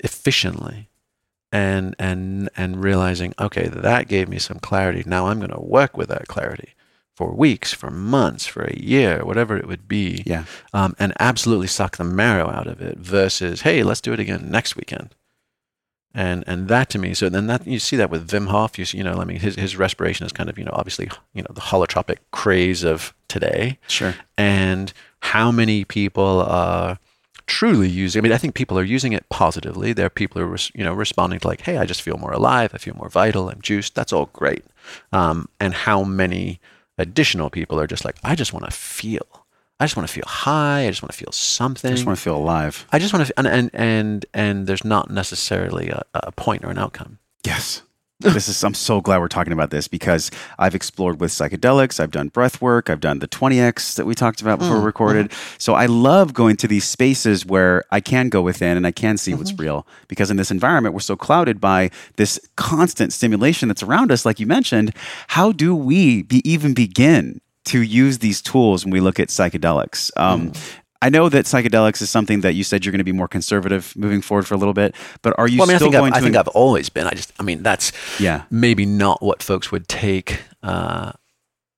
efficiently 0.00 0.88
and 1.54 1.94
and 2.00 2.50
and 2.56 2.82
realizing 2.82 3.32
okay 3.38 3.68
that 3.68 4.08
gave 4.08 4.28
me 4.28 4.38
some 4.38 4.58
clarity. 4.58 5.04
Now 5.06 5.28
i'm 5.28 5.38
going 5.38 5.52
to 5.52 5.60
work 5.60 5.96
with 5.96 6.08
that 6.08 6.26
clarity 6.26 6.74
for 7.14 7.32
weeks 7.32 7.72
for 7.72 7.90
months 7.90 8.44
for 8.44 8.64
a 8.64 8.76
year 8.76 9.24
whatever 9.24 9.56
it 9.56 9.68
would 9.68 9.86
be 9.86 10.24
yeah. 10.26 10.44
um, 10.72 10.96
and 10.98 11.12
absolutely 11.20 11.68
suck 11.68 11.96
the 11.96 12.02
marrow 12.02 12.50
out 12.50 12.66
of 12.66 12.80
it 12.80 12.98
versus 12.98 13.60
hey 13.60 13.84
let's 13.84 14.00
do 14.00 14.12
it 14.12 14.20
again 14.20 14.50
next 14.50 14.74
weekend. 14.76 15.14
And 16.16 16.44
and 16.46 16.68
that 16.68 16.90
to 16.90 16.98
me 16.98 17.14
so 17.14 17.28
then 17.28 17.46
that 17.46 17.66
you 17.66 17.78
see 17.78 17.96
that 17.96 18.10
with 18.10 18.28
Wim 18.30 18.48
Hof 18.48 18.76
you 18.76 18.84
see, 18.84 18.98
you 18.98 19.04
know 19.04 19.14
I 19.14 19.24
mean 19.24 19.38
his 19.38 19.54
his 19.54 19.76
respiration 19.76 20.26
is 20.26 20.32
kind 20.32 20.50
of 20.50 20.58
you 20.58 20.64
know 20.64 20.74
obviously 20.74 21.08
you 21.34 21.42
know 21.42 21.52
the 21.52 21.60
holotropic 21.60 22.18
craze 22.32 22.82
of 22.82 23.14
today. 23.28 23.78
Sure. 23.86 24.14
And 24.36 24.92
how 25.20 25.52
many 25.52 25.84
people 25.84 26.42
are 26.42 26.98
truly 27.46 27.88
using. 27.88 28.20
I 28.20 28.22
mean, 28.22 28.32
I 28.32 28.38
think 28.38 28.54
people 28.54 28.78
are 28.78 28.84
using 28.84 29.12
it 29.12 29.28
positively. 29.28 29.92
There 29.92 30.06
are 30.06 30.10
people 30.10 30.40
who 30.40 30.52
are, 30.52 30.58
you 30.74 30.84
know, 30.84 30.92
responding 30.92 31.40
to 31.40 31.48
like, 31.48 31.62
"Hey, 31.62 31.78
I 31.78 31.86
just 31.86 32.02
feel 32.02 32.16
more 32.16 32.32
alive. 32.32 32.72
I 32.74 32.78
feel 32.78 32.94
more 32.94 33.08
vital. 33.08 33.48
I'm 33.48 33.60
juiced." 33.60 33.94
That's 33.94 34.12
all 34.12 34.30
great. 34.32 34.64
Um, 35.12 35.48
and 35.60 35.74
how 35.74 36.04
many 36.04 36.60
additional 36.98 37.50
people 37.50 37.80
are 37.80 37.86
just 37.86 38.04
like, 38.04 38.16
"I 38.24 38.34
just 38.34 38.52
want 38.52 38.64
to 38.64 38.70
feel. 38.70 39.26
I 39.80 39.84
just 39.86 39.96
want 39.96 40.08
to 40.08 40.14
feel 40.14 40.26
high. 40.26 40.86
I 40.86 40.90
just 40.90 41.02
want 41.02 41.12
to 41.12 41.18
feel 41.18 41.32
something. 41.32 41.90
I 41.90 41.94
just 41.94 42.06
want 42.06 42.16
to 42.18 42.22
feel 42.22 42.36
alive. 42.36 42.86
I 42.92 42.98
just 42.98 43.12
want 43.12 43.26
to, 43.26 43.34
and 43.38 43.46
and 43.46 43.70
and, 43.72 44.26
and 44.34 44.66
there's 44.66 44.84
not 44.84 45.10
necessarily 45.10 45.88
a, 45.88 46.02
a 46.14 46.32
point 46.32 46.64
or 46.64 46.70
an 46.70 46.78
outcome. 46.78 47.18
Yes 47.44 47.82
this 48.20 48.48
is 48.48 48.62
I'm 48.62 48.74
so 48.74 49.00
glad 49.00 49.18
we're 49.18 49.28
talking 49.28 49.52
about 49.52 49.70
this 49.70 49.88
because 49.88 50.30
I've 50.58 50.74
explored 50.74 51.20
with 51.20 51.30
psychedelics, 51.30 51.98
I've 51.98 52.12
done 52.12 52.28
breath 52.28 52.62
work, 52.62 52.88
I've 52.88 53.00
done 53.00 53.18
the 53.18 53.28
20x 53.28 53.96
that 53.96 54.06
we 54.06 54.14
talked 54.14 54.40
about 54.40 54.60
before 54.60 54.76
mm, 54.76 54.80
we 54.80 54.86
recorded. 54.86 55.30
Mm. 55.30 55.60
So 55.60 55.74
I 55.74 55.86
love 55.86 56.32
going 56.32 56.56
to 56.58 56.68
these 56.68 56.84
spaces 56.84 57.44
where 57.44 57.82
I 57.90 58.00
can 58.00 58.28
go 58.28 58.40
within 58.40 58.76
and 58.76 58.86
I 58.86 58.92
can 58.92 59.16
see 59.16 59.32
mm-hmm. 59.32 59.40
what's 59.40 59.58
real 59.58 59.86
because 60.06 60.30
in 60.30 60.36
this 60.36 60.50
environment 60.50 60.94
we're 60.94 61.00
so 61.00 61.16
clouded 61.16 61.60
by 61.60 61.90
this 62.16 62.38
constant 62.56 63.12
stimulation 63.12 63.68
that's 63.68 63.82
around 63.82 64.12
us 64.12 64.24
like 64.24 64.38
you 64.38 64.46
mentioned. 64.46 64.94
How 65.28 65.50
do 65.50 65.74
we 65.74 66.22
be, 66.22 66.40
even 66.48 66.72
begin 66.72 67.40
to 67.64 67.82
use 67.82 68.18
these 68.18 68.42
tools 68.42 68.84
when 68.84 68.92
we 68.92 69.00
look 69.00 69.18
at 69.18 69.28
psychedelics. 69.28 70.10
Um, 70.16 70.50
mm. 70.50 70.74
I 71.04 71.10
know 71.10 71.28
that 71.28 71.44
psychedelics 71.44 72.00
is 72.00 72.08
something 72.08 72.40
that 72.40 72.54
you 72.54 72.64
said 72.64 72.82
you're 72.82 72.90
going 72.90 72.98
to 72.98 73.04
be 73.04 73.12
more 73.12 73.28
conservative 73.28 73.94
moving 73.94 74.22
forward 74.22 74.46
for 74.46 74.54
a 74.54 74.56
little 74.56 74.72
bit, 74.72 74.94
but 75.20 75.38
are 75.38 75.46
you 75.46 75.58
well, 75.58 75.68
I 75.68 75.72
mean, 75.72 75.76
still 75.76 75.90
I 75.90 75.92
going 75.92 76.12
I've, 76.14 76.14
to? 76.14 76.18
I 76.18 76.22
think 76.22 76.36
I've 76.36 76.48
always 76.48 76.88
been. 76.88 77.06
I 77.06 77.10
just, 77.10 77.30
I 77.38 77.42
mean, 77.42 77.62
that's 77.62 77.92
yeah, 78.18 78.44
maybe 78.50 78.86
not 78.86 79.22
what 79.22 79.42
folks 79.42 79.70
would 79.70 79.86
take 79.86 80.40
uh, 80.62 81.12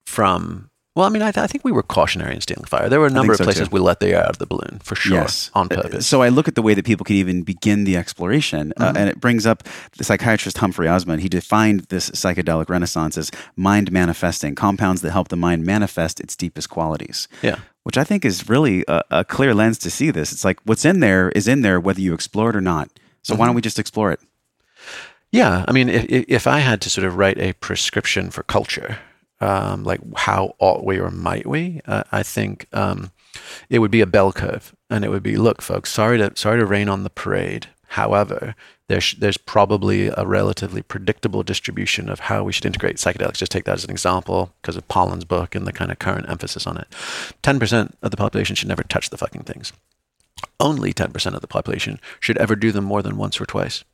from. 0.07 0.71
Well, 0.95 1.07
I 1.07 1.09
mean, 1.09 1.23
I, 1.23 1.33
th- 1.33 1.43
I, 1.43 1.49
think 1.49 1.65
we 1.65 1.73
were 1.73 1.83
cautionary 1.83 2.37
in 2.37 2.41
Stealing 2.41 2.65
Fire. 2.65 2.89
There 2.89 3.01
were 3.01 3.09
a 3.09 3.11
number 3.11 3.33
of 3.33 3.39
so 3.39 3.45
places 3.45 3.69
too. 3.69 3.75
we 3.75 3.81
let 3.81 3.99
the 3.99 4.11
air 4.11 4.23
out 4.23 4.31
of 4.31 4.39
the 4.39 4.47
balloon 4.47 4.79
for 4.83 4.95
sure, 4.95 5.19
yes. 5.19 5.51
on 5.55 5.67
uh, 5.73 5.83
purpose. 5.83 6.07
So 6.07 6.23
I 6.23 6.29
look 6.29 6.47
at 6.47 6.55
the 6.55 6.63
way 6.63 6.73
that 6.75 6.87
people 6.87 7.05
can 7.05 7.17
even 7.17 7.43
begin 7.43 7.83
the 7.83 7.97
exploration, 7.97 8.73
uh, 8.77 8.85
mm-hmm. 8.85 8.97
uh, 8.97 9.01
and 9.01 9.11
it 9.11 9.21
brings 9.21 9.45
up 9.45 9.65
the 9.99 10.05
psychiatrist 10.05 10.57
Humphrey 10.59 10.87
Osmond. 10.87 11.21
He 11.21 11.29
defined 11.29 11.81
this 11.89 12.11
psychedelic 12.11 12.71
renaissance 12.71 13.19
as 13.19 13.33
mind 13.57 13.91
manifesting 13.91 14.55
compounds 14.55 15.03
that 15.03 15.11
help 15.11 15.29
the 15.29 15.37
mind 15.37 15.67
manifest 15.67 16.21
its 16.21 16.37
deepest 16.37 16.71
qualities. 16.71 17.27
Yeah 17.43 17.59
which 17.87 17.97
I 17.97 18.03
think 18.03 18.25
is 18.25 18.49
really 18.49 18.85
a, 18.89 19.01
a, 19.13 19.25
clear 19.25 19.55
lens 19.55 19.79
to 19.79 19.93
see 19.93 20.11
this. 20.11 20.33
It's 20.33 20.45
like 20.45 20.59
what's 20.65 20.85
in 20.85 20.99
there 20.99 21.29
is 21.29 21.47
in 21.47 21.61
there, 21.61 21.79
whether 21.79 22.01
you 22.01 22.15
explore 22.15 22.51
it 22.51 22.57
or 22.57 22.61
not. 22.61 22.91
So 23.23 23.33
mm-hmm. 23.33 23.39
why 23.39 23.47
don't 23.47 23.55
we 23.55 23.63
just 23.63 23.79
explore 23.79 24.11
it? 24.11 24.19
Yeah, 25.31 25.65
I 25.69 25.71
mean, 25.71 25.89
if, 25.89 26.05
if 26.27 26.47
I 26.49 26.59
had 26.59 26.81
to 26.81 26.91
sort 26.91 27.07
of 27.07 27.17
write 27.17 27.39
a 27.39 27.53
prescription 27.53 28.31
for 28.33 28.43
culture, 28.43 28.99
um, 29.41 29.85
like 29.85 30.01
how 30.17 30.57
ought 30.59 30.85
we 30.85 30.99
or 30.99 31.13
might 31.13 31.47
we, 31.47 31.81
uh, 31.87 32.03
I 32.11 32.25
think 32.25 32.67
um, 32.73 33.13
it 33.71 33.79
would 33.79 33.93
be 33.93 34.01
a 34.01 34.07
bell 34.07 34.33
curve, 34.33 34.75
and 34.91 35.05
it 35.05 35.11
would 35.11 35.23
be, 35.23 35.37
look, 35.37 35.63
folks, 35.63 35.93
sorry 35.93 36.19
to 36.19 36.33
sorry 36.35 36.59
to 36.59 36.67
rain 36.67 36.89
on 36.89 37.05
the 37.05 37.11
parade. 37.11 37.69
However, 37.91 38.57
there's 38.89 39.15
there's 39.15 39.37
probably 39.37 40.09
a 40.09 40.25
relatively 40.25 40.83
predictable 40.83 41.43
distribution 41.43 42.09
of 42.09 42.21
how 42.21 42.45
we 42.45 42.53
should 42.53 42.67
integrate 42.67 42.97
psychedelics. 42.97 43.39
Just 43.39 43.53
take 43.53 43.65
that 43.65 43.75
as 43.75 43.85
an 43.85 43.91
example 43.91 44.53
because 44.61 44.77
of 44.77 44.87
Pollan's 44.89 45.25
book 45.25 45.55
and 45.55 45.67
the 45.67 45.73
kind 45.73 45.91
of 45.91 45.99
current 45.99 46.29
emphasis 46.29 46.67
on 46.67 46.77
it. 46.77 46.87
Ten 47.43 47.59
percent 47.59 47.97
of 48.03 48.11
the 48.11 48.17
population 48.17 48.55
should 48.55 48.69
never 48.69 48.83
touch 48.85 49.11
the 49.11 49.19
fucking 49.19 49.43
things. 49.43 49.73
Only 50.61 50.93
ten 50.93 51.13
percent 51.13 51.35
of 51.35 51.41
the 51.41 51.49
population 51.49 51.99
should 52.21 52.39
ever 52.39 52.55
do 52.55 52.73
them 52.73 52.85
more 52.85 53.03
than 53.03 53.17
once 53.17 53.41
or 53.41 53.47
twice. 53.47 53.85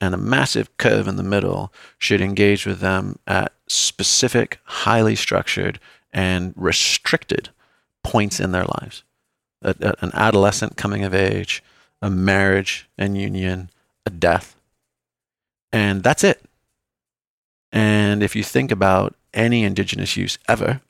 And 0.00 0.14
a 0.14 0.18
massive 0.18 0.76
curve 0.76 1.06
in 1.06 1.16
the 1.16 1.22
middle 1.22 1.72
should 1.98 2.20
engage 2.20 2.66
with 2.66 2.80
them 2.80 3.18
at 3.26 3.52
specific, 3.68 4.58
highly 4.64 5.14
structured, 5.14 5.78
and 6.12 6.52
restricted 6.56 7.50
points 8.02 8.40
in 8.40 8.52
their 8.52 8.64
lives 8.64 9.02
a, 9.64 9.74
a, 9.80 9.94
an 10.04 10.10
adolescent 10.14 10.76
coming 10.76 11.02
of 11.02 11.14
age, 11.14 11.62
a 12.00 12.10
marriage 12.10 12.88
and 12.96 13.16
union, 13.16 13.70
a 14.06 14.10
death. 14.10 14.56
And 15.72 16.02
that's 16.02 16.24
it. 16.24 16.42
And 17.72 18.22
if 18.22 18.36
you 18.36 18.44
think 18.44 18.70
about 18.70 19.16
any 19.32 19.64
indigenous 19.64 20.16
use 20.16 20.38
ever, 20.48 20.80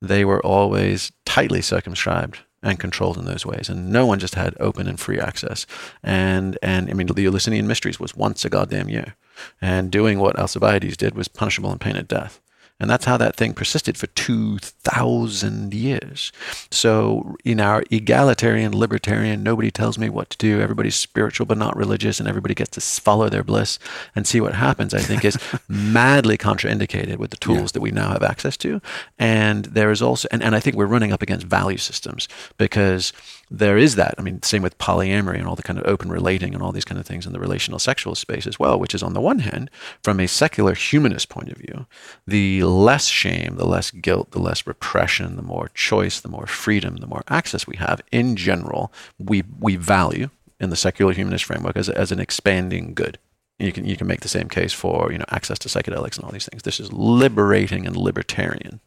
they 0.00 0.24
were 0.24 0.44
always 0.44 1.12
tightly 1.26 1.60
circumscribed 1.60 2.38
and 2.62 2.78
controlled 2.78 3.18
in 3.18 3.24
those 3.24 3.46
ways. 3.46 3.68
And 3.68 3.90
no 3.90 4.06
one 4.06 4.18
just 4.18 4.34
had 4.34 4.54
open 4.60 4.86
and 4.86 4.98
free 4.98 5.20
access. 5.20 5.66
And 6.02 6.58
and 6.62 6.90
I 6.90 6.94
mean 6.94 7.06
the 7.06 7.26
Eleusinian 7.26 7.66
Mysteries 7.66 8.00
was 8.00 8.16
once 8.16 8.44
a 8.44 8.50
goddamn 8.50 8.88
year. 8.88 9.14
And 9.60 9.90
doing 9.90 10.18
what 10.18 10.38
Alcibiades 10.38 10.96
did 10.96 11.14
was 11.14 11.28
punishable 11.28 11.72
in 11.72 11.78
pain 11.78 11.96
and 11.96 12.08
painted 12.08 12.08
death. 12.08 12.40
And 12.80 12.88
that's 12.88 13.04
how 13.04 13.18
that 13.18 13.36
thing 13.36 13.52
persisted 13.52 13.98
for 13.98 14.06
2,000 14.08 15.74
years. 15.74 16.32
So, 16.70 17.36
in 17.44 17.60
our 17.60 17.84
egalitarian, 17.90 18.76
libertarian, 18.76 19.42
nobody 19.42 19.70
tells 19.70 19.98
me 19.98 20.08
what 20.08 20.30
to 20.30 20.38
do, 20.38 20.60
everybody's 20.60 20.96
spiritual 20.96 21.46
but 21.46 21.58
not 21.58 21.76
religious, 21.76 22.18
and 22.18 22.28
everybody 22.28 22.54
gets 22.54 22.70
to 22.70 22.80
follow 22.80 23.28
their 23.28 23.44
bliss 23.44 23.78
and 24.16 24.26
see 24.26 24.40
what 24.40 24.54
happens, 24.54 24.94
I 24.94 25.00
think 25.00 25.24
is 25.24 25.38
madly 25.68 26.38
contraindicated 26.38 27.18
with 27.18 27.30
the 27.30 27.36
tools 27.36 27.60
yeah. 27.60 27.74
that 27.74 27.80
we 27.82 27.90
now 27.90 28.10
have 28.10 28.22
access 28.22 28.56
to. 28.58 28.80
And 29.18 29.66
there 29.66 29.90
is 29.90 30.00
also, 30.00 30.26
and, 30.30 30.42
and 30.42 30.56
I 30.56 30.60
think 30.60 30.76
we're 30.76 30.86
running 30.86 31.12
up 31.12 31.22
against 31.22 31.46
value 31.46 31.78
systems 31.78 32.28
because 32.56 33.12
there 33.50 33.76
is 33.76 33.96
that. 33.96 34.14
I 34.16 34.22
mean, 34.22 34.42
same 34.42 34.62
with 34.62 34.78
polyamory 34.78 35.38
and 35.38 35.46
all 35.46 35.56
the 35.56 35.62
kind 35.62 35.78
of 35.78 35.86
open 35.86 36.08
relating 36.08 36.54
and 36.54 36.62
all 36.62 36.70
these 36.70 36.84
kind 36.84 37.00
of 37.00 37.06
things 37.06 37.26
in 37.26 37.32
the 37.32 37.40
relational 37.40 37.80
sexual 37.80 38.14
space 38.14 38.46
as 38.46 38.60
well, 38.60 38.78
which 38.78 38.94
is 38.94 39.02
on 39.02 39.12
the 39.12 39.20
one 39.20 39.40
hand, 39.40 39.70
from 40.04 40.20
a 40.20 40.28
secular 40.28 40.74
humanist 40.74 41.28
point 41.28 41.50
of 41.50 41.58
view, 41.58 41.86
the 42.26 42.62
less 42.62 43.06
shame, 43.06 43.56
the 43.56 43.66
less 43.66 43.90
guilt, 43.90 44.30
the 44.30 44.38
less 44.38 44.66
repression, 44.66 45.34
the 45.34 45.42
more 45.42 45.70
choice, 45.74 46.20
the 46.20 46.28
more 46.28 46.46
freedom, 46.46 46.96
the 46.98 47.08
more 47.08 47.24
access 47.28 47.66
we 47.66 47.76
have 47.76 48.00
in 48.12 48.36
general, 48.36 48.92
we, 49.18 49.42
we 49.58 49.74
value 49.74 50.30
in 50.60 50.70
the 50.70 50.76
secular 50.76 51.12
humanist 51.12 51.44
framework 51.44 51.76
as, 51.76 51.88
as 51.88 52.12
an 52.12 52.20
expanding 52.20 52.94
good. 52.94 53.18
You 53.58 53.72
can, 53.72 53.84
you 53.84 53.96
can 53.96 54.06
make 54.06 54.20
the 54.20 54.28
same 54.28 54.48
case 54.48 54.72
for 54.72 55.10
you 55.10 55.18
know, 55.18 55.24
access 55.28 55.58
to 55.60 55.68
psychedelics 55.68 56.16
and 56.16 56.24
all 56.24 56.30
these 56.30 56.46
things. 56.46 56.62
This 56.62 56.80
is 56.80 56.92
liberating 56.92 57.86
and 57.86 57.96
libertarian. 57.96 58.80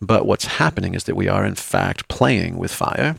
But 0.00 0.24
what's 0.24 0.46
happening 0.46 0.94
is 0.94 1.04
that 1.04 1.14
we 1.14 1.28
are, 1.28 1.44
in 1.44 1.54
fact, 1.54 2.08
playing 2.08 2.56
with 2.56 2.72
fire 2.72 3.16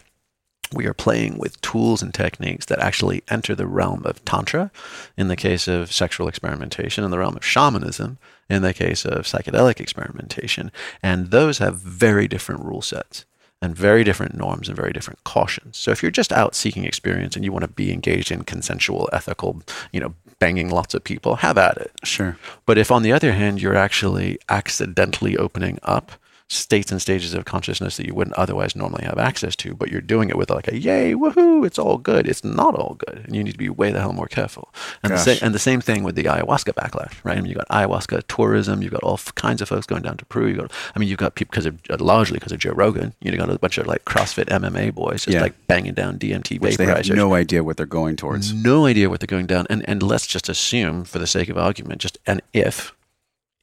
we 0.73 0.85
are 0.85 0.93
playing 0.93 1.37
with 1.37 1.59
tools 1.61 2.01
and 2.01 2.13
techniques 2.13 2.65
that 2.67 2.79
actually 2.79 3.23
enter 3.29 3.55
the 3.55 3.67
realm 3.67 4.03
of 4.05 4.23
tantra 4.25 4.71
in 5.17 5.27
the 5.27 5.35
case 5.35 5.67
of 5.67 5.91
sexual 5.91 6.27
experimentation 6.27 7.03
in 7.03 7.11
the 7.11 7.19
realm 7.19 7.35
of 7.35 7.45
shamanism 7.45 8.17
in 8.49 8.61
the 8.61 8.73
case 8.73 9.05
of 9.05 9.25
psychedelic 9.25 9.79
experimentation. 9.79 10.71
And 11.01 11.31
those 11.31 11.59
have 11.59 11.77
very 11.77 12.27
different 12.27 12.63
rule 12.63 12.81
sets 12.81 13.25
and 13.61 13.75
very 13.75 14.03
different 14.03 14.35
norms 14.35 14.67
and 14.67 14.75
very 14.75 14.91
different 14.91 15.23
cautions. 15.23 15.77
So 15.77 15.91
if 15.91 16.01
you're 16.01 16.11
just 16.11 16.33
out 16.33 16.55
seeking 16.55 16.83
experience 16.83 17.35
and 17.35 17.45
you 17.45 17.51
want 17.51 17.63
to 17.63 17.69
be 17.69 17.93
engaged 17.93 18.31
in 18.31 18.43
consensual 18.43 19.09
ethical 19.13 19.61
you 19.91 19.99
know 19.99 20.15
banging 20.39 20.69
lots 20.69 20.95
of 20.95 21.03
people 21.03 21.35
have 21.37 21.57
at 21.57 21.77
it. 21.77 21.91
Sure. 22.03 22.37
But 22.65 22.77
if 22.77 22.91
on 22.91 23.03
the 23.03 23.11
other 23.11 23.33
hand 23.33 23.61
you're 23.61 23.75
actually 23.75 24.39
accidentally 24.49 25.37
opening 25.37 25.77
up 25.83 26.11
states 26.51 26.91
and 26.91 27.01
stages 27.01 27.33
of 27.33 27.45
consciousness 27.45 27.95
that 27.97 28.05
you 28.05 28.13
wouldn't 28.13 28.35
otherwise 28.35 28.75
normally 28.75 29.05
have 29.05 29.17
access 29.17 29.55
to, 29.55 29.73
but 29.73 29.89
you're 29.89 30.01
doing 30.01 30.29
it 30.29 30.37
with 30.37 30.49
like 30.49 30.67
a 30.67 30.77
yay, 30.77 31.13
woohoo, 31.13 31.65
it's 31.65 31.79
all 31.79 31.97
good. 31.97 32.27
It's 32.27 32.43
not 32.43 32.75
all 32.75 32.95
good. 32.95 33.23
And 33.25 33.35
you 33.35 33.43
need 33.43 33.53
to 33.53 33.57
be 33.57 33.69
way 33.69 33.91
the 33.91 34.01
hell 34.01 34.11
more 34.11 34.27
careful. 34.27 34.73
And, 35.01 35.13
the, 35.13 35.17
sa- 35.17 35.45
and 35.45 35.55
the 35.55 35.59
same 35.59 35.79
thing 35.79 36.03
with 36.03 36.15
the 36.15 36.25
ayahuasca 36.25 36.73
backlash, 36.73 37.13
right? 37.23 37.37
I 37.37 37.41
mean, 37.41 37.49
you've 37.49 37.57
got 37.57 37.69
ayahuasca 37.69 38.23
tourism, 38.27 38.81
you've 38.81 38.91
got 38.91 39.03
all 39.03 39.17
kinds 39.35 39.61
of 39.61 39.69
folks 39.69 39.85
going 39.85 40.01
down 40.01 40.17
to 40.17 40.25
Peru. 40.25 40.47
You've 40.47 40.57
got, 40.57 40.71
I 40.93 40.99
mean, 40.99 41.07
you've 41.07 41.17
got 41.17 41.35
people 41.35 41.51
because 41.51 41.65
of, 41.65 41.79
uh, 41.89 41.97
largely 41.99 42.37
because 42.37 42.51
of 42.51 42.59
Joe 42.59 42.71
Rogan, 42.71 43.13
you've 43.21 43.37
got 43.37 43.49
a 43.49 43.57
bunch 43.57 43.77
of 43.77 43.87
like 43.87 44.03
CrossFit 44.03 44.45
MMA 44.45 44.93
boys 44.93 45.23
just 45.23 45.35
yeah. 45.35 45.41
like 45.41 45.67
banging 45.67 45.93
down 45.93 46.19
DMT 46.19 46.59
Which 46.59 46.77
They 46.77 46.85
have 46.85 47.07
no 47.09 47.33
idea 47.33 47.63
what 47.63 47.77
they're 47.77 47.85
going 47.85 48.17
towards. 48.17 48.53
No 48.53 48.85
idea 48.85 49.09
what 49.09 49.21
they're 49.21 49.27
going 49.27 49.47
down. 49.47 49.67
And, 49.69 49.87
and 49.87 50.03
let's 50.03 50.27
just 50.27 50.49
assume 50.49 51.05
for 51.05 51.17
the 51.17 51.27
sake 51.27 51.47
of 51.47 51.57
argument, 51.57 52.01
just 52.01 52.17
an 52.27 52.41
if, 52.53 52.93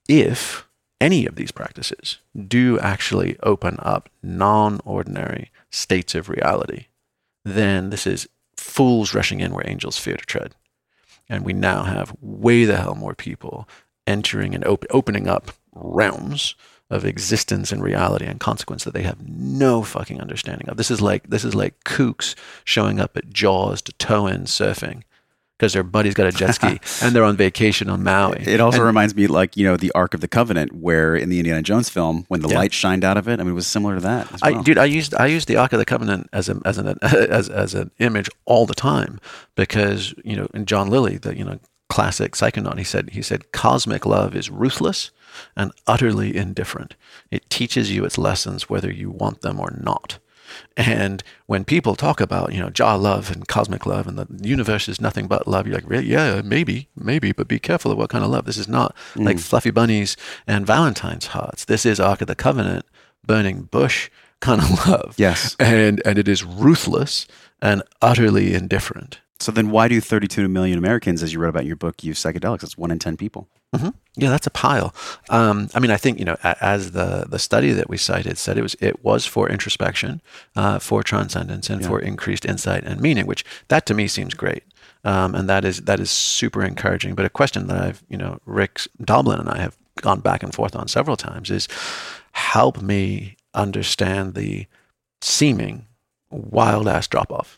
if 0.09 0.68
any 1.01 1.27
of 1.27 1.37
these 1.37 1.53
practices 1.53 2.19
do 2.47 2.79
actually 2.79 3.37
open 3.43 3.77
up 3.81 4.09
non 4.23 4.81
ordinary 4.85 5.51
states 5.71 6.15
of 6.15 6.29
reality, 6.29 6.87
then 7.45 7.91
this 7.91 8.07
is 8.07 8.29
fools 8.57 9.15
rushing 9.15 9.41
in 9.41 9.53
where 9.53 9.69
angels 9.69 9.99
fear 9.99 10.17
to 10.17 10.27
tread. 10.27 10.55
And 11.29 11.45
we 11.45 11.53
now 11.53 11.85
have 11.85 12.17
way 12.21 12.65
the 12.65 12.79
hell 12.79 12.95
more 12.95 13.15
people 13.15 13.69
entering 14.07 14.55
and 14.55 14.65
op- 14.65 14.87
opening 14.91 15.29
up 15.29 15.53
realms 15.75 16.55
of 16.91 17.05
existence 17.05 17.71
and 17.71 17.83
reality 17.83 18.25
and 18.25 18.41
consequence 18.41 18.85
that 18.85 18.95
they 18.95 19.03
have 19.03 19.29
no 19.29 19.83
fucking 19.83 20.21
understanding 20.21 20.69
of. 20.69 20.79
This 20.79 20.91
is 20.91 21.03
like 21.03 21.29
this 21.29 21.45
is 21.45 21.55
like 21.55 21.85
kooks 21.85 22.35
showing 22.65 22.99
up 22.99 23.17
at 23.17 23.31
Jaws 23.31 23.83
to 23.83 23.93
tow 23.93 24.27
in 24.27 24.45
surfing 24.45 25.03
because 25.59 25.73
their 25.73 25.83
buddy's 25.83 26.15
got 26.15 26.27
a 26.27 26.33
jet 26.33 26.53
ski 26.55 26.81
and 27.03 27.15
they're 27.15 27.25
on 27.25 27.37
vacation 27.37 27.91
on 27.91 28.03
Maui. 28.03 28.43
It 28.47 28.61
also 28.61 28.79
and, 28.79 28.87
reminds 28.87 29.15
me, 29.15 29.27
like 29.27 29.57
you 29.57 29.65
know, 29.65 29.77
the 29.77 29.91
Ark 29.93 30.15
of 30.15 30.21
the 30.21 30.29
Covenant, 30.29 30.73
where 30.73 31.17
in 31.17 31.29
the 31.29 31.39
Indiana 31.39 31.63
Jones 31.63 31.89
film, 31.89 32.25
when 32.29 32.41
the 32.41 32.49
yeah. 32.49 32.59
light 32.59 32.73
shined 32.73 33.05
out 33.05 33.17
of 33.17 33.29
it, 33.29 33.41
I 33.41 33.43
mean, 33.43 33.51
it 33.51 33.55
was 33.55 33.67
similar 33.67 33.97
to 33.97 34.01
that. 34.03 34.31
Well. 34.31 34.41
I, 34.43 34.63
dude, 34.63 34.79
I 34.79 34.85
used 34.85 35.15
I 35.15 35.27
used 35.27 35.49
the 35.49 35.57
Ark 35.57 35.73
of 35.73 35.79
the 35.79 35.85
Covenant 35.85 36.29
as 36.33 36.49
a 36.49 36.61
as 36.65 36.79
an 36.79 36.97
as 37.03 37.49
as 37.49 37.75
an 37.75 37.91
image 37.99 38.31
all 38.45 38.67
the 38.67 38.75
time 38.75 39.21
because 39.57 40.15
you 40.25 40.37
know, 40.37 40.49
in 40.55 40.65
John 40.65 40.89
Lilly, 40.89 41.19
the 41.19 41.37
you 41.37 41.45
know 41.45 41.59
classic 41.89 42.33
psychonaut, 42.33 42.79
he 42.79 42.85
said 42.85 43.11
he 43.11 43.23
said 43.23 43.51
cosmic 43.53 44.07
love 44.07 44.37
is 44.37 44.51
ruthless 44.51 45.11
and 45.57 45.73
utterly 45.87 46.37
indifferent. 46.37 46.95
It 47.31 47.49
teaches 47.51 47.93
you 47.93 48.05
its 48.05 48.19
lessons 48.19 48.69
whether 48.69 48.93
you 48.93 49.11
want 49.11 49.43
them 49.43 49.61
or 49.61 49.77
not. 49.83 50.19
And 50.77 51.23
when 51.47 51.65
people 51.65 51.95
talk 51.95 52.21
about, 52.21 52.53
you 52.53 52.61
know, 52.61 52.71
Jah 52.71 52.97
love 52.97 53.31
and 53.31 53.47
cosmic 53.47 53.87
love 53.87 54.07
and 54.07 54.19
the 54.19 54.27
universe 54.49 54.89
is 54.89 55.01
nothing 55.01 55.27
but 55.27 55.47
love, 55.47 55.67
you're 55.67 55.77
like, 55.77 55.89
really? 55.89 56.07
Yeah, 56.07 56.43
maybe, 56.45 56.89
maybe, 56.97 57.33
but 57.33 57.49
be 57.49 57.59
careful 57.59 57.91
of 57.91 57.99
what 57.99 58.11
kind 58.11 58.25
of 58.25 58.31
love. 58.31 58.45
This 58.45 58.59
is 58.59 58.69
not 58.69 58.95
mm. 59.15 59.25
like 59.25 59.39
fluffy 59.39 59.71
bunnies 59.71 60.17
and 60.47 60.67
Valentine's 60.67 61.29
hearts. 61.29 61.65
This 61.65 61.85
is 61.85 62.01
Ark 62.01 62.21
of 62.21 62.29
the 62.29 62.35
Covenant, 62.35 62.87
burning 63.27 63.63
bush 63.63 64.11
kind 64.41 64.61
of 64.63 64.71
love. 64.87 65.15
Yes. 65.17 65.57
And 65.59 66.03
and 66.05 66.19
it 66.19 66.29
is 66.29 66.45
ruthless 66.45 67.27
and 67.61 67.83
utterly 68.01 68.55
indifferent. 68.55 69.21
So 69.41 69.53
then 69.53 69.71
why 69.71 69.87
do 69.87 70.01
32 70.01 70.49
million 70.49 70.79
Americans, 70.79 71.23
as 71.23 71.33
you 71.33 71.39
wrote 71.39 71.51
about 71.51 71.63
in 71.63 71.69
your 71.69 71.77
book, 71.77 72.03
use 72.03 72.21
psychedelics? 72.21 72.65
It's 72.65 72.77
one 72.77 72.91
in 72.91 72.99
10 72.99 73.17
people. 73.17 73.49
Mm-hmm. 73.75 73.91
Yeah, 74.17 74.31
that's 74.31 74.47
a 74.47 74.51
pile. 74.51 74.95
Um, 75.29 75.69
I 75.75 75.79
mean, 75.79 75.91
I 75.91 75.97
think 75.97 76.19
you 76.19 76.25
know, 76.25 76.37
as 76.43 76.93
the 76.93 77.27
the 77.29 77.39
study 77.39 77.73
that 77.73 77.89
we 77.89 77.99
cited 77.99 78.39
said, 78.39 78.57
it 78.57 78.63
was 78.63 78.75
it 78.81 79.05
was 79.05 79.27
for 79.27 79.49
introspection, 79.49 80.23
uh, 80.57 80.79
for 80.79 81.03
transcendence, 81.03 81.69
and 81.69 81.83
yeah. 81.83 81.89
for 81.89 82.01
increased 82.01 82.47
insight 82.47 82.85
and 82.85 83.01
meaning. 83.01 83.27
Which 83.27 83.45
that 83.69 83.85
to 83.87 83.95
me 83.95 84.09
seems 84.09 84.33
great, 84.33 84.65
um, 85.05 85.35
and 85.35 85.49
that 85.51 85.67
is 85.67 85.83
that 85.83 86.01
is 86.01 86.11
super 86.11 86.65
encouraging. 86.65 87.15
But 87.15 87.27
a 87.27 87.31
question 87.31 87.67
that 87.67 87.81
I've 87.81 88.03
you 88.09 88.17
know, 88.17 88.41
Rick 88.47 88.81
Doblin 89.05 89.39
and 89.39 89.51
I 89.51 89.59
have 89.59 89.77
gone 90.01 90.21
back 90.21 90.43
and 90.43 90.55
forth 90.55 90.75
on 90.75 90.89
several 90.89 91.17
times 91.17 91.51
is, 91.51 91.69
help 92.33 92.81
me 92.81 93.37
understand 93.53 94.35
the 94.35 94.67
seeming 95.21 95.87
wild 96.31 96.89
ass 96.89 97.07
drop 97.07 97.31
off 97.31 97.58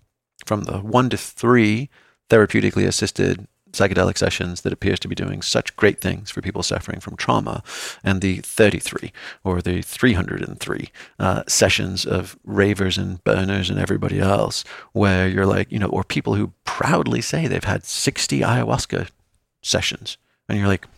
from 0.50 0.64
the 0.64 0.78
one 0.78 1.08
to 1.08 1.16
three 1.16 1.88
therapeutically 2.28 2.84
assisted 2.84 3.46
psychedelic 3.70 4.18
sessions 4.18 4.62
that 4.62 4.72
appears 4.72 4.98
to 4.98 5.06
be 5.06 5.14
doing 5.14 5.42
such 5.42 5.76
great 5.76 6.00
things 6.00 6.28
for 6.28 6.42
people 6.42 6.64
suffering 6.64 6.98
from 6.98 7.14
trauma, 7.14 7.62
and 8.02 8.20
the 8.20 8.38
33 8.38 9.12
or 9.44 9.62
the 9.62 9.80
303 9.80 10.88
uh, 11.20 11.44
sessions 11.46 12.04
of 12.04 12.36
ravers 12.42 12.98
and 12.98 13.22
burners 13.22 13.70
and 13.70 13.78
everybody 13.78 14.18
else, 14.18 14.64
where 14.90 15.28
you're 15.28 15.46
like, 15.46 15.70
you 15.70 15.78
know, 15.78 15.86
or 15.86 16.02
people 16.02 16.34
who 16.34 16.52
proudly 16.64 17.20
say 17.20 17.46
they've 17.46 17.62
had 17.62 17.84
60 17.84 18.40
ayahuasca 18.40 19.08
sessions, 19.62 20.18
and 20.48 20.58
you're 20.58 20.66
like, 20.66 20.88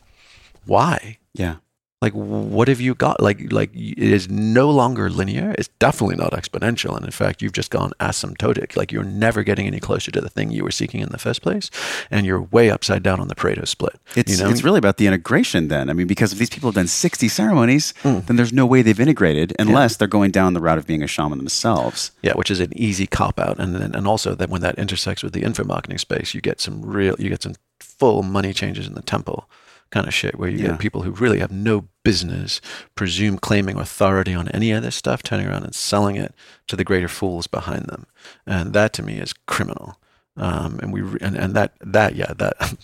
why? 0.64 1.18
Yeah 1.34 1.56
like 2.02 2.12
what 2.14 2.66
have 2.66 2.80
you 2.80 2.96
got? 2.96 3.22
Like 3.22 3.52
like 3.52 3.70
it 3.74 3.96
is 3.96 4.28
no 4.28 4.68
longer 4.68 5.08
linear. 5.08 5.54
It's 5.56 5.68
definitely 5.78 6.16
not 6.16 6.32
exponential. 6.32 6.96
And 6.96 7.04
in 7.04 7.12
fact 7.12 7.40
you've 7.40 7.52
just 7.52 7.70
gone 7.70 7.92
asymptotic. 8.00 8.76
Like 8.76 8.90
you're 8.90 9.04
never 9.04 9.44
getting 9.44 9.68
any 9.68 9.78
closer 9.78 10.10
to 10.10 10.20
the 10.20 10.28
thing 10.28 10.50
you 10.50 10.64
were 10.64 10.72
seeking 10.72 11.00
in 11.00 11.10
the 11.10 11.18
first 11.18 11.42
place. 11.42 11.70
And 12.10 12.26
you're 12.26 12.42
way 12.42 12.70
upside 12.70 13.04
down 13.04 13.20
on 13.20 13.28
the 13.28 13.36
pareto 13.36 13.66
split. 13.68 14.00
It's, 14.16 14.32
you 14.32 14.44
know? 14.44 14.50
it's 14.50 14.64
really 14.64 14.78
about 14.78 14.96
the 14.96 15.06
integration 15.06 15.68
then. 15.68 15.88
I 15.88 15.92
mean 15.92 16.08
because 16.08 16.32
if 16.32 16.40
these 16.40 16.50
people 16.50 16.68
have 16.68 16.74
done 16.74 16.88
60 16.88 17.28
ceremonies 17.28 17.94
mm. 18.02 18.26
then 18.26 18.34
there's 18.34 18.52
no 18.52 18.66
way 18.66 18.82
they've 18.82 18.98
integrated 18.98 19.54
unless 19.60 19.92
yeah. 19.92 19.96
they're 19.98 20.08
going 20.08 20.32
down 20.32 20.54
the 20.54 20.60
route 20.60 20.78
of 20.78 20.86
being 20.88 21.04
a 21.04 21.06
shaman 21.06 21.38
themselves. 21.38 22.10
Yeah 22.22 22.32
which 22.34 22.50
is 22.50 22.58
an 22.58 22.76
easy 22.76 23.06
cop 23.06 23.38
out. 23.38 23.60
And 23.60 23.76
then 23.76 23.94
and 23.94 24.08
also 24.08 24.34
that 24.34 24.48
when 24.48 24.60
that 24.62 24.76
intersects 24.76 25.22
with 25.22 25.34
the 25.34 25.44
info 25.44 25.62
marketing 25.62 25.98
space 25.98 26.34
you 26.34 26.40
get 26.40 26.60
some 26.60 26.82
real 26.82 27.14
you 27.20 27.28
get 27.28 27.44
some 27.44 27.54
full 27.78 28.24
money 28.24 28.52
changes 28.52 28.88
in 28.88 28.94
the 28.94 29.02
temple 29.02 29.48
kind 29.92 30.08
of 30.08 30.14
shit 30.14 30.38
where 30.38 30.48
you 30.48 30.58
yeah. 30.58 30.70
get 30.70 30.78
people 30.78 31.02
who 31.02 31.12
really 31.12 31.38
have 31.38 31.52
no 31.52 31.86
business 32.02 32.60
presume 32.94 33.38
claiming 33.38 33.78
authority 33.78 34.34
on 34.34 34.48
any 34.48 34.72
of 34.72 34.82
this 34.82 34.96
stuff 34.96 35.22
turning 35.22 35.46
around 35.46 35.64
and 35.64 35.74
selling 35.74 36.16
it 36.16 36.34
to 36.66 36.74
the 36.74 36.84
greater 36.84 37.08
fools 37.08 37.46
behind 37.46 37.84
them 37.86 38.06
and 38.46 38.72
that 38.72 38.92
to 38.92 39.02
me 39.02 39.18
is 39.18 39.32
criminal 39.46 39.96
um, 40.36 40.80
and 40.82 40.92
we 40.92 41.02
and, 41.20 41.36
and 41.36 41.54
that 41.54 41.74
that 41.80 42.16
yeah 42.16 42.32
that 42.34 42.76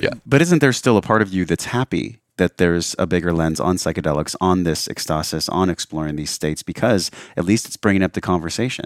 yeah 0.02 0.10
but 0.26 0.42
isn't 0.42 0.60
there 0.60 0.72
still 0.72 0.96
a 0.96 1.02
part 1.02 1.22
of 1.22 1.32
you 1.32 1.44
that's 1.44 1.66
happy 1.66 2.22
that 2.36 2.56
there's 2.56 2.96
a 2.98 3.06
bigger 3.06 3.32
lens 3.32 3.60
on 3.60 3.76
psychedelics, 3.76 4.34
on 4.40 4.64
this 4.64 4.88
ecstasis, 4.88 5.52
on 5.52 5.68
exploring 5.68 6.16
these 6.16 6.30
states 6.30 6.62
because 6.62 7.10
at 7.36 7.44
least 7.44 7.66
it's 7.66 7.76
bringing 7.76 8.02
up 8.02 8.14
the 8.14 8.20
conversation. 8.20 8.84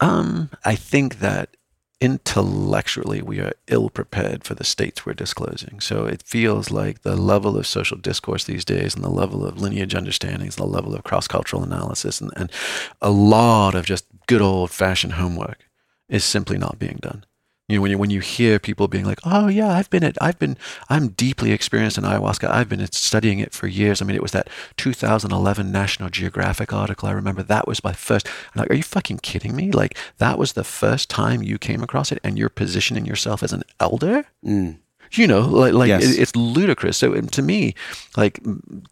Um, 0.00 0.50
I 0.64 0.74
think 0.74 1.18
that 1.20 1.55
intellectually 2.00 3.22
we 3.22 3.40
are 3.40 3.52
ill 3.68 3.88
prepared 3.88 4.44
for 4.44 4.54
the 4.54 4.64
states 4.64 5.06
we're 5.06 5.14
disclosing. 5.14 5.80
So 5.80 6.04
it 6.04 6.22
feels 6.22 6.70
like 6.70 7.02
the 7.02 7.16
level 7.16 7.56
of 7.56 7.66
social 7.66 7.96
discourse 7.96 8.44
these 8.44 8.64
days 8.64 8.94
and 8.94 9.02
the 9.02 9.10
level 9.10 9.46
of 9.46 9.60
lineage 9.60 9.94
understandings, 9.94 10.56
the 10.56 10.66
level 10.66 10.94
of 10.94 11.04
cross 11.04 11.26
cultural 11.26 11.62
analysis, 11.62 12.20
and, 12.20 12.30
and 12.36 12.52
a 13.00 13.10
lot 13.10 13.74
of 13.74 13.86
just 13.86 14.04
good 14.26 14.42
old 14.42 14.70
fashioned 14.70 15.14
homework 15.14 15.68
is 16.08 16.24
simply 16.24 16.58
not 16.58 16.78
being 16.78 16.98
done. 17.00 17.24
You 17.68 17.76
know, 17.78 17.82
when 17.82 17.90
you 17.90 17.98
when 17.98 18.10
you 18.10 18.20
hear 18.20 18.60
people 18.60 18.86
being 18.86 19.04
like, 19.04 19.18
"Oh 19.24 19.48
yeah, 19.48 19.72
I've 19.72 19.90
been 19.90 20.04
at, 20.04 20.16
I've 20.20 20.38
been, 20.38 20.56
I'm 20.88 21.08
deeply 21.08 21.50
experienced 21.50 21.98
in 21.98 22.04
ayahuasca. 22.04 22.48
I've 22.48 22.68
been 22.68 22.86
studying 22.92 23.40
it 23.40 23.52
for 23.52 23.66
years." 23.66 24.00
I 24.00 24.04
mean, 24.04 24.14
it 24.14 24.22
was 24.22 24.30
that 24.30 24.48
2011 24.76 25.72
National 25.72 26.08
Geographic 26.08 26.72
article. 26.72 27.08
I 27.08 27.12
remember 27.12 27.42
that 27.42 27.66
was 27.66 27.82
my 27.82 27.92
first. 27.92 28.28
I'm 28.54 28.60
like, 28.60 28.70
are 28.70 28.74
you 28.74 28.84
fucking 28.84 29.18
kidding 29.18 29.56
me? 29.56 29.72
Like 29.72 29.98
that 30.18 30.38
was 30.38 30.52
the 30.52 30.62
first 30.62 31.10
time 31.10 31.42
you 31.42 31.58
came 31.58 31.82
across 31.82 32.12
it, 32.12 32.20
and 32.22 32.38
you're 32.38 32.48
positioning 32.48 33.04
yourself 33.04 33.42
as 33.42 33.52
an 33.52 33.64
elder. 33.80 34.26
Mm. 34.44 34.78
You 35.12 35.26
know, 35.26 35.40
like 35.40 35.72
like 35.72 35.88
Yes. 35.88 36.04
it, 36.04 36.20
it's 36.20 36.36
ludicrous. 36.36 36.96
So 36.98 37.20
to 37.20 37.42
me, 37.42 37.74
like 38.16 38.38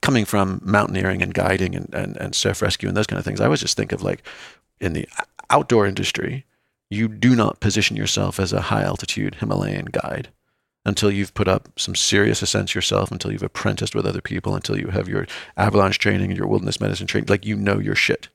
coming 0.00 0.24
from 0.24 0.60
mountaineering 0.64 1.22
and 1.22 1.32
guiding 1.32 1.76
and, 1.76 1.94
and 1.94 2.16
and 2.16 2.34
surf 2.34 2.60
rescue 2.60 2.88
and 2.88 2.96
those 2.96 3.06
kind 3.06 3.20
of 3.20 3.24
things, 3.24 3.40
I 3.40 3.44
always 3.44 3.60
just 3.60 3.76
think 3.76 3.92
of 3.92 4.02
like 4.02 4.24
in 4.80 4.94
the 4.94 5.08
outdoor 5.50 5.86
industry 5.86 6.44
you 6.94 7.08
do 7.08 7.34
not 7.34 7.60
position 7.60 7.96
yourself 7.96 8.40
as 8.40 8.52
a 8.52 8.62
high 8.62 8.82
altitude 8.82 9.36
Himalayan 9.36 9.86
guide 9.86 10.28
until 10.86 11.10
you've 11.10 11.34
put 11.34 11.48
up 11.48 11.68
some 11.76 11.94
serious 11.94 12.42
ascents 12.42 12.74
yourself, 12.74 13.10
until 13.10 13.32
you've 13.32 13.42
apprenticed 13.42 13.94
with 13.94 14.06
other 14.06 14.20
people, 14.20 14.54
until 14.54 14.78
you 14.78 14.88
have 14.88 15.08
your 15.08 15.26
avalanche 15.56 15.98
training 15.98 16.30
and 16.30 16.36
your 16.36 16.46
wilderness 16.46 16.80
medicine 16.80 17.06
training. 17.06 17.28
Like 17.28 17.46
you 17.46 17.56
know 17.56 17.78
your 17.78 17.94
shit. 17.94 18.28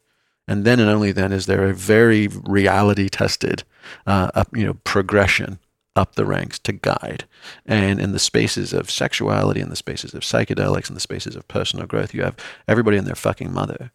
And 0.47 0.65
then 0.65 0.79
and 0.79 0.89
only 0.89 1.11
then 1.11 1.31
is 1.31 1.45
there 1.45 1.69
a 1.69 1.73
very 1.73 2.27
reality 2.27 3.07
tested, 3.07 3.63
uh, 4.07 4.31
up, 4.33 4.47
you 4.55 4.65
know, 4.65 4.73
progression 4.83 5.59
up 5.95 6.15
the 6.15 6.25
ranks 6.25 6.57
to 6.59 6.71
guide. 6.71 7.25
And 7.67 7.99
in 7.99 8.13
the 8.13 8.19
spaces 8.19 8.73
of 8.73 8.89
sexuality, 8.89 9.59
in 9.59 9.69
the 9.69 9.75
spaces 9.75 10.13
of 10.15 10.21
psychedelics, 10.21 10.89
in 10.89 10.95
the 10.95 11.01
spaces 11.01 11.35
of 11.35 11.47
personal 11.47 11.85
growth, 11.85 12.15
you 12.15 12.23
have 12.23 12.35
everybody 12.67 12.97
and 12.97 13.05
their 13.05 13.15
fucking 13.15 13.53
mother 13.53 13.91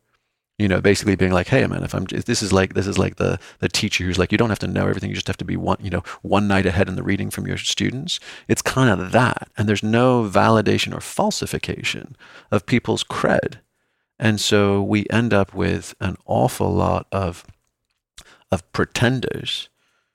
you 0.58 0.68
know, 0.68 0.80
basically 0.80 1.16
being 1.16 1.32
like, 1.32 1.48
"Hey, 1.48 1.66
man, 1.66 1.82
if 1.82 1.94
I'm 1.94 2.06
if 2.12 2.26
this 2.26 2.42
is 2.42 2.52
like 2.52 2.74
this 2.74 2.86
is 2.86 2.98
like 2.98 3.16
the 3.16 3.38
the 3.58 3.68
teacher 3.68 4.04
who's 4.04 4.18
like, 4.18 4.30
you 4.30 4.38
don't 4.38 4.50
have 4.50 4.58
to 4.60 4.66
know 4.66 4.86
everything, 4.86 5.10
you 5.10 5.16
just 5.16 5.26
have 5.26 5.36
to 5.38 5.44
be 5.44 5.56
one, 5.56 5.78
you 5.80 5.90
know, 5.90 6.02
one 6.22 6.46
night 6.46 6.66
ahead 6.66 6.88
in 6.88 6.96
the 6.96 7.02
reading 7.02 7.30
from 7.30 7.46
your 7.46 7.58
students." 7.58 8.20
It's 8.46 8.62
kind 8.62 8.88
of 8.88 9.12
that, 9.12 9.48
and 9.56 9.68
there's 9.68 9.82
no 9.82 10.22
validation 10.22 10.94
or 10.94 11.00
falsification 11.00 12.16
of 12.50 12.66
people's 12.66 13.02
cred, 13.04 13.56
and 14.18 14.40
so 14.40 14.82
we 14.82 15.06
end 15.10 15.34
up 15.34 15.54
with 15.54 15.94
an 16.00 16.16
awful 16.26 16.72
lot 16.72 17.06
of 17.10 17.44
of 18.52 18.70
pretenders 18.72 19.68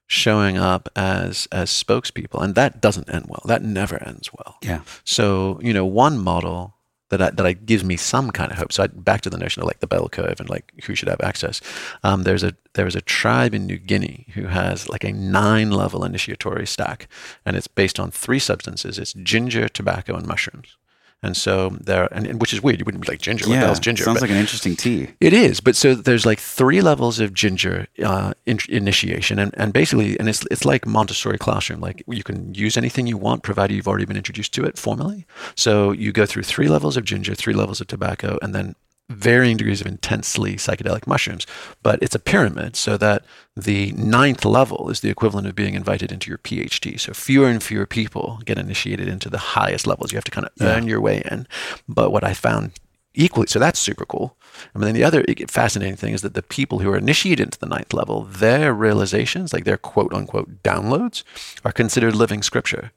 showing 0.07 0.57
up 0.57 0.87
as 0.95 1.47
as 1.51 1.69
spokespeople, 1.69 2.41
and 2.41 2.55
that 2.55 2.81
doesn't 2.81 3.09
end 3.13 3.25
well. 3.27 3.43
That 3.45 3.61
never 3.61 4.01
ends 4.01 4.31
well. 4.33 4.57
Yeah. 4.63 4.81
So 5.03 5.59
you 5.61 5.73
know, 5.73 5.85
one 5.85 6.17
model 6.17 6.75
that 7.09 7.21
I, 7.21 7.29
that 7.31 7.45
I, 7.45 7.53
gives 7.53 7.83
me 7.83 7.97
some 7.97 8.31
kind 8.31 8.51
of 8.51 8.57
hope. 8.57 8.71
So 8.71 8.83
I, 8.83 8.87
back 8.87 9.21
to 9.21 9.29
the 9.29 9.37
notion 9.37 9.61
of 9.61 9.67
like 9.67 9.79
the 9.79 9.87
bell 9.87 10.09
curve 10.09 10.39
and 10.39 10.49
like 10.49 10.73
who 10.85 10.95
should 10.95 11.09
have 11.09 11.21
access. 11.21 11.61
Um, 12.03 12.23
there's 12.23 12.43
a 12.43 12.55
there's 12.73 12.95
a 12.95 13.01
tribe 13.01 13.53
in 13.53 13.65
New 13.65 13.77
Guinea 13.77 14.27
who 14.33 14.45
has 14.47 14.89
like 14.89 15.03
a 15.03 15.11
nine 15.11 15.71
level 15.71 16.03
initiatory 16.03 16.65
stack, 16.65 17.07
and 17.45 17.55
it's 17.55 17.67
based 17.67 17.99
on 17.99 18.11
three 18.11 18.39
substances. 18.39 18.97
It's 18.97 19.13
ginger, 19.13 19.69
tobacco, 19.69 20.15
and 20.15 20.25
mushrooms. 20.25 20.77
And 21.21 21.35
so 21.35 21.75
there, 21.81 22.07
and, 22.13 22.25
and 22.25 22.39
which 22.39 22.53
is 22.53 22.63
weird. 22.63 22.79
You 22.79 22.85
wouldn't 22.85 23.05
be 23.05 23.11
like 23.11 23.19
ginger. 23.19 23.43
What 23.45 23.55
the 23.55 23.59
Yeah. 23.59 23.65
hell's 23.65 23.79
ginger? 23.79 24.03
Sounds 24.05 24.15
But- 24.15 24.21
like 24.21 24.31
an 24.31 24.37
interesting 24.37 24.75
tea. 24.77 25.07
it 25.19 25.33
is, 25.33 25.59
but 25.59 25.75
so 25.75 25.93
there's 25.93 26.25
like 26.25 26.39
three 26.39 26.79
levels 26.81 27.19
of 27.19 27.33
ginger 27.33 27.87
uh, 28.03 28.33
in, 28.45 28.57
initiation, 28.69 29.37
and, 29.37 29.53
and 29.57 29.73
basically, 29.73 30.17
and 30.19 30.29
it's 30.29 30.45
it's 30.49 30.63
like 30.63 30.85
Montessori 30.87 31.37
classroom. 31.37 31.81
Like 31.81 32.03
you 32.07 32.23
can 32.23 32.53
use 32.53 32.77
anything 32.77 33.05
you 33.05 33.17
want, 33.17 33.43
provided 33.43 33.73
you've 33.75 33.87
already 33.87 34.05
been 34.05 34.15
introduced 34.17 34.53
to 34.53 34.63
it 34.63 34.77
formally. 34.77 35.25
So 35.55 35.91
you 35.91 36.11
go 36.13 36.25
through 36.25 36.43
three 36.43 36.69
levels 36.69 36.95
of 36.95 37.03
ginger, 37.03 37.35
three 37.35 37.53
levels 37.53 37.81
of 37.81 37.87
tobacco, 37.87 38.37
and 38.41 38.55
then 38.55 38.75
varying 39.09 39.57
degrees 39.57 39.81
of 39.81 39.87
intensely 39.87 40.55
psychedelic 40.55 41.07
mushrooms. 41.07 41.47
But 41.83 42.01
it's 42.01 42.15
a 42.15 42.19
pyramid, 42.19 42.75
so 42.75 42.95
that 42.97 43.25
the 43.55 43.91
ninth 43.93 44.45
level 44.45 44.89
is 44.89 45.01
the 45.01 45.09
equivalent 45.09 45.47
of 45.47 45.55
being 45.55 45.73
invited 45.73 46.11
into 46.11 46.29
your 46.29 46.37
PhD. 46.37 46.99
So 46.99 47.13
fewer 47.13 47.47
and 47.47 47.61
fewer 47.61 47.85
people 47.85 48.39
get 48.45 48.57
initiated 48.57 49.07
into 49.07 49.29
the 49.29 49.37
highest 49.37 49.87
levels. 49.87 50.11
You 50.11 50.17
have 50.17 50.23
to 50.25 50.31
kind 50.31 50.47
of 50.47 50.53
earn 50.61 50.87
your 50.87 51.01
way 51.01 51.21
in. 51.29 51.47
But 51.87 52.11
what 52.11 52.23
I 52.23 52.33
found 52.33 52.71
equally 53.15 53.47
so 53.47 53.59
that's 53.59 53.79
super 53.79 54.05
cool 54.05 54.37
and 54.73 54.83
then 54.83 54.93
the 54.93 55.03
other 55.03 55.23
fascinating 55.47 55.95
thing 55.95 56.13
is 56.13 56.21
that 56.21 56.35
the 56.35 56.43
people 56.43 56.79
who 56.79 56.91
are 56.91 56.97
initiated 56.97 57.43
into 57.43 57.59
the 57.59 57.65
ninth 57.65 57.91
level 57.91 58.23
their 58.23 58.73
realizations 58.73 59.51
like 59.51 59.65
their 59.65 59.77
quote 59.77 60.13
unquote 60.13 60.61
downloads 60.63 61.23
are 61.65 61.71
considered 61.71 62.15
living 62.15 62.43
scripture 62.43 62.91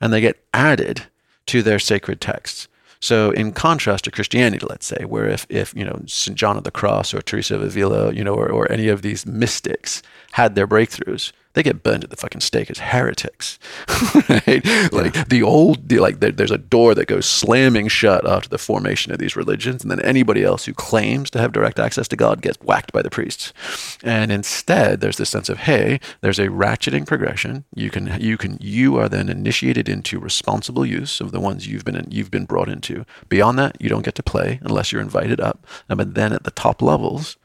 and 0.00 0.12
they 0.12 0.20
get 0.20 0.42
added 0.54 1.04
to 1.46 1.62
their 1.62 1.78
sacred 1.78 2.20
texts 2.20 2.66
so 3.00 3.30
in 3.32 3.52
contrast 3.52 4.04
to 4.04 4.10
christianity 4.10 4.64
let's 4.68 4.86
say 4.86 5.04
where 5.04 5.28
if, 5.28 5.46
if 5.48 5.74
you 5.74 5.84
know 5.84 6.00
st 6.06 6.36
john 6.36 6.56
of 6.56 6.64
the 6.64 6.70
cross 6.70 7.14
or 7.14 7.22
teresa 7.22 7.54
of 7.54 7.62
avila 7.62 8.12
you 8.12 8.24
know 8.24 8.34
or, 8.34 8.50
or 8.50 8.70
any 8.70 8.88
of 8.88 9.02
these 9.02 9.26
mystics 9.26 10.02
had 10.32 10.54
their 10.54 10.66
breakthroughs 10.66 11.32
they 11.54 11.62
get 11.62 11.82
burned 11.82 12.04
at 12.04 12.10
the 12.10 12.16
fucking 12.16 12.40
stake 12.40 12.70
as 12.70 12.78
heretics, 12.78 13.58
right? 14.28 14.64
Like 14.92 15.28
the 15.28 15.42
old, 15.42 15.88
the, 15.88 15.98
like 15.98 16.20
there, 16.20 16.30
there's 16.30 16.50
a 16.50 16.58
door 16.58 16.94
that 16.94 17.06
goes 17.06 17.26
slamming 17.26 17.88
shut 17.88 18.26
after 18.26 18.48
the 18.48 18.58
formation 18.58 19.12
of 19.12 19.18
these 19.18 19.36
religions, 19.36 19.82
and 19.82 19.90
then 19.90 20.00
anybody 20.00 20.42
else 20.42 20.64
who 20.64 20.74
claims 20.74 21.30
to 21.30 21.38
have 21.38 21.52
direct 21.52 21.78
access 21.78 22.08
to 22.08 22.16
God 22.16 22.42
gets 22.42 22.60
whacked 22.62 22.92
by 22.92 23.02
the 23.02 23.10
priests. 23.10 23.52
And 24.02 24.32
instead, 24.32 25.00
there's 25.00 25.16
this 25.16 25.30
sense 25.30 25.48
of, 25.48 25.58
hey, 25.58 26.00
there's 26.20 26.38
a 26.38 26.48
ratcheting 26.48 27.06
progression. 27.06 27.64
You 27.74 27.90
can, 27.90 28.20
you 28.20 28.36
can, 28.36 28.58
you 28.60 28.96
are 28.98 29.08
then 29.08 29.28
initiated 29.28 29.88
into 29.88 30.18
responsible 30.18 30.86
use 30.86 31.20
of 31.20 31.32
the 31.32 31.40
ones 31.40 31.66
you've 31.66 31.84
been, 31.84 31.96
in, 31.96 32.10
you've 32.10 32.30
been 32.30 32.46
brought 32.46 32.68
into. 32.68 33.04
Beyond 33.28 33.58
that, 33.58 33.76
you 33.80 33.88
don't 33.88 34.04
get 34.04 34.14
to 34.16 34.22
play 34.22 34.60
unless 34.62 34.92
you're 34.92 35.02
invited 35.02 35.40
up. 35.40 35.66
And 35.88 35.98
but 35.98 36.14
then 36.14 36.32
at 36.32 36.44
the 36.44 36.52
top 36.52 36.80
levels, 36.80 37.36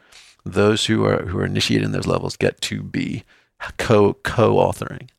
those 0.46 0.86
who 0.86 1.04
are 1.06 1.26
who 1.26 1.40
are 1.40 1.46
initiated 1.46 1.86
in 1.86 1.92
those 1.92 2.08
levels 2.08 2.38
get 2.38 2.62
to 2.62 2.84
be 2.84 3.24
co 3.78 4.14
co-authoring 4.24 5.10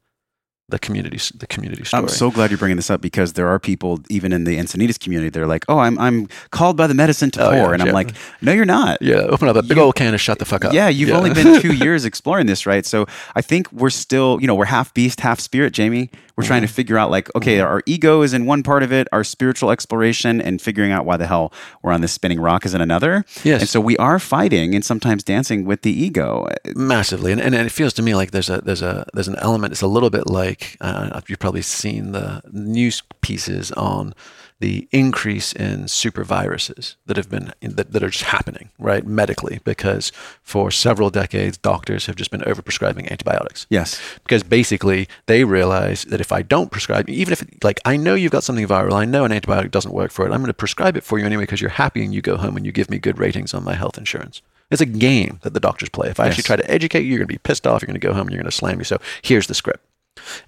the 0.71 0.79
community 0.79 1.19
the 1.37 1.47
community 1.47 1.85
story. 1.85 2.03
I'm 2.03 2.09
so 2.09 2.31
glad 2.31 2.51
you're 2.51 2.57
bringing 2.59 2.77
this 2.77 2.89
up 2.91 3.03
because 3.03 3.35
there 3.35 3.47
are 3.49 3.59
people 3.59 4.01
even 4.09 4.33
in 4.33 4.45
the 4.45 4.57
Encinitas 4.57 4.99
community. 4.99 5.29
They're 5.29 5.47
like, 5.47 5.65
"Oh, 5.69 5.79
I'm 5.79 5.99
I'm 5.99 6.27
called 6.53 6.79
by 6.79 6.87
the 6.87 6.95
medicine 6.95 7.31
to 7.33 7.45
Oh, 7.47 7.51
pour," 7.51 7.57
yeah, 7.69 7.73
and 7.75 7.83
I'm 7.83 7.93
like, 7.93 8.15
"No, 8.41 8.51
you're 8.51 8.65
not." 8.65 8.97
yeah, 9.03 9.17
open 9.17 9.47
up 9.49 9.57
a 9.57 9.63
big 9.63 9.77
You- 9.77 9.83
old 9.83 9.95
can 9.95 10.15
and 10.15 10.21
shut 10.21 10.39
the 10.39 10.47
fuck 10.47 10.65
up. 10.65 10.73
Yeah, 10.73 10.89
you've 10.89 11.11
only 11.11 11.35
been 11.35 11.61
two 11.67 11.75
years 11.75 12.07
exploring 12.07 12.47
this, 12.47 12.65
right? 12.65 12.87
So 12.87 13.05
I 13.37 13.43
think 13.43 13.71
we're 13.73 13.91
still, 13.91 14.39
you 14.41 14.47
know, 14.47 14.55
we're 14.55 14.65
half 14.65 14.95
beast, 14.95 15.21
half 15.21 15.39
spirit, 15.39 15.75
Jamie. 15.75 16.11
We're 16.37 16.45
trying 16.45 16.62
to 16.62 16.66
Mm-hmm. 16.66 16.74
figure 16.74 16.99
out, 16.99 17.11
like, 17.11 17.32
okay, 17.37 17.61
our 17.61 17.82
ego 17.87 18.22
is 18.22 18.35
in 18.35 18.45
one 18.47 18.62
part 18.64 18.82
of 18.82 18.93
it, 18.93 19.07
our 19.12 19.22
spiritual 19.22 19.70
exploration, 19.70 20.41
and 20.41 20.61
figuring 20.61 20.91
out 20.91 21.07
why 21.07 21.16
the 21.16 21.26
hell 21.26 21.53
we're 21.82 21.93
on 21.93 22.01
this 22.01 22.12
spinning 22.12 22.41
rock 22.41 22.66
is 22.66 22.74
in 22.74 22.80
another. 22.80 23.24
Yes. 23.45 23.61
And 23.61 23.68
so 23.68 23.80
we 23.80 23.97
are 23.99 24.18
fighting 24.18 24.74
and 24.74 24.85
sometimes 24.85 25.22
dancing 25.22 25.64
with 25.64 25.82
the 25.82 25.93
ego. 25.93 26.49
massively 26.74 27.30
and, 27.32 27.41
and, 27.41 27.55
and 27.55 27.66
it 27.66 27.70
feels 27.70 27.93
to 27.95 28.03
me 28.03 28.14
like 28.14 28.30
there's 28.32 28.51
a 28.51 28.61
there's 28.62 28.82
a 28.82 29.07
there's 29.14 29.28
an 29.28 29.37
element 29.37 29.72
it's 29.72 29.82
a 29.82 29.87
little 29.87 30.11
bit 30.11 30.28
like 30.28 30.76
uh, 30.80 31.20
you've 31.28 31.39
probably 31.39 31.62
seen 31.62 32.12
the 32.12 32.43
news 32.53 33.03
pieces 33.20 33.70
on 33.72 34.12
the 34.61 34.89
increase 34.93 35.53
in 35.53 35.89
super 35.89 36.25
viruses 36.25 36.97
that 37.07 37.17
have 37.17 37.29
been 37.29 37.53
that, 37.61 37.93
that 37.93 38.03
are 38.03 38.09
just 38.09 38.25
happening 38.25 38.71
right 38.79 39.05
medically 39.07 39.61
because 39.65 40.13
for 40.43 40.71
several 40.71 41.11
decades 41.11 41.57
doctors 41.59 42.07
have 42.07 42.17
just 42.17 42.31
been 42.31 42.41
overprescribing 42.43 43.11
antibiotics 43.11 43.67
Yes. 43.69 44.01
because 44.23 44.43
basically 44.43 45.09
they 45.27 45.45
realize 45.45 46.05
that 46.05 46.21
if 46.21 46.31
I 46.33 46.43
don't 46.43 46.71
prescribe, 46.71 47.11
even 47.11 47.33
if 47.33 47.45
like 47.65 47.81
I 47.85 47.97
know 47.97 48.15
you've 48.15 48.33
got 48.33 48.45
something 48.45 48.67
viral, 48.67 48.93
I 48.95 49.05
know 49.05 49.25
an 49.25 49.33
antibiotic 49.33 49.71
doesn't 49.71 49.93
work 49.93 50.11
for 50.13 50.25
it, 50.25 50.31
I'm 50.33 50.41
going 50.41 50.47
to 50.47 50.55
prescribe 50.55 50.97
it 50.97 51.05
for 51.05 51.19
you 51.19 51.27
anyway 51.27 51.43
because 51.43 51.61
you're 51.61 51.71
happy 51.71 52.05
and 52.05 52.15
you 52.15 52.23
go 52.23 52.37
home 52.37 52.57
and 52.57 52.65
you 52.65 52.73
give 52.73 52.89
me 52.91 52.99
good 52.99 53.19
ratings 53.19 53.53
on 53.55 53.65
my 53.65 53.75
health 53.75 53.99
insurance. 53.99 54.41
It's 54.71 54.81
a 54.81 54.87
game 54.87 55.41
that 55.43 55.53
the 55.53 55.61
doctors 55.61 55.91
play. 55.91 56.09
If 56.09 56.19
I 56.19 56.27
actually 56.29 56.45
try 56.45 56.57
to 56.57 56.71
educate 56.71 57.03
you, 57.03 57.11
you're 57.11 57.19
going 57.19 57.29
to 57.29 57.35
be 57.35 57.39
pissed 57.39 57.67
off. 57.67 57.83
You're 57.83 57.87
going 57.89 58.01
to 58.01 58.07
go 58.07 58.15
home 58.15 58.23
and 58.29 58.31
you're 58.31 58.43
going 58.43 58.51
to 58.51 58.57
slam 58.57 58.79
me. 58.79 58.85
So 58.85 58.99
here's 59.21 59.47
the 59.47 59.55
script. 59.55 59.85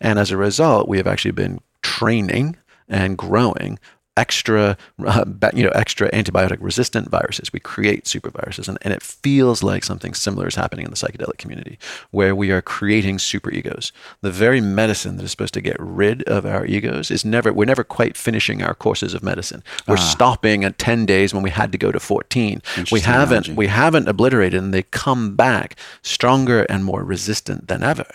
And 0.00 0.18
as 0.18 0.30
a 0.30 0.36
result, 0.38 0.88
we 0.88 0.96
have 0.96 1.06
actually 1.06 1.32
been 1.32 1.60
training 1.82 2.56
and 2.88 3.18
growing 3.18 3.78
extra, 4.16 4.76
uh, 5.06 5.24
you 5.54 5.62
know, 5.62 5.70
extra 5.70 6.10
antibiotic 6.10 6.58
resistant 6.60 7.10
viruses. 7.10 7.52
We 7.52 7.60
create 7.60 8.06
super 8.06 8.30
viruses, 8.30 8.68
and, 8.68 8.78
and 8.82 8.94
it 8.94 9.02
feels 9.02 9.62
like 9.62 9.84
something 9.84 10.14
similar 10.14 10.46
is 10.46 10.54
happening 10.54 10.84
in 10.84 10.90
the 10.90 10.96
psychedelic 10.96 11.38
community, 11.38 11.78
where 12.10 12.34
we 12.34 12.50
are 12.50 12.62
creating 12.62 13.18
super 13.18 13.50
egos. 13.50 13.92
The 14.22 14.30
very 14.30 14.60
medicine 14.60 15.16
that 15.16 15.24
is 15.24 15.30
supposed 15.30 15.54
to 15.54 15.60
get 15.60 15.76
rid 15.78 16.22
of 16.24 16.46
our 16.46 16.66
egos 16.66 17.10
is 17.10 17.24
never. 17.24 17.52
We're 17.52 17.66
never 17.66 17.84
quite 17.84 18.16
finishing 18.16 18.62
our 18.62 18.74
courses 18.74 19.14
of 19.14 19.22
medicine. 19.22 19.62
We're 19.86 19.96
stopping 19.96 20.64
at 20.64 20.78
ten 20.78 21.06
days 21.06 21.34
when 21.34 21.42
we 21.42 21.50
had 21.50 21.72
to 21.72 21.78
go 21.78 21.92
to 21.92 22.00
fourteen. 22.00 22.62
We 22.90 23.00
haven't. 23.00 23.48
analogy. 23.48 23.52
We 23.52 23.66
haven't 23.66 24.08
obliterated, 24.08 24.62
and 24.62 24.72
they 24.72 24.82
come 24.82 25.36
back 25.36 25.76
stronger 26.02 26.62
and 26.64 26.84
more 26.84 27.04
resistant 27.04 27.68
than 27.68 27.82
ever. 27.82 28.06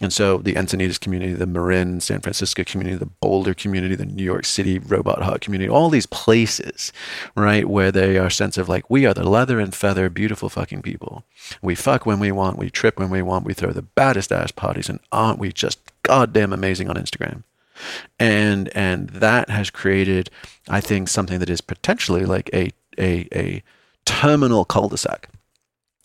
And 0.00 0.12
so 0.12 0.38
the 0.38 0.54
Encinitas 0.54 0.98
community, 0.98 1.34
the 1.34 1.46
Marin 1.46 2.00
San 2.00 2.20
Francisco 2.20 2.64
community, 2.64 2.96
the 2.96 3.06
Boulder 3.06 3.54
community, 3.54 3.94
the 3.94 4.06
New 4.06 4.24
York 4.24 4.44
City 4.44 4.78
Robot 4.78 5.22
Heart 5.22 5.42
community 5.42 5.49
community, 5.50 5.70
all 5.70 5.90
these 5.90 6.06
places, 6.06 6.92
right, 7.34 7.68
where 7.68 7.92
they 7.92 8.16
are 8.16 8.30
sense 8.30 8.56
of 8.56 8.68
like, 8.68 8.88
we 8.88 9.04
are 9.06 9.14
the 9.14 9.28
leather 9.28 9.58
and 9.58 9.74
feather, 9.74 10.08
beautiful 10.08 10.48
fucking 10.48 10.82
people. 10.82 11.24
We 11.60 11.74
fuck 11.74 12.06
when 12.06 12.20
we 12.20 12.32
want, 12.32 12.58
we 12.58 12.70
trip 12.70 12.98
when 12.98 13.10
we 13.10 13.22
want, 13.22 13.44
we 13.44 13.54
throw 13.54 13.72
the 13.72 13.82
baddest 13.82 14.32
ass 14.32 14.52
parties, 14.52 14.88
and 14.88 15.00
aren't 15.10 15.38
we 15.38 15.52
just 15.52 15.78
goddamn 16.02 16.52
amazing 16.52 16.88
on 16.88 16.96
Instagram? 16.96 17.42
And 18.18 18.68
and 18.76 19.08
that 19.10 19.48
has 19.48 19.70
created, 19.70 20.30
I 20.68 20.80
think, 20.80 21.08
something 21.08 21.38
that 21.38 21.50
is 21.50 21.60
potentially 21.60 22.24
like 22.24 22.50
a 22.52 22.70
a 22.98 23.26
a 23.34 23.62
terminal 24.04 24.64
cul-de-sac 24.64 25.28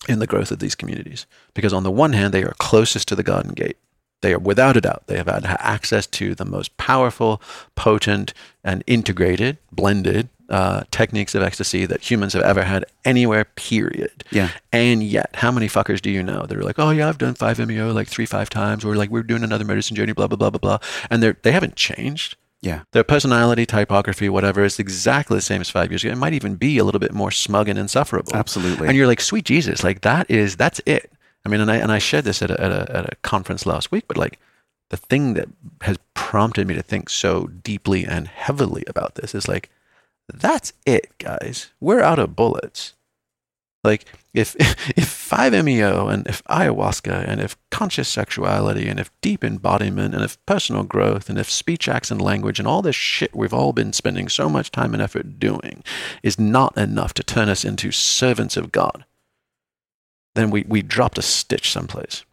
in 0.08 0.18
the 0.18 0.26
growth 0.26 0.50
of 0.50 0.58
these 0.58 0.74
communities. 0.74 1.26
Because 1.54 1.72
on 1.72 1.82
the 1.82 1.90
one 1.90 2.12
hand, 2.14 2.32
they 2.32 2.44
are 2.44 2.54
closest 2.58 3.08
to 3.08 3.14
the 3.14 3.22
garden 3.22 3.52
gate. 3.52 3.76
They 4.22 4.32
are 4.32 4.38
without 4.38 4.76
a 4.76 4.80
doubt, 4.80 5.04
they 5.06 5.16
have 5.16 5.26
had 5.26 5.44
access 5.60 6.06
to 6.08 6.34
the 6.34 6.44
most 6.44 6.76
powerful, 6.76 7.40
potent, 7.74 8.32
and 8.64 8.82
integrated, 8.86 9.58
blended 9.70 10.28
uh, 10.48 10.84
techniques 10.90 11.34
of 11.34 11.42
ecstasy 11.42 11.86
that 11.86 12.08
humans 12.08 12.32
have 12.32 12.42
ever 12.42 12.62
had 12.62 12.84
anywhere, 13.04 13.44
period. 13.44 14.24
Yeah. 14.30 14.50
And 14.72 15.02
yet, 15.02 15.30
how 15.34 15.50
many 15.50 15.68
fuckers 15.68 16.00
do 16.00 16.10
you 16.10 16.22
know 16.22 16.46
that 16.46 16.56
are 16.56 16.62
like, 16.62 16.78
oh, 16.78 16.90
yeah, 16.90 17.08
I've 17.08 17.18
done 17.18 17.34
5-MeO 17.34 17.92
like 17.92 18.08
three, 18.08 18.26
five 18.26 18.50
times, 18.50 18.84
or 18.84 18.96
like, 18.96 19.10
we're 19.10 19.22
doing 19.22 19.42
another 19.42 19.64
medicine 19.64 19.96
journey, 19.96 20.12
blah, 20.12 20.26
blah, 20.26 20.36
blah, 20.36 20.50
blah, 20.50 20.58
blah. 20.58 20.78
And 21.10 21.22
they're, 21.22 21.36
they 21.42 21.52
haven't 21.52 21.76
changed. 21.76 22.36
Yeah. 22.62 22.82
Their 22.92 23.04
personality, 23.04 23.66
typography, 23.66 24.28
whatever, 24.28 24.64
is 24.64 24.78
exactly 24.78 25.36
the 25.36 25.42
same 25.42 25.60
as 25.60 25.70
five 25.70 25.90
years 25.90 26.02
ago. 26.02 26.12
It 26.12 26.18
might 26.18 26.32
even 26.32 26.56
be 26.56 26.78
a 26.78 26.84
little 26.84 26.98
bit 26.98 27.12
more 27.12 27.30
smug 27.30 27.68
and 27.68 27.78
insufferable. 27.78 28.34
Absolutely. 28.34 28.88
And 28.88 28.96
you're 28.96 29.06
like, 29.06 29.20
sweet 29.20 29.44
Jesus, 29.44 29.84
like 29.84 30.00
that 30.00 30.30
is 30.30 30.56
that's 30.56 30.80
it. 30.86 31.12
I 31.46 31.48
mean, 31.48 31.60
and 31.60 31.70
I 31.70 31.76
and 31.76 31.92
I 31.92 31.98
shared 31.98 32.24
this 32.24 32.42
at 32.42 32.50
a, 32.50 32.60
at 32.60 32.72
a 32.72 32.96
at 32.96 33.12
a 33.12 33.16
conference 33.22 33.66
last 33.66 33.92
week, 33.92 34.08
but 34.08 34.16
like 34.16 34.40
the 34.90 34.96
thing 34.96 35.34
that 35.34 35.48
has 35.82 35.96
prompted 36.14 36.66
me 36.66 36.74
to 36.74 36.82
think 36.82 37.08
so 37.08 37.46
deeply 37.46 38.04
and 38.04 38.26
heavily 38.26 38.82
about 38.88 39.14
this 39.14 39.32
is 39.32 39.46
like, 39.46 39.70
that's 40.32 40.72
it, 40.84 41.16
guys. 41.18 41.70
We're 41.78 42.00
out 42.00 42.18
of 42.18 42.34
bullets. 42.34 42.94
Like 43.84 44.06
if 44.34 44.56
if 44.58 45.06
5-MeO 45.06 46.08
and 46.08 46.26
if 46.26 46.42
ayahuasca 46.44 47.28
and 47.28 47.40
if 47.40 47.56
conscious 47.70 48.08
sexuality 48.08 48.88
and 48.88 48.98
if 48.98 49.12
deep 49.20 49.44
embodiment 49.44 50.16
and 50.16 50.24
if 50.24 50.44
personal 50.46 50.82
growth 50.82 51.30
and 51.30 51.38
if 51.38 51.48
speech 51.48 51.86
acts 51.86 52.10
and 52.10 52.20
language 52.20 52.58
and 52.58 52.66
all 52.66 52.82
this 52.82 52.96
shit 52.96 53.36
we've 53.36 53.54
all 53.54 53.72
been 53.72 53.92
spending 53.92 54.28
so 54.28 54.48
much 54.48 54.72
time 54.72 54.94
and 54.94 55.02
effort 55.02 55.38
doing 55.38 55.84
is 56.24 56.40
not 56.40 56.76
enough 56.76 57.14
to 57.14 57.22
turn 57.22 57.48
us 57.48 57.64
into 57.64 57.92
servants 57.92 58.56
of 58.56 58.72
God, 58.72 59.04
then 60.36 60.50
we, 60.50 60.64
we 60.68 60.82
dropped 60.82 61.18
a 61.18 61.22
stitch 61.22 61.70
someplace. 61.70 62.24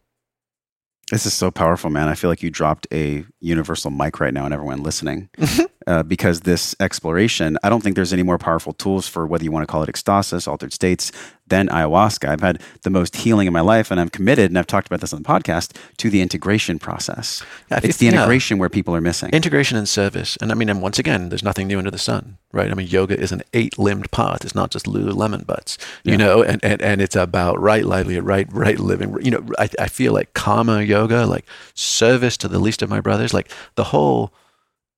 This 1.10 1.26
is 1.26 1.34
so 1.34 1.50
powerful, 1.50 1.90
man. 1.90 2.08
I 2.08 2.14
feel 2.14 2.30
like 2.30 2.42
you 2.42 2.50
dropped 2.50 2.86
a 2.92 3.24
universal 3.44 3.90
mic 3.90 4.20
right 4.20 4.34
now 4.34 4.44
and 4.44 4.54
everyone 4.54 4.82
listening. 4.82 5.28
uh, 5.86 6.02
because 6.02 6.40
this 6.40 6.74
exploration, 6.80 7.58
I 7.62 7.68
don't 7.68 7.82
think 7.82 7.96
there's 7.96 8.12
any 8.12 8.22
more 8.22 8.38
powerful 8.38 8.72
tools 8.72 9.06
for 9.06 9.26
whether 9.26 9.44
you 9.44 9.52
want 9.52 9.62
to 9.66 9.70
call 9.70 9.82
it 9.82 9.88
ecstasis, 9.90 10.48
altered 10.48 10.72
states, 10.72 11.12
than 11.46 11.68
ayahuasca. 11.68 12.26
I've 12.26 12.40
had 12.40 12.62
the 12.82 12.90
most 12.90 13.16
healing 13.16 13.46
in 13.46 13.52
my 13.52 13.60
life, 13.60 13.90
and 13.90 14.00
I'm 14.00 14.08
committed, 14.08 14.50
and 14.50 14.58
I've 14.58 14.66
talked 14.66 14.86
about 14.86 15.00
this 15.02 15.12
on 15.12 15.22
the 15.22 15.28
podcast, 15.28 15.76
to 15.98 16.08
the 16.08 16.22
integration 16.22 16.78
process. 16.78 17.42
Yeah, 17.70 17.80
it's 17.82 17.98
the 17.98 18.06
yeah. 18.06 18.12
integration 18.12 18.56
where 18.58 18.70
people 18.70 18.96
are 18.96 19.00
missing. 19.02 19.28
Integration 19.30 19.76
and 19.76 19.86
service. 19.86 20.38
And 20.40 20.50
I 20.50 20.54
mean, 20.54 20.70
and 20.70 20.80
once 20.80 20.98
again, 20.98 21.28
there's 21.28 21.42
nothing 21.42 21.66
new 21.66 21.76
under 21.76 21.90
the 21.90 21.98
sun, 21.98 22.38
right? 22.52 22.70
I 22.70 22.74
mean, 22.74 22.86
yoga 22.86 23.18
is 23.18 23.30
an 23.30 23.42
eight 23.52 23.78
limbed 23.78 24.10
path. 24.10 24.42
It's 24.42 24.54
not 24.54 24.70
just 24.70 24.86
Lululemon 24.86 25.46
butts, 25.46 25.76
you 26.02 26.12
Yeah. 26.12 26.16
know, 26.16 26.42
and, 26.42 26.64
and, 26.64 26.80
and 26.80 27.02
it's 27.02 27.16
about 27.16 27.60
right 27.60 27.84
livelihood, 27.84 28.24
right, 28.24 28.50
right 28.50 28.78
living. 28.78 29.14
You 29.20 29.32
know, 29.32 29.46
I, 29.58 29.68
I 29.78 29.88
feel 29.88 30.14
like 30.14 30.32
karma 30.32 30.80
yoga, 30.80 31.26
like 31.26 31.44
service 31.74 32.38
to 32.38 32.48
the 32.48 32.58
least 32.58 32.80
of 32.80 32.88
my 32.88 33.00
brothers, 33.00 33.33
like 33.34 33.50
the 33.74 33.84
whole 33.84 34.32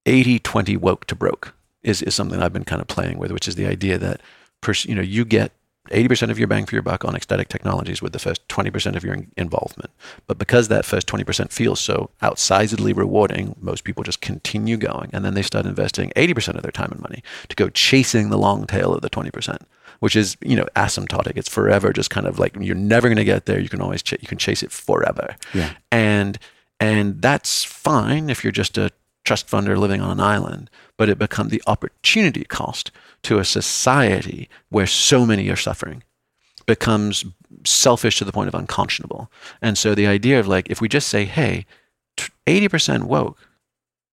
80 0.06 0.38
20 0.38 0.76
woke 0.76 1.06
to 1.06 1.14
broke 1.14 1.54
is, 1.82 2.02
is 2.02 2.14
something 2.14 2.42
I've 2.42 2.52
been 2.52 2.64
kind 2.64 2.80
of 2.80 2.88
playing 2.88 3.18
with, 3.18 3.32
which 3.32 3.48
is 3.48 3.54
the 3.54 3.66
idea 3.66 3.98
that, 3.98 4.20
pers- 4.60 4.84
you 4.84 4.94
know, 4.94 5.02
you 5.02 5.24
get 5.24 5.52
80% 5.90 6.30
of 6.30 6.38
your 6.38 6.48
bang 6.48 6.66
for 6.66 6.74
your 6.74 6.82
buck 6.82 7.04
on 7.04 7.14
ecstatic 7.14 7.48
technologies 7.48 8.02
with 8.02 8.12
the 8.12 8.18
first 8.18 8.46
20% 8.48 8.96
of 8.96 9.04
your 9.04 9.14
in- 9.14 9.30
involvement. 9.36 9.90
But 10.26 10.38
because 10.38 10.68
that 10.68 10.84
first 10.84 11.06
20% 11.06 11.52
feels 11.52 11.80
so 11.80 12.10
outsizedly 12.22 12.96
rewarding, 12.96 13.54
most 13.60 13.84
people 13.84 14.02
just 14.02 14.20
continue 14.20 14.76
going. 14.76 15.10
And 15.12 15.24
then 15.24 15.34
they 15.34 15.42
start 15.42 15.66
investing 15.66 16.10
80% 16.16 16.56
of 16.56 16.62
their 16.62 16.72
time 16.72 16.90
and 16.92 17.00
money 17.00 17.22
to 17.48 17.56
go 17.56 17.68
chasing 17.68 18.30
the 18.30 18.38
long 18.38 18.66
tail 18.66 18.94
of 18.94 19.02
the 19.02 19.10
20%, 19.10 19.58
which 20.00 20.16
is, 20.16 20.36
you 20.40 20.56
know, 20.56 20.66
asymptotic. 20.74 21.36
It's 21.36 21.48
forever 21.48 21.92
just 21.92 22.10
kind 22.10 22.26
of 22.26 22.38
like 22.38 22.56
you're 22.58 22.74
never 22.74 23.08
going 23.08 23.16
to 23.16 23.24
get 23.24 23.46
there. 23.46 23.60
You 23.60 23.68
can 23.68 23.80
always, 23.80 24.02
ch- 24.02 24.12
you 24.20 24.28
can 24.28 24.38
chase 24.38 24.62
it 24.62 24.72
forever. 24.72 25.36
Yeah. 25.54 25.72
And, 25.92 26.38
and 26.80 27.22
that's 27.22 27.64
fine 27.64 28.30
if 28.30 28.44
you're 28.44 28.52
just 28.52 28.78
a 28.78 28.90
trust 29.24 29.48
funder 29.48 29.76
living 29.76 30.00
on 30.00 30.10
an 30.12 30.20
island, 30.20 30.70
but 30.96 31.08
it 31.08 31.18
becomes 31.18 31.50
the 31.50 31.62
opportunity 31.66 32.44
cost 32.44 32.90
to 33.22 33.38
a 33.38 33.44
society 33.44 34.48
where 34.68 34.86
so 34.86 35.26
many 35.26 35.48
are 35.50 35.56
suffering 35.56 36.02
becomes 36.66 37.24
selfish 37.64 38.18
to 38.18 38.24
the 38.24 38.32
point 38.32 38.48
of 38.48 38.54
unconscionable. 38.54 39.30
And 39.62 39.78
so 39.78 39.94
the 39.94 40.06
idea 40.06 40.38
of 40.38 40.48
like, 40.48 40.70
if 40.70 40.80
we 40.80 40.88
just 40.88 41.08
say, 41.08 41.24
hey, 41.24 41.66
80% 42.46 43.04
woke 43.04 43.38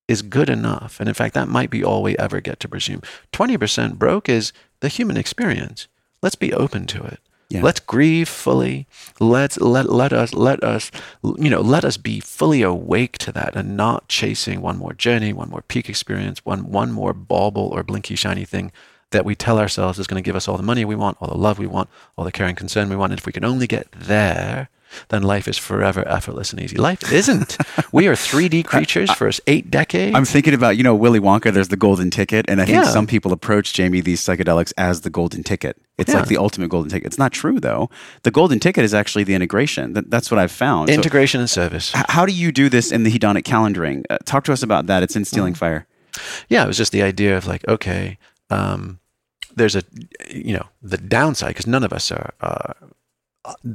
is 0.07 0.21
good 0.21 0.49
enough. 0.49 0.99
And 0.99 1.07
in 1.07 1.15
fact, 1.15 1.33
that 1.33 1.47
might 1.47 1.69
be 1.69 1.83
all 1.83 2.03
we 2.03 2.17
ever 2.17 2.41
get 2.41 2.59
to 2.61 2.69
presume. 2.69 3.01
20% 3.31 3.97
broke 3.97 4.29
is 4.29 4.51
the 4.81 4.89
human 4.89 5.17
experience. 5.17 5.87
Let's 6.21 6.35
be 6.35 6.53
open 6.53 6.85
to 6.87 7.03
it. 7.03 7.19
Yeah. 7.49 7.61
Let's 7.61 7.79
grieve 7.79 8.29
fully. 8.29 8.87
Let's 9.19 9.59
let 9.59 9.89
let 9.89 10.11
us 10.11 10.33
let 10.33 10.63
us 10.63 10.89
you 11.23 11.49
know 11.49 11.61
let 11.61 11.85
us 11.85 11.97
be 11.97 12.19
fully 12.19 12.61
awake 12.61 13.17
to 13.19 13.31
that 13.33 13.55
and 13.55 13.77
not 13.77 14.07
chasing 14.07 14.61
one 14.61 14.77
more 14.77 14.93
journey, 14.93 15.33
one 15.33 15.49
more 15.49 15.61
peak 15.61 15.87
experience, 15.87 16.43
one 16.45 16.71
one 16.71 16.91
more 16.91 17.13
bauble 17.13 17.67
or 17.67 17.83
blinky 17.83 18.15
shiny 18.15 18.45
thing 18.45 18.71
that 19.11 19.23
we 19.23 19.35
tell 19.35 19.59
ourselves 19.59 19.99
is 19.99 20.07
going 20.07 20.21
to 20.21 20.25
give 20.25 20.35
us 20.35 20.47
all 20.47 20.57
the 20.57 20.63
money 20.63 20.83
we 20.83 20.95
want, 20.95 21.17
all 21.21 21.29
the 21.29 21.37
love 21.37 21.59
we 21.59 21.67
want, 21.67 21.89
all 22.17 22.25
the 22.25 22.31
care 22.31 22.47
and 22.47 22.57
concern 22.57 22.89
we 22.89 22.95
want. 22.95 23.13
And 23.13 23.19
if 23.19 23.25
we 23.25 23.31
can 23.31 23.45
only 23.45 23.67
get 23.67 23.91
there, 23.91 24.69
then 25.09 25.23
life 25.23 25.47
is 25.47 25.57
forever 25.57 26.07
effortless 26.07 26.51
and 26.51 26.61
easy. 26.61 26.75
Life 26.77 27.11
isn't. 27.11 27.57
we 27.91 28.07
are 28.07 28.13
3D 28.15 28.65
creatures 28.73 29.11
for 29.11 29.29
eight 29.47 29.69
decades. 29.71 30.15
I'm 30.15 30.25
thinking 30.25 30.53
about, 30.53 30.77
you 30.77 30.83
know, 30.83 30.95
Willy 30.95 31.19
Wonka, 31.19 31.53
there's 31.53 31.67
the 31.69 31.77
golden 31.77 32.09
ticket. 32.09 32.45
And 32.47 32.61
I 32.61 32.65
think 32.65 32.77
Yeah. 32.77 32.83
some 32.89 33.07
people 33.07 33.31
approach, 33.33 33.73
Jamie, 33.73 34.01
these 34.01 34.21
psychedelics 34.21 34.73
as 34.77 35.01
the 35.01 35.09
golden 35.09 35.43
ticket. 35.43 35.77
It's 35.97 36.11
Yeah. 36.11 36.19
like 36.19 36.27
the 36.27 36.37
ultimate 36.37 36.69
golden 36.69 36.89
ticket. 36.89 37.07
It's 37.07 37.17
not 37.17 37.31
true, 37.31 37.59
though. 37.59 37.89
The 38.23 38.31
golden 38.31 38.59
ticket 38.59 38.83
is 38.83 38.93
actually 38.93 39.23
the 39.23 39.35
integration. 39.35 39.93
That, 39.93 40.09
that's 40.09 40.29
what 40.31 40.39
I've 40.39 40.51
found. 40.51 40.89
So 40.89 40.93
Integration 40.95 41.39
and 41.39 41.49
service. 41.49 41.91
how 41.93 42.25
do 42.25 42.33
you 42.33 42.51
do 42.51 42.69
this 42.69 42.91
in 42.91 43.03
the 43.03 43.11
hedonic 43.11 43.43
calendaring? 43.43 44.03
Uh, 44.09 44.17
talk 44.25 44.43
to 44.45 44.53
us 44.53 44.63
about 44.63 44.87
that. 44.87 45.03
It's 45.03 45.15
in 45.15 45.25
Stealing 45.25 45.53
Fire. 45.53 45.85
yeah, 46.49 46.63
it 46.63 46.67
was 46.67 46.77
just 46.77 46.91
the 46.91 47.01
idea 47.03 47.35
of 47.37 47.45
like, 47.47 47.67
okay, 47.67 48.17
um, 48.49 48.99
there's 49.55 49.75
a, 49.75 49.83
you 50.31 50.53
know, 50.53 50.65
the 50.81 50.97
downside 50.97 51.49
because 51.49 51.67
none 51.67 51.83
of 51.83 51.93
us 51.93 52.11
are 52.11 52.33
uh, 52.41 52.73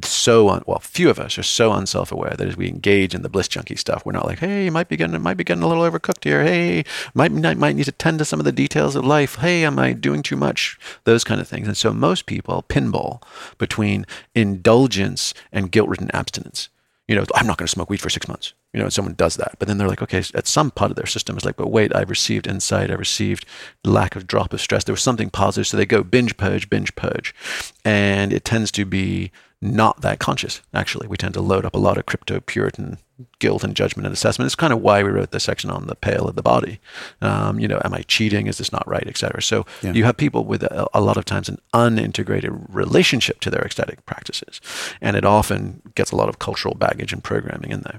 so 0.02 0.48
un, 0.48 0.62
well, 0.66 0.78
few 0.78 1.10
of 1.10 1.18
us 1.18 1.38
are 1.38 1.42
so 1.42 1.72
unself-aware 1.72 2.34
that 2.36 2.48
as 2.48 2.56
we 2.56 2.68
engage 2.68 3.14
in 3.14 3.22
the 3.22 3.28
bliss 3.28 3.48
junkie 3.48 3.76
stuff, 3.76 4.04
we're 4.04 4.12
not 4.12 4.26
like, 4.26 4.38
hey, 4.38 4.70
might 4.70 4.88
be 4.88 4.96
getting, 4.96 5.20
might 5.20 5.36
be 5.36 5.44
getting 5.44 5.62
a 5.62 5.68
little 5.68 5.82
overcooked 5.82 6.24
here. 6.24 6.42
Hey, 6.42 6.84
might 7.14 7.32
might 7.32 7.58
might 7.58 7.76
need 7.76 7.84
to 7.84 7.92
tend 7.92 8.18
to 8.18 8.24
some 8.24 8.38
of 8.38 8.44
the 8.44 8.52
details 8.52 8.96
of 8.96 9.04
life. 9.04 9.36
Hey, 9.36 9.64
am 9.64 9.78
I 9.78 9.92
doing 9.92 10.22
too 10.22 10.36
much? 10.36 10.78
Those 11.04 11.24
kind 11.24 11.40
of 11.40 11.48
things. 11.48 11.68
And 11.68 11.76
so 11.76 11.92
most 11.92 12.26
people 12.26 12.64
pinball 12.68 13.22
between 13.58 14.06
indulgence 14.34 15.34
and 15.52 15.70
guilt-ridden 15.70 16.10
abstinence. 16.12 16.68
You 17.06 17.16
know, 17.16 17.24
I'm 17.34 17.46
not 17.46 17.56
going 17.56 17.66
to 17.66 17.72
smoke 17.72 17.88
weed 17.88 18.00
for 18.00 18.10
six 18.10 18.28
months. 18.28 18.52
You 18.74 18.78
know, 18.78 18.84
and 18.84 18.92
someone 18.92 19.14
does 19.14 19.36
that, 19.36 19.56
but 19.58 19.66
then 19.66 19.78
they're 19.78 19.88
like, 19.88 20.02
okay, 20.02 20.22
at 20.34 20.46
some 20.46 20.70
part 20.70 20.90
of 20.90 20.96
their 20.96 21.06
system 21.06 21.38
is 21.38 21.44
like, 21.44 21.56
but 21.56 21.70
wait, 21.70 21.96
I've 21.96 22.10
received 22.10 22.46
insight, 22.46 22.90
I've 22.90 22.98
received 22.98 23.46
lack 23.82 24.14
of 24.14 24.26
drop 24.26 24.52
of 24.52 24.60
stress. 24.60 24.84
There 24.84 24.92
was 24.92 25.02
something 25.02 25.30
positive, 25.30 25.66
so 25.66 25.78
they 25.78 25.86
go 25.86 26.02
binge 26.02 26.36
purge, 26.36 26.68
binge 26.68 26.94
purge, 26.94 27.34
and 27.82 28.30
it 28.30 28.44
tends 28.44 28.70
to 28.72 28.84
be 28.84 29.32
not 29.60 30.02
that 30.02 30.18
conscious. 30.20 30.60
Actually, 30.72 31.08
we 31.08 31.16
tend 31.16 31.34
to 31.34 31.40
load 31.40 31.64
up 31.64 31.74
a 31.74 31.78
lot 31.78 31.98
of 31.98 32.06
crypto 32.06 32.40
Puritan 32.40 32.98
guilt 33.40 33.64
and 33.64 33.74
judgment 33.74 34.06
and 34.06 34.12
assessment. 34.12 34.46
It's 34.46 34.54
kind 34.54 34.72
of 34.72 34.80
why 34.80 35.02
we 35.02 35.10
wrote 35.10 35.32
the 35.32 35.40
section 35.40 35.70
on 35.70 35.88
the 35.88 35.96
pale 35.96 36.28
of 36.28 36.36
the 36.36 36.42
body. 36.42 36.78
Um, 37.20 37.58
you 37.58 37.66
know, 37.66 37.80
am 37.84 37.92
I 37.92 38.02
cheating? 38.02 38.46
Is 38.46 38.58
this 38.58 38.70
not 38.70 38.86
right, 38.86 39.02
et 39.06 39.16
cetera. 39.16 39.42
So 39.42 39.66
Yeah. 39.82 39.92
you 39.94 40.04
have 40.04 40.16
people 40.16 40.44
with 40.44 40.62
a, 40.62 40.86
a 40.94 41.00
lot 41.00 41.16
of 41.16 41.24
times 41.24 41.48
an 41.48 41.58
unintegrated 41.74 42.50
relationship 42.68 43.40
to 43.40 43.50
their 43.50 43.62
ecstatic 43.64 44.06
practices, 44.06 44.60
and 45.00 45.16
it 45.16 45.24
often 45.24 45.82
gets 45.96 46.12
a 46.12 46.16
lot 46.16 46.28
of 46.28 46.38
cultural 46.38 46.76
baggage 46.76 47.12
and 47.12 47.24
programming 47.24 47.72
in 47.72 47.80
there. 47.80 47.98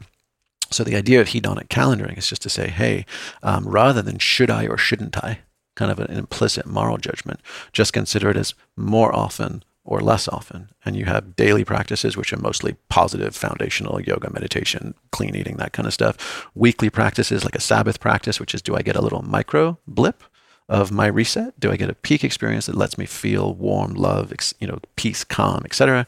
So 0.72 0.84
the 0.86 0.95
idea 0.95 1.20
of 1.20 1.28
hedonic 1.30 1.68
calendaring 1.68 2.18
is 2.18 2.30
just 2.30 2.43
to 2.43 2.49
say, 2.49 2.70
hey, 2.70 3.05
um, 3.43 3.68
rather 3.68 4.01
than 4.01 4.20
should 4.20 4.49
I 4.51 4.68
or 4.68 4.78
shouldn't 4.78 5.18
I, 5.22 5.39
kind 5.76 5.91
of 5.91 5.99
an 5.99 6.12
implicit 6.18 6.66
moral 6.66 6.97
judgment, 6.97 7.41
just 7.74 7.91
consider 7.91 8.30
it 8.30 8.38
as 8.38 8.53
more 8.78 9.14
often 9.14 9.64
or 9.90 10.02
less 10.02 10.28
often. 10.28 10.70
And 10.86 10.96
you 10.96 11.06
have 11.06 11.36
daily 11.36 11.66
practices, 11.66 12.16
which 12.16 12.32
are 12.32 12.38
mostly 12.38 12.76
positive, 12.90 13.36
foundational 13.36 14.00
yoga, 14.00 14.32
meditation, 14.32 14.94
clean 15.12 15.36
eating, 15.36 15.58
that 15.58 15.74
kind 15.74 15.88
of 15.88 15.94
stuff. 15.94 16.48
Weekly 16.54 16.92
practices, 16.92 17.44
like 17.44 17.56
a 17.56 17.62
Sabbath 17.62 18.00
practice, 18.00 18.40
which 18.40 18.54
is 18.54 18.62
do 18.62 18.76
I 18.76 18.84
get 18.84 18.96
a 18.96 19.02
little 19.02 19.24
micro 19.24 19.78
blip? 19.88 20.24
of 20.68 20.92
my 20.92 21.08
reset? 21.08 21.60
Do 21.60 21.72
I 21.72 21.78
get 21.78 21.90
a 21.90 21.96
peak 21.96 22.24
experience 22.24 22.68
that 22.68 22.76
lets 22.78 22.96
me 22.96 23.08
feel 23.08 23.56
warm, 23.56 23.96
love, 23.96 24.32
you 24.60 24.68
know, 24.68 24.78
peace, 24.96 25.24
calm, 25.24 25.64
etc.? 25.66 26.06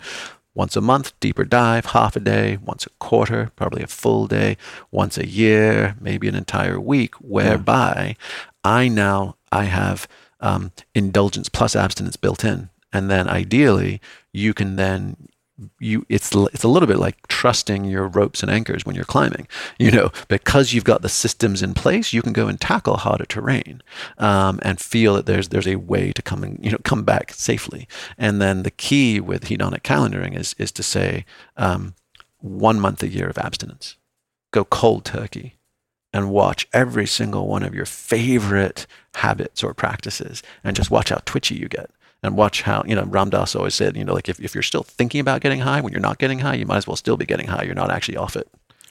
once 0.53 0.75
a 0.75 0.82
month, 0.82 1.17
deeper 1.19 1.45
dive, 1.45 1.86
half 1.88 2.15
a 2.15 2.19
day, 2.19 2.57
once 2.57 2.86
a 2.86 2.89
quarter, 2.99 3.51
probably 3.55 3.82
a 3.82 3.88
full 3.88 4.27
day, 4.27 4.57
once 4.91 5.17
a 5.17 5.27
year, 5.27 5.95
maybe 5.99 6.27
an 6.27 6.36
entire 6.36 6.79
week, 6.79 7.15
whereby 7.15 8.15
I 8.63 8.88
now 8.88 9.38
I 9.51 9.63
have 9.65 10.07
um, 10.41 10.71
indulgence 10.93 11.47
plus 11.49 11.75
abstinence 11.75 12.17
built 12.17 12.43
in, 12.43 12.69
and 12.93 13.09
then 13.09 13.27
ideally 13.27 14.01
you 14.31 14.53
can 14.53 14.75
then 14.75 15.15
you 15.79 16.05
it's 16.09 16.33
it's 16.53 16.63
a 16.63 16.67
little 16.67 16.87
bit 16.87 16.97
like 16.97 17.27
trusting 17.27 17.85
your 17.85 18.07
ropes 18.07 18.41
and 18.41 18.51
anchors 18.51 18.83
when 18.83 18.95
you're 18.95 19.05
climbing 19.05 19.47
you 19.77 19.91
know 19.91 20.11
because 20.27 20.73
you've 20.73 20.83
got 20.83 21.03
the 21.03 21.09
systems 21.09 21.61
in 21.61 21.75
place 21.75 22.13
you 22.13 22.21
can 22.23 22.33
go 22.33 22.47
and 22.47 22.59
tackle 22.59 22.97
harder 22.97 23.25
terrain 23.25 23.81
um, 24.17 24.59
and 24.63 24.79
feel 24.79 25.13
that 25.13 25.25
there's 25.27 25.49
there's 25.49 25.67
a 25.67 25.75
way 25.75 26.11
to 26.13 26.21
come 26.21 26.43
and 26.43 26.59
you 26.63 26.71
know 26.71 26.77
come 26.83 27.03
back 27.03 27.33
safely. 27.33 27.87
And 28.17 28.41
then 28.41 28.63
the 28.63 28.71
key 28.71 29.19
with 29.19 29.45
hedonic 29.45 29.81
calendaring 29.81 30.37
is 30.37 30.55
is 30.57 30.71
to 30.73 30.83
say 30.83 31.25
um, 31.57 31.95
one 32.39 32.79
month 32.79 33.03
a 33.03 33.07
year 33.07 33.27
of 33.27 33.37
abstinence. 33.37 33.97
Go 34.51 34.65
cold 34.65 35.05
turkey 35.05 35.55
and 36.13 36.29
watch 36.29 36.67
every 36.73 37.07
single 37.07 37.47
one 37.47 37.63
of 37.63 37.73
your 37.73 37.85
favorite 37.85 38.85
habits 39.15 39.63
or 39.63 39.73
practices 39.73 40.43
and 40.63 40.75
just 40.75 40.91
watch 40.91 41.09
how 41.09 41.21
twitchy 41.25 41.55
you 41.55 41.69
get 41.69 41.89
and 42.24 42.36
watch 42.36 42.61
how, 42.61 42.84
you 42.86 42.95
know, 42.95 43.03
Ram 43.03 43.30
Dass 43.30 43.55
always 43.55 43.76
said, 43.76 43.97
you 43.97 44.03
know, 44.03 44.13
like 44.13 44.30
if, 44.30 44.39
if 44.39 44.53
you're 44.53 44.61
still 44.61 44.84
thinking 44.84 45.19
about 45.19 45.41
getting 45.41 45.61
high 45.61 45.82
when 45.82 45.91
you're 45.91 46.01
not 46.01 46.19
getting 46.19 46.39
high, 46.39 46.53
you 46.55 46.65
might 46.65 46.78
as 46.78 46.88
well 46.88 46.95
still 46.95 47.17
be 47.17 47.26
getting 47.26 47.47
high. 47.47 47.63
You're 47.63 47.76
not 47.76 47.91
actually 47.91 48.17
off 48.17 48.36
it. 48.36 48.47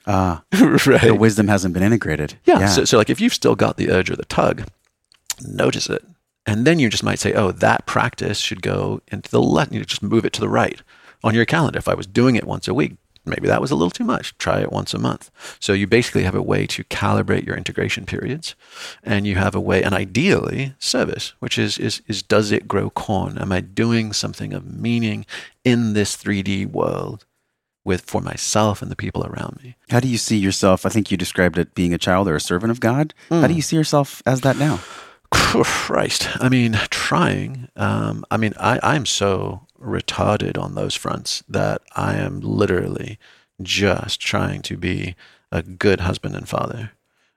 Ah, 0.07 0.43
right. 0.87 1.03
the 1.03 1.14
wisdom 1.14 1.49
hasn't 1.49 1.74
been 1.74 1.83
integrated. 1.83 2.35
Yeah. 2.45 2.66
So, 2.66 2.85
so 2.85 2.99
like 2.99 3.11
if 3.11 3.20
you've 3.20 3.35
still 3.35 3.55
got 3.55 3.76
the 3.76 3.91
urge 3.91 4.11
or 4.11 4.16
the 4.16 4.24
tug, 4.24 4.64
notice 5.47 5.89
it. 5.89 6.05
And 6.47 6.66
then 6.66 6.78
you 6.78 6.89
just 6.89 7.05
might 7.05 7.18
say, 7.18 7.35
oh, 7.35 7.53
that 7.53 7.87
practice 7.87 8.39
should 8.39 8.62
go 8.62 9.03
into 9.09 9.31
the 9.31 9.43
left. 9.43 9.72
You 9.72 9.85
just 9.85 10.03
move 10.03 10.24
it 10.24 10.33
to 10.33 10.41
the 10.41 10.49
right 10.49 10.81
on 11.22 11.35
your 11.35 11.45
calendar. 11.45 11.78
If 11.78 11.87
I 11.87 11.95
was 11.95 12.07
doing 12.07 12.35
it 12.35 12.45
once 12.45 12.66
a 12.66 12.74
week, 12.74 12.97
maybe 13.25 13.47
that 13.49 13.61
was 13.61 13.71
a 13.71 13.75
little 13.75 13.91
too 13.91 14.05
much. 14.05 14.37
Try 14.39 14.61
it 14.61 14.73
once 14.73 14.95
a 14.95 14.99
month. 14.99 15.31
So 15.61 15.73
you 15.73 15.87
basically 15.87 16.25
have 16.25 16.35
a 16.35 16.43
way 16.43 16.66
to 16.68 16.85
calibrate 16.85 17.47
your 17.47 17.57
integration 17.57 18.07
periods, 18.07 18.55
and 19.03 19.27
you 19.27 19.37
have 19.37 19.55
a 19.55 19.61
way, 19.61 19.83
and 19.83 19.95
ideally 19.95 20.75
service, 20.79 21.35
which 21.41 21.59
is 21.59 21.79
is 21.79 22.03
is 22.07 22.23
does 22.23 22.53
it 22.53 22.68
grow 22.68 22.91
corn? 22.91 23.39
Am 23.39 23.53
I 23.53 23.61
doing 23.61 24.12
something 24.12 24.53
of 24.53 24.64
meaning 24.66 25.27
in 25.64 25.93
this 25.93 26.16
3D 26.16 26.66
world? 26.71 27.27
With 27.83 28.03
for 28.03 28.21
myself 28.21 28.83
and 28.83 28.91
the 28.91 28.97
people 28.97 29.25
around 29.25 29.59
me. 29.64 29.75
How 29.89 30.01
do 30.01 30.07
you 30.07 30.18
see 30.18 30.37
yourself? 30.37 30.85
I 30.85 30.91
think 30.91 31.11
you 31.11 31.16
described 31.16 31.57
it 31.57 31.75
being 31.75 31.95
a 31.95 31.99
child 31.99 32.29
or 32.29 32.37
a 32.37 32.41
servant 32.41 32.71
of 32.71 32.79
God. 32.79 33.14
How 33.31 33.47
do 33.47 33.55
you 33.55 33.62
see 33.62 33.75
yourself 33.75 34.23
as 34.27 34.43
that 34.43 34.59
now? 34.59 34.81
Christ. 35.31 36.29
I 36.43 36.51
mean, 36.51 36.79
trying. 36.91 37.68
Um, 37.77 38.25
I 38.31 38.37
mean, 38.37 38.53
I, 38.61 38.79
I'm 38.83 39.07
so 39.07 39.66
retarded 39.81 40.61
on 40.61 40.74
those 40.74 40.95
fronts 40.95 41.43
that 41.49 41.83
I 41.97 42.14
am 42.14 42.41
literally 42.41 43.18
just 43.62 44.20
trying 44.20 44.62
to 44.62 44.76
be 44.76 45.14
a 45.53 45.62
good 45.62 46.01
husband 46.01 46.35
and 46.35 46.49
father 46.49 46.93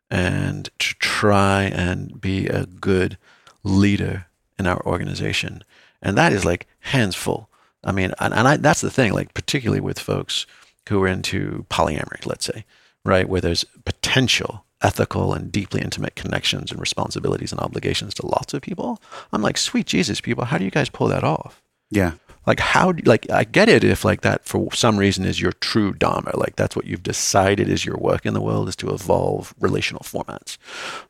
and 0.09 0.69
to 0.79 0.95
try 0.99 1.63
and 1.63 2.19
be 2.21 2.47
a 2.47 2.65
good 2.65 3.17
leader 3.63 4.27
in 4.59 4.67
our 4.67 4.85
organization. 4.85 5.63
And 6.01 6.17
that 6.17 6.33
is 6.33 6.45
like 6.45 6.67
hands 6.79 7.15
full. 7.15 7.49
I 7.83 7.91
mean, 7.91 8.13
and, 8.19 8.33
and 8.33 8.47
I, 8.47 8.57
that's 8.57 8.81
the 8.81 8.91
thing, 8.91 9.13
like, 9.13 9.33
particularly 9.33 9.81
with 9.81 9.99
folks 9.99 10.45
who 10.87 11.01
are 11.03 11.07
into 11.07 11.65
polyamory, 11.69 12.25
let's 12.25 12.45
say, 12.45 12.65
right, 13.03 13.27
where 13.27 13.41
there's 13.41 13.65
potential 13.85 14.65
ethical 14.81 15.33
and 15.33 15.51
deeply 15.51 15.81
intimate 15.81 16.15
connections 16.15 16.71
and 16.71 16.79
responsibilities 16.79 17.51
and 17.51 17.61
obligations 17.61 18.13
to 18.13 18.25
lots 18.25 18.53
of 18.53 18.61
people. 18.61 19.01
I'm 19.31 19.41
like, 19.41 19.57
sweet 19.57 19.87
Jesus, 19.87 20.21
people, 20.21 20.45
how 20.45 20.57
do 20.57 20.65
you 20.65 20.71
guys 20.71 20.89
pull 20.89 21.07
that 21.07 21.23
off? 21.23 21.61
Yeah. 21.89 22.13
Like, 22.45 22.59
how, 22.59 22.91
do, 22.91 23.01
like, 23.03 23.29
I 23.31 23.43
get 23.45 23.69
it 23.69 23.83
if, 23.83 24.03
like, 24.03 24.21
that 24.21 24.43
for 24.45 24.71
some 24.73 24.97
reason 24.97 25.23
is 25.23 25.39
your 25.39 25.53
true 25.53 25.93
Dharma. 25.93 26.31
Like, 26.35 26.55
that's 26.57 26.75
what 26.75 26.85
you've 26.85 27.03
decided 27.03 27.69
is 27.69 27.85
your 27.85 27.97
work 27.97 28.25
in 28.25 28.33
the 28.33 28.41
world 28.41 28.67
is 28.67 28.75
to 28.77 28.89
evolve 28.93 29.53
relational 29.59 30.01
formats. 30.03 30.57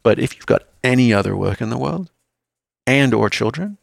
But 0.04 0.20
if 0.20 0.36
you've 0.36 0.46
got 0.46 0.64
any 0.84 1.12
other 1.14 1.36
work 1.36 1.60
in 1.62 1.70
the 1.70 1.78
world 1.78 2.12
and 2.86 3.14
or 3.14 3.30
children, 3.30 3.78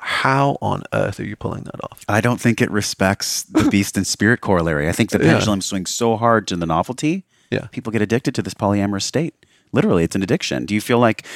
how 0.00 0.58
on 0.62 0.82
earth 0.92 1.18
are 1.20 1.24
you 1.24 1.36
pulling 1.36 1.64
that 1.64 1.82
off? 1.84 2.04
I 2.08 2.20
don't 2.20 2.40
think 2.40 2.60
it 2.60 2.70
respects 2.70 3.42
the 3.44 3.64
beast 3.70 3.96
and 3.96 4.06
spirit 4.06 4.40
corollary. 4.40 4.88
I 4.88 4.92
think 4.92 5.10
the 5.10 5.18
Yeah. 5.22 5.34
pendulum 5.34 5.60
swings 5.60 5.90
so 5.90 6.16
hard 6.16 6.46
to 6.48 6.56
the 6.56 6.66
novelty, 6.66 7.24
Yeah. 7.50 7.66
people 7.72 7.92
get 7.92 8.02
addicted 8.02 8.34
to 8.36 8.42
this 8.42 8.54
polyamorous 8.54 9.02
state. 9.02 9.34
Literally, 9.72 10.04
it's 10.04 10.16
an 10.16 10.22
addiction. 10.22 10.66
Do 10.66 10.74
you 10.74 10.80
feel 10.80 10.98
like 10.98 11.26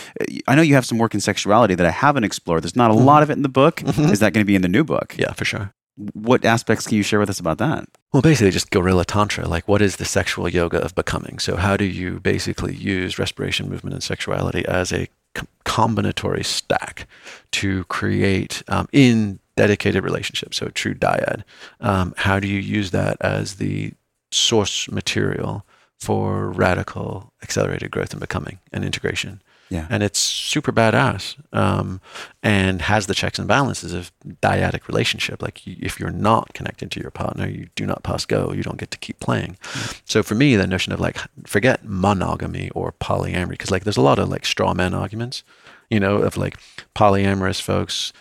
I 0.46 0.54
know 0.54 0.62
you 0.62 0.74
have 0.74 0.86
some 0.86 0.98
work 0.98 1.14
in 1.14 1.20
sexuality 1.20 1.74
that 1.74 1.86
I 1.86 1.90
haven't 1.90 2.24
explored? 2.24 2.62
There's 2.62 2.76
not 2.76 2.90
a 2.90 2.94
lot 2.94 3.22
of 3.22 3.30
it 3.30 3.34
in 3.34 3.42
the 3.42 3.48
book. 3.48 3.82
Is 3.82 4.20
that 4.20 4.32
going 4.32 4.44
to 4.44 4.46
be 4.46 4.54
in 4.54 4.62
the 4.62 4.68
new 4.68 4.84
book? 4.84 5.14
Yeah, 5.18 5.32
for 5.32 5.44
sure. 5.44 5.72
What 6.14 6.44
aspects 6.44 6.86
can 6.86 6.96
you 6.96 7.02
share 7.02 7.18
with 7.20 7.28
us 7.28 7.38
about 7.38 7.58
that? 7.58 7.86
Well, 8.12 8.22
basically, 8.22 8.50
just 8.50 8.70
guerrilla 8.70 9.04
tantra. 9.04 9.46
Like, 9.46 9.68
what 9.68 9.82
is 9.82 9.96
the 9.96 10.06
sexual 10.06 10.48
yoga 10.48 10.82
of 10.82 10.94
becoming? 10.94 11.38
So, 11.38 11.56
how 11.56 11.76
do 11.76 11.84
you 11.84 12.18
basically 12.20 12.74
use 12.74 13.18
respiration, 13.18 13.68
movement, 13.68 13.94
and 13.94 14.02
sexuality 14.02 14.64
as 14.66 14.90
a 14.92 15.08
com- 15.34 15.48
combinatory 15.66 16.44
stack 16.46 17.06
to 17.52 17.84
create 17.84 18.62
um, 18.68 18.88
in 18.92 19.38
dedicated 19.54 20.02
relationships? 20.02 20.56
So, 20.56 20.68
true 20.68 20.94
dyad. 20.94 21.42
Um, 21.80 22.14
how 22.16 22.40
do 22.40 22.48
you 22.48 22.58
use 22.58 22.90
that 22.92 23.18
as 23.20 23.56
the 23.56 23.92
source 24.30 24.90
material 24.90 25.66
for 26.02 26.50
radical 26.50 27.32
accelerated 27.42 27.90
growth 27.92 28.12
and 28.12 28.20
becoming 28.20 28.58
and 28.72 28.84
integration? 28.84 29.40
Yeah. 29.70 29.86
and 29.88 30.02
it's 30.02 30.18
super 30.18 30.70
badass 30.70 31.36
um, 31.54 32.02
and 32.42 32.82
has 32.82 33.06
the 33.06 33.14
checks 33.14 33.38
and 33.38 33.48
balances 33.48 33.94
of 33.94 34.12
dyadic 34.42 34.86
relationship 34.86 35.40
like 35.40 35.66
you, 35.66 35.76
if 35.80 35.98
you're 35.98 36.10
not 36.10 36.52
connected 36.52 36.90
to 36.90 37.00
your 37.00 37.10
partner 37.10 37.48
you 37.48 37.70
do 37.74 37.86
not 37.86 38.02
pass 38.02 38.26
go 38.26 38.52
you 38.52 38.62
don't 38.62 38.76
get 38.76 38.90
to 38.90 38.98
keep 38.98 39.18
playing 39.18 39.56
so 40.04 40.22
for 40.22 40.34
me 40.34 40.56
the 40.56 40.66
notion 40.66 40.92
of 40.92 41.00
like 41.00 41.16
forget 41.46 41.80
monogamy 41.84 42.68
or 42.74 42.92
polyamory 42.92 43.50
because 43.50 43.70
like 43.70 43.84
there's 43.84 43.96
a 43.96 44.02
lot 44.02 44.18
of 44.18 44.28
like 44.28 44.44
straw 44.44 44.74
man 44.74 44.92
arguments 44.92 45.42
you 45.88 45.98
know 45.98 46.18
of 46.18 46.36
like 46.36 46.58
polyamorous 46.94 47.62
folks 47.62 48.12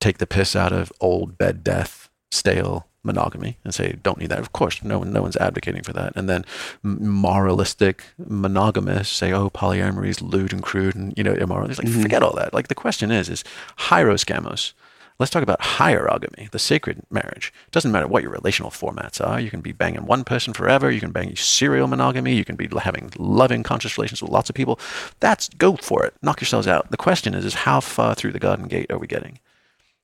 take 0.00 0.18
the 0.18 0.26
piss 0.26 0.54
out 0.54 0.74
of 0.74 0.92
old 1.00 1.38
bed 1.38 1.64
death 1.64 2.10
stale 2.30 2.87
monogamy 3.04 3.56
and 3.64 3.74
say 3.74 3.96
don't 4.02 4.18
need 4.18 4.30
that. 4.30 4.40
Of 4.40 4.52
course 4.52 4.82
no 4.82 4.98
one 4.98 5.12
no 5.12 5.22
one's 5.22 5.36
advocating 5.36 5.82
for 5.82 5.92
that. 5.92 6.12
And 6.16 6.28
then 6.28 6.44
moralistic 6.82 8.04
monogamists 8.18 9.16
say 9.16 9.32
oh 9.32 9.50
polyamory 9.50 10.08
is 10.08 10.20
lewd 10.20 10.52
and 10.52 10.62
crude 10.62 10.94
and 10.94 11.14
you 11.16 11.24
know 11.24 11.34
immoral. 11.34 11.70
It's 11.70 11.78
like 11.78 11.88
mm-hmm. 11.88 12.02
forget 12.02 12.22
all 12.22 12.34
that. 12.36 12.54
Like 12.54 12.68
the 12.68 12.74
question 12.74 13.10
is 13.10 13.28
is 13.28 13.44
hieros 13.78 14.24
gamos 14.24 14.72
let's 15.18 15.30
talk 15.30 15.42
about 15.42 15.60
hierogamy 15.60 16.50
the 16.50 16.58
sacred 16.58 17.02
marriage. 17.10 17.52
It 17.66 17.72
doesn't 17.72 17.92
matter 17.92 18.06
what 18.06 18.22
your 18.22 18.32
relational 18.32 18.70
formats 18.70 19.24
are. 19.24 19.40
You 19.40 19.50
can 19.50 19.60
be 19.60 19.72
banging 19.72 20.06
one 20.06 20.24
person 20.24 20.52
forever. 20.52 20.90
You 20.90 21.00
can 21.00 21.10
bang 21.10 21.34
serial 21.36 21.88
monogamy. 21.88 22.34
You 22.34 22.44
can 22.44 22.56
be 22.56 22.68
having 22.80 23.10
loving 23.18 23.62
conscious 23.62 23.98
relations 23.98 24.22
with 24.22 24.30
lots 24.30 24.48
of 24.48 24.54
people. 24.54 24.78
That's 25.20 25.48
go 25.50 25.76
for 25.76 26.04
it. 26.04 26.14
Knock 26.22 26.40
yourselves 26.40 26.68
out. 26.68 26.90
The 26.90 26.96
question 26.96 27.34
is 27.34 27.44
is 27.44 27.54
how 27.54 27.80
far 27.80 28.14
through 28.14 28.32
the 28.32 28.38
garden 28.38 28.68
gate 28.68 28.90
are 28.90 28.98
we 28.98 29.06
getting? 29.06 29.38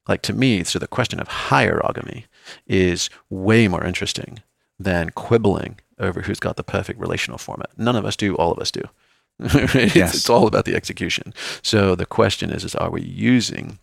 Like 0.09 0.23
to 0.23 0.33
me, 0.33 0.65
so 0.65 0.79
the 0.79 0.87
question 0.87 1.21
of 1.21 1.29
hierogamy 1.29 2.25
is 2.67 3.11
way 3.31 3.69
more 3.69 3.85
interesting 3.85 4.41
than 4.79 5.11
quibbling 5.11 5.79
over 5.99 6.23
who's 6.23 6.41
got 6.41 6.57
the 6.57 6.65
perfect 6.65 6.99
relational 6.99 7.39
format. 7.39 7.71
None 7.79 7.97
of 7.97 8.05
us 8.05 8.17
do, 8.17 8.35
all 8.37 8.53
of 8.53 8.59
us 8.59 8.71
do. 8.71 8.83
it's, 9.41 9.95
Yes. 9.95 10.15
it's 10.15 10.31
all 10.31 10.47
about 10.47 10.65
the 10.65 10.75
execution. 10.75 11.33
So 11.63 11.95
the 11.95 12.07
question 12.07 12.51
is, 12.51 12.65
is 12.65 12.75
are 12.75 12.91
we 12.91 13.03
using 13.03 13.79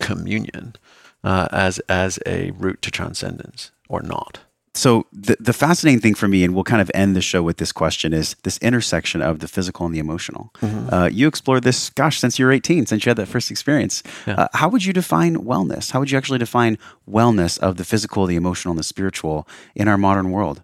communion 0.00 0.76
uh, 1.24 1.48
as 1.50 1.78
as 1.88 2.18
a 2.26 2.50
route 2.52 2.80
to 2.82 2.90
transcendence 2.90 3.70
or 3.88 4.02
not? 4.02 4.40
So 4.74 5.06
the 5.12 5.36
the 5.40 5.52
fascinating 5.52 6.00
thing 6.00 6.14
for 6.14 6.28
me, 6.28 6.44
and 6.44 6.54
we'll 6.54 6.64
kind 6.64 6.80
of 6.80 6.90
end 6.94 7.16
the 7.16 7.20
show 7.20 7.42
with 7.42 7.56
this 7.56 7.72
question, 7.72 8.12
is 8.12 8.36
this 8.42 8.58
intersection 8.58 9.22
of 9.22 9.40
the 9.40 9.48
physical 9.48 9.86
and 9.86 9.94
the 9.94 9.98
emotional. 9.98 10.52
Uh, 10.62 11.08
you 11.12 11.26
explored 11.26 11.64
this, 11.64 11.90
gosh, 11.90 12.20
since 12.20 12.38
you 12.38 12.46
were 12.46 12.52
18, 12.52 12.86
since 12.86 13.04
you 13.04 13.10
had 13.10 13.16
that 13.16 13.26
first 13.26 13.50
experience. 13.50 14.02
Yeah. 14.26 14.34
Uh, 14.34 14.48
how 14.54 14.68
would 14.68 14.84
you 14.84 14.92
define 14.92 15.36
wellness? 15.36 15.90
How 15.90 16.00
would 16.00 16.10
you 16.10 16.18
actually 16.18 16.38
define 16.38 16.78
wellness 17.08 17.58
of 17.58 17.76
the 17.76 17.84
physical, 17.84 18.26
the 18.26 18.36
emotional, 18.36 18.72
and 18.72 18.78
the 18.78 18.84
spiritual 18.84 19.48
in 19.74 19.88
our 19.88 19.98
modern 19.98 20.30
world? 20.30 20.62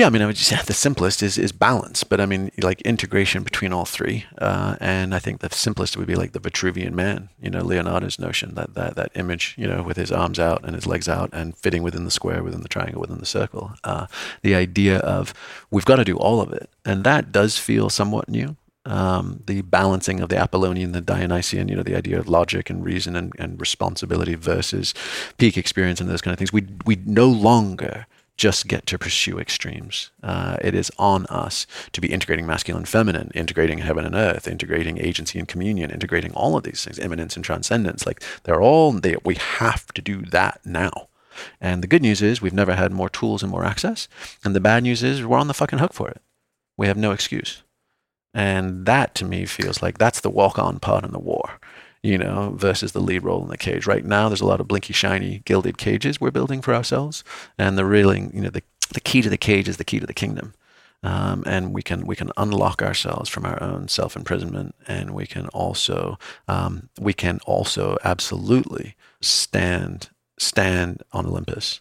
Yeah, 0.00 0.06
I 0.06 0.08
mean, 0.08 0.22
I 0.22 0.26
would 0.26 0.36
just 0.36 0.48
say 0.48 0.58
the 0.64 0.72
simplest 0.72 1.22
is 1.22 1.36
is 1.36 1.52
balance, 1.52 2.04
but 2.04 2.22
I 2.22 2.24
mean, 2.24 2.50
like 2.62 2.80
integration 2.80 3.42
between 3.42 3.70
all 3.70 3.84
three. 3.84 4.24
Uh, 4.38 4.76
and 4.80 5.14
I 5.14 5.18
think 5.18 5.40
the 5.40 5.50
simplest 5.54 5.94
would 5.94 6.06
be 6.06 6.14
like 6.14 6.32
the 6.32 6.40
Vitruvian 6.40 6.92
man, 6.92 7.28
you 7.38 7.50
know, 7.50 7.60
Leonardo's 7.60 8.18
notion 8.18 8.54
that 8.54 8.72
that 8.72 8.96
that 8.96 9.10
image, 9.14 9.54
you 9.58 9.66
know, 9.66 9.82
with 9.82 9.98
his 9.98 10.10
arms 10.10 10.38
out 10.38 10.64
and 10.64 10.74
his 10.74 10.86
legs 10.86 11.06
out 11.06 11.28
and 11.34 11.54
fitting 11.54 11.82
within 11.82 12.06
the 12.06 12.10
square, 12.10 12.42
within 12.42 12.62
the 12.62 12.68
triangle, 12.68 13.02
within 13.02 13.18
the 13.18 13.26
circle. 13.26 13.74
Uh, 13.84 14.06
the 14.40 14.54
idea 14.54 15.00
of 15.00 15.34
we've 15.70 15.84
got 15.84 15.96
to 15.96 16.04
do 16.06 16.16
all 16.16 16.40
of 16.40 16.50
it, 16.50 16.70
and 16.82 17.04
that 17.04 17.30
does 17.30 17.58
feel 17.58 17.90
somewhat 17.90 18.26
new. 18.26 18.56
Um, 18.86 19.42
the 19.46 19.60
balancing 19.60 20.20
of 20.20 20.30
the 20.30 20.38
Apollonian, 20.38 20.92
the 20.92 21.02
Dionysian, 21.02 21.68
you 21.68 21.76
know, 21.76 21.82
the 21.82 21.94
idea 21.94 22.18
of 22.18 22.26
logic 22.26 22.70
and 22.70 22.82
reason 22.82 23.16
and, 23.16 23.34
and 23.38 23.60
responsibility 23.60 24.34
versus 24.34 24.94
peak 25.36 25.58
experience 25.58 26.00
and 26.00 26.08
those 26.08 26.22
kind 26.22 26.32
of 26.32 26.38
things. 26.38 26.54
We 26.54 26.68
we 26.86 26.96
no 27.04 27.26
longer 27.26 28.06
just 28.40 28.68
get 28.68 28.86
to 28.86 28.98
pursue 28.98 29.38
extremes. 29.38 30.10
Uh, 30.22 30.56
it 30.62 30.74
is 30.74 30.90
on 30.98 31.26
us 31.26 31.66
to 31.92 32.00
be 32.00 32.10
integrating 32.10 32.46
masculine 32.46 32.86
feminine, 32.86 33.30
integrating 33.34 33.80
heaven 33.80 34.06
and 34.06 34.14
earth, 34.14 34.48
integrating 34.48 34.96
agency 34.96 35.38
and 35.38 35.46
communion, 35.46 35.90
integrating 35.90 36.32
all 36.32 36.56
of 36.56 36.62
these 36.62 36.82
things, 36.82 36.98
immanence 36.98 37.36
and 37.36 37.44
transcendence. 37.44 38.06
Like 38.06 38.22
they're 38.44 38.62
all, 38.62 38.98
we 39.26 39.34
have 39.34 39.92
to 39.92 40.00
do 40.00 40.22
that 40.22 40.58
now. 40.64 41.08
And 41.60 41.82
the 41.82 41.86
good 41.86 42.00
news 42.00 42.22
is 42.22 42.40
we've 42.40 42.54
never 42.54 42.76
had 42.76 42.92
more 42.92 43.10
tools 43.10 43.42
and 43.42 43.52
more 43.52 43.62
access. 43.62 44.08
And 44.42 44.56
the 44.56 44.60
bad 44.60 44.84
news 44.84 45.02
is 45.02 45.22
we're 45.22 45.36
on 45.36 45.48
the 45.48 45.52
fucking 45.52 45.78
hook 45.78 45.92
for 45.92 46.08
it. 46.08 46.22
We 46.78 46.86
have 46.86 46.96
no 46.96 47.10
excuse. 47.10 47.62
And 48.32 48.86
that 48.86 49.14
to 49.16 49.26
me 49.26 49.44
feels 49.44 49.82
like 49.82 49.98
that's 49.98 50.20
the 50.20 50.30
walk 50.30 50.58
on 50.58 50.78
part 50.78 51.04
in 51.04 51.12
the 51.12 51.18
war, 51.18 51.58
you 52.02 52.16
know, 52.16 52.54
versus 52.56 52.92
the 52.92 53.00
lead 53.00 53.22
role 53.22 53.42
in 53.42 53.48
the 53.48 53.58
cage. 53.58 53.86
Right 53.86 54.04
now, 54.04 54.28
there's 54.28 54.40
a 54.40 54.46
lot 54.46 54.60
of 54.60 54.68
blinky, 54.68 54.92
shiny, 54.92 55.42
gilded 55.44 55.78
cages 55.78 56.20
we're 56.20 56.30
building 56.30 56.62
for 56.62 56.74
ourselves. 56.74 57.22
And 57.58 57.76
the 57.76 57.84
reeling, 57.84 58.30
you 58.34 58.40
know, 58.40 58.50
the, 58.50 58.62
the 58.92 59.00
key 59.00 59.22
to 59.22 59.28
the 59.28 59.36
cage 59.36 59.68
is 59.68 59.76
the 59.76 59.84
key 59.84 60.00
to 60.00 60.06
the 60.06 60.14
kingdom. 60.14 60.54
Um, 61.02 61.42
and 61.46 61.72
we 61.72 61.82
can 61.82 62.06
we 62.06 62.14
can 62.14 62.30
unlock 62.36 62.82
ourselves 62.82 63.30
from 63.30 63.46
our 63.46 63.62
own 63.62 63.88
self 63.88 64.16
imprisonment, 64.16 64.74
and 64.86 65.14
we 65.14 65.26
can 65.26 65.48
also 65.48 66.18
um, 66.46 66.90
we 67.00 67.14
can 67.14 67.40
also 67.46 67.96
absolutely 68.04 68.96
stand 69.22 70.10
stand 70.38 71.02
on 71.12 71.24
Olympus, 71.24 71.80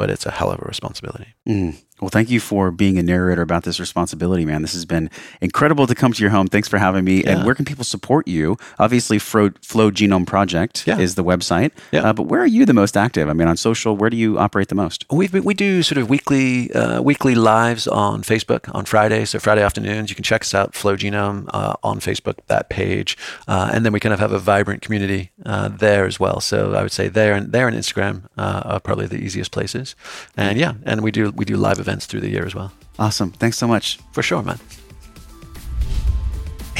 but 0.00 0.10
it's 0.10 0.26
a 0.26 0.32
hell 0.32 0.50
of 0.50 0.58
a 0.60 0.64
responsibility. 0.64 1.34
Mm. 1.48 1.80
Well, 2.00 2.08
thank 2.08 2.30
you 2.30 2.40
for 2.40 2.70
being 2.70 2.98
a 2.98 3.02
narrator 3.02 3.42
about 3.42 3.64
this 3.64 3.78
responsibility, 3.80 4.44
man. 4.44 4.62
This 4.62 4.72
has 4.72 4.84
been 4.84 5.10
incredible 5.40 5.86
to 5.86 5.94
come 5.94 6.12
to 6.12 6.22
your 6.22 6.30
home. 6.30 6.46
Thanks 6.46 6.68
for 6.68 6.78
having 6.78 7.04
me. 7.04 7.22
Yeah. 7.22 7.30
And 7.36 7.44
where 7.46 7.54
can 7.54 7.64
people 7.64 7.84
support 7.84 8.26
you? 8.26 8.56
Obviously, 8.78 9.18
Flow, 9.18 9.50
Flow 9.62 9.90
Genome 9.90 10.26
Project 10.26 10.86
Yeah. 10.86 10.98
is 10.98 11.14
the 11.14 11.24
website. 11.24 11.72
Yeah. 11.92 12.00
Uh, 12.02 12.12
but 12.12 12.24
where 12.24 12.40
are 12.40 12.46
you 12.46 12.64
the 12.64 12.74
most 12.74 12.96
active? 12.96 13.28
I 13.28 13.32
mean, 13.34 13.48
on 13.48 13.56
social, 13.56 13.96
where 13.96 14.10
do 14.10 14.16
you 14.16 14.38
operate 14.38 14.68
the 14.68 14.74
most? 14.74 15.04
We've 15.10 15.30
been, 15.32 15.44
we 15.44 15.54
do 15.54 15.82
sort 15.82 15.98
of 15.98 16.08
weekly 16.08 16.72
uh, 16.72 17.02
weekly 17.02 17.34
lives 17.34 17.86
on 17.86 18.22
Facebook 18.22 18.72
on 18.74 18.84
Fridays, 18.84 19.30
so 19.30 19.38
Friday 19.38 19.62
afternoons. 19.62 20.08
You 20.10 20.16
can 20.16 20.24
check 20.24 20.42
us 20.42 20.54
out, 20.54 20.74
Flow 20.74 20.96
Genome, 20.96 21.48
uh, 21.52 21.74
on 21.82 22.00
Facebook, 22.00 22.36
that 22.46 22.68
page, 22.70 23.16
uh, 23.48 23.70
and 23.72 23.84
then 23.84 23.92
we 23.92 24.00
kind 24.00 24.12
of 24.14 24.20
have 24.20 24.32
a 24.32 24.38
vibrant 24.38 24.82
community 24.82 25.30
uh, 25.44 25.68
there 25.68 26.06
as 26.06 26.18
well. 26.20 26.40
So 26.40 26.74
I 26.74 26.82
would 26.82 26.92
say 26.92 27.08
there 27.08 27.34
and 27.34 27.52
there 27.52 27.68
and 27.68 27.76
Instagram 27.76 28.22
uh, 28.38 28.62
are 28.64 28.80
probably 28.80 29.06
the 29.06 29.18
easiest 29.18 29.50
places. 29.50 29.94
And 30.36 30.58
yeah, 30.58 30.74
and 30.84 31.02
we 31.02 31.10
do 31.10 31.30
we 31.32 31.44
do 31.44 31.56
live 31.56 31.78
events 31.78 31.89
through 31.98 32.20
the 32.20 32.30
year 32.30 32.46
as 32.46 32.54
well. 32.54 32.72
Awesome. 32.98 33.30
Thanks 33.32 33.58
so 33.58 33.66
much. 33.66 33.98
For 34.12 34.22
sure, 34.22 34.42
man. 34.42 34.58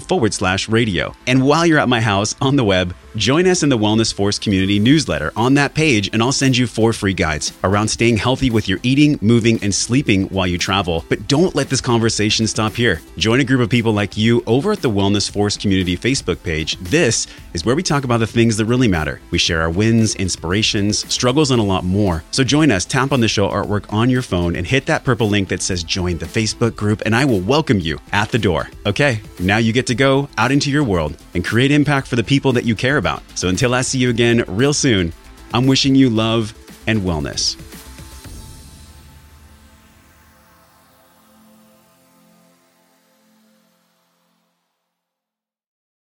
forward 0.00 0.34
slash 0.34 0.68
radio. 0.68 1.14
And 1.26 1.46
while 1.46 1.64
you're 1.66 1.78
at 1.78 1.88
my 1.88 2.00
house 2.00 2.34
on 2.40 2.56
the 2.56 2.64
web, 2.64 2.94
join 3.16 3.46
us 3.46 3.62
in 3.62 3.68
the 3.68 3.78
Wellness 3.78 4.14
Force 4.14 4.38
community 4.38 4.78
newsletter 4.78 5.32
on 5.36 5.54
that 5.54 5.74
page, 5.74 6.10
and 6.12 6.22
I'll 6.22 6.32
send 6.32 6.56
you 6.56 6.66
four 6.66 6.92
free 6.92 7.14
guides 7.14 7.52
around 7.64 7.88
staying 7.88 8.16
healthy 8.16 8.50
with 8.50 8.68
your 8.68 8.78
eating, 8.82 9.18
moving, 9.20 9.62
and 9.62 9.74
sleeping 9.74 10.28
while 10.28 10.46
you 10.46 10.58
travel. 10.58 11.04
But 11.08 11.28
don't 11.28 11.54
let 11.54 11.68
this 11.68 11.80
conversation 11.80 12.46
stop 12.46 12.74
here. 12.74 13.00
Join 13.16 13.40
a 13.40 13.44
group 13.44 13.60
of 13.60 13.68
people 13.68 13.92
like 13.92 14.16
you 14.16 14.42
over 14.46 14.72
at 14.72 14.82
the 14.82 14.90
Wellness 14.90 15.30
Force 15.30 15.56
community 15.56 15.96
Facebook 15.96 16.42
page. 16.42 16.76
This 16.78 17.26
is 17.52 17.64
where 17.64 17.74
we 17.74 17.82
talk 17.82 18.04
about 18.04 18.18
the 18.18 18.26
things 18.26 18.56
that 18.56 18.66
really 18.66 18.88
matter. 18.88 19.20
We 19.30 19.38
share 19.38 19.60
our 19.60 19.70
wins, 19.70 20.14
inspirations, 20.14 21.12
struggles, 21.12 21.50
and 21.50 21.60
a 21.60 21.64
lot 21.64 21.84
more. 21.84 22.22
So 22.30 22.44
join 22.44 22.70
us, 22.70 22.84
tap 22.84 23.12
on 23.12 23.20
the 23.20 23.28
show 23.28 23.48
artwork 23.48 23.92
on 23.92 24.08
your 24.08 24.22
phone, 24.22 24.54
and 24.54 24.66
hit 24.66 24.86
that 24.86 25.04
purple 25.04 25.28
link 25.28 25.48
that 25.48 25.62
says 25.62 25.82
join 25.82 26.18
the 26.18 26.26
Facebook 26.26 26.76
group, 26.76 27.02
and 27.04 27.16
I 27.16 27.24
will 27.24 27.40
welcome 27.40 27.80
you 27.80 27.98
at 28.12 28.30
the 28.30 28.38
door. 28.38 28.70
Okay, 28.86 29.20
now 29.40 29.56
you 29.56 29.72
get 29.72 29.86
to 29.90 29.94
go 29.94 30.28
out 30.38 30.50
into 30.50 30.70
your 30.70 30.84
world 30.84 31.16
and 31.34 31.44
create 31.44 31.70
impact 31.70 32.06
for 32.06 32.16
the 32.16 32.24
people 32.24 32.52
that 32.52 32.64
you 32.64 32.74
care 32.74 32.96
about. 32.96 33.22
So 33.34 33.48
until 33.48 33.74
I 33.74 33.82
see 33.82 33.98
you 33.98 34.08
again 34.08 34.44
real 34.46 34.72
soon, 34.72 35.12
I'm 35.52 35.66
wishing 35.66 35.94
you 35.94 36.08
love 36.10 36.54
and 36.86 37.02
wellness. 37.02 37.69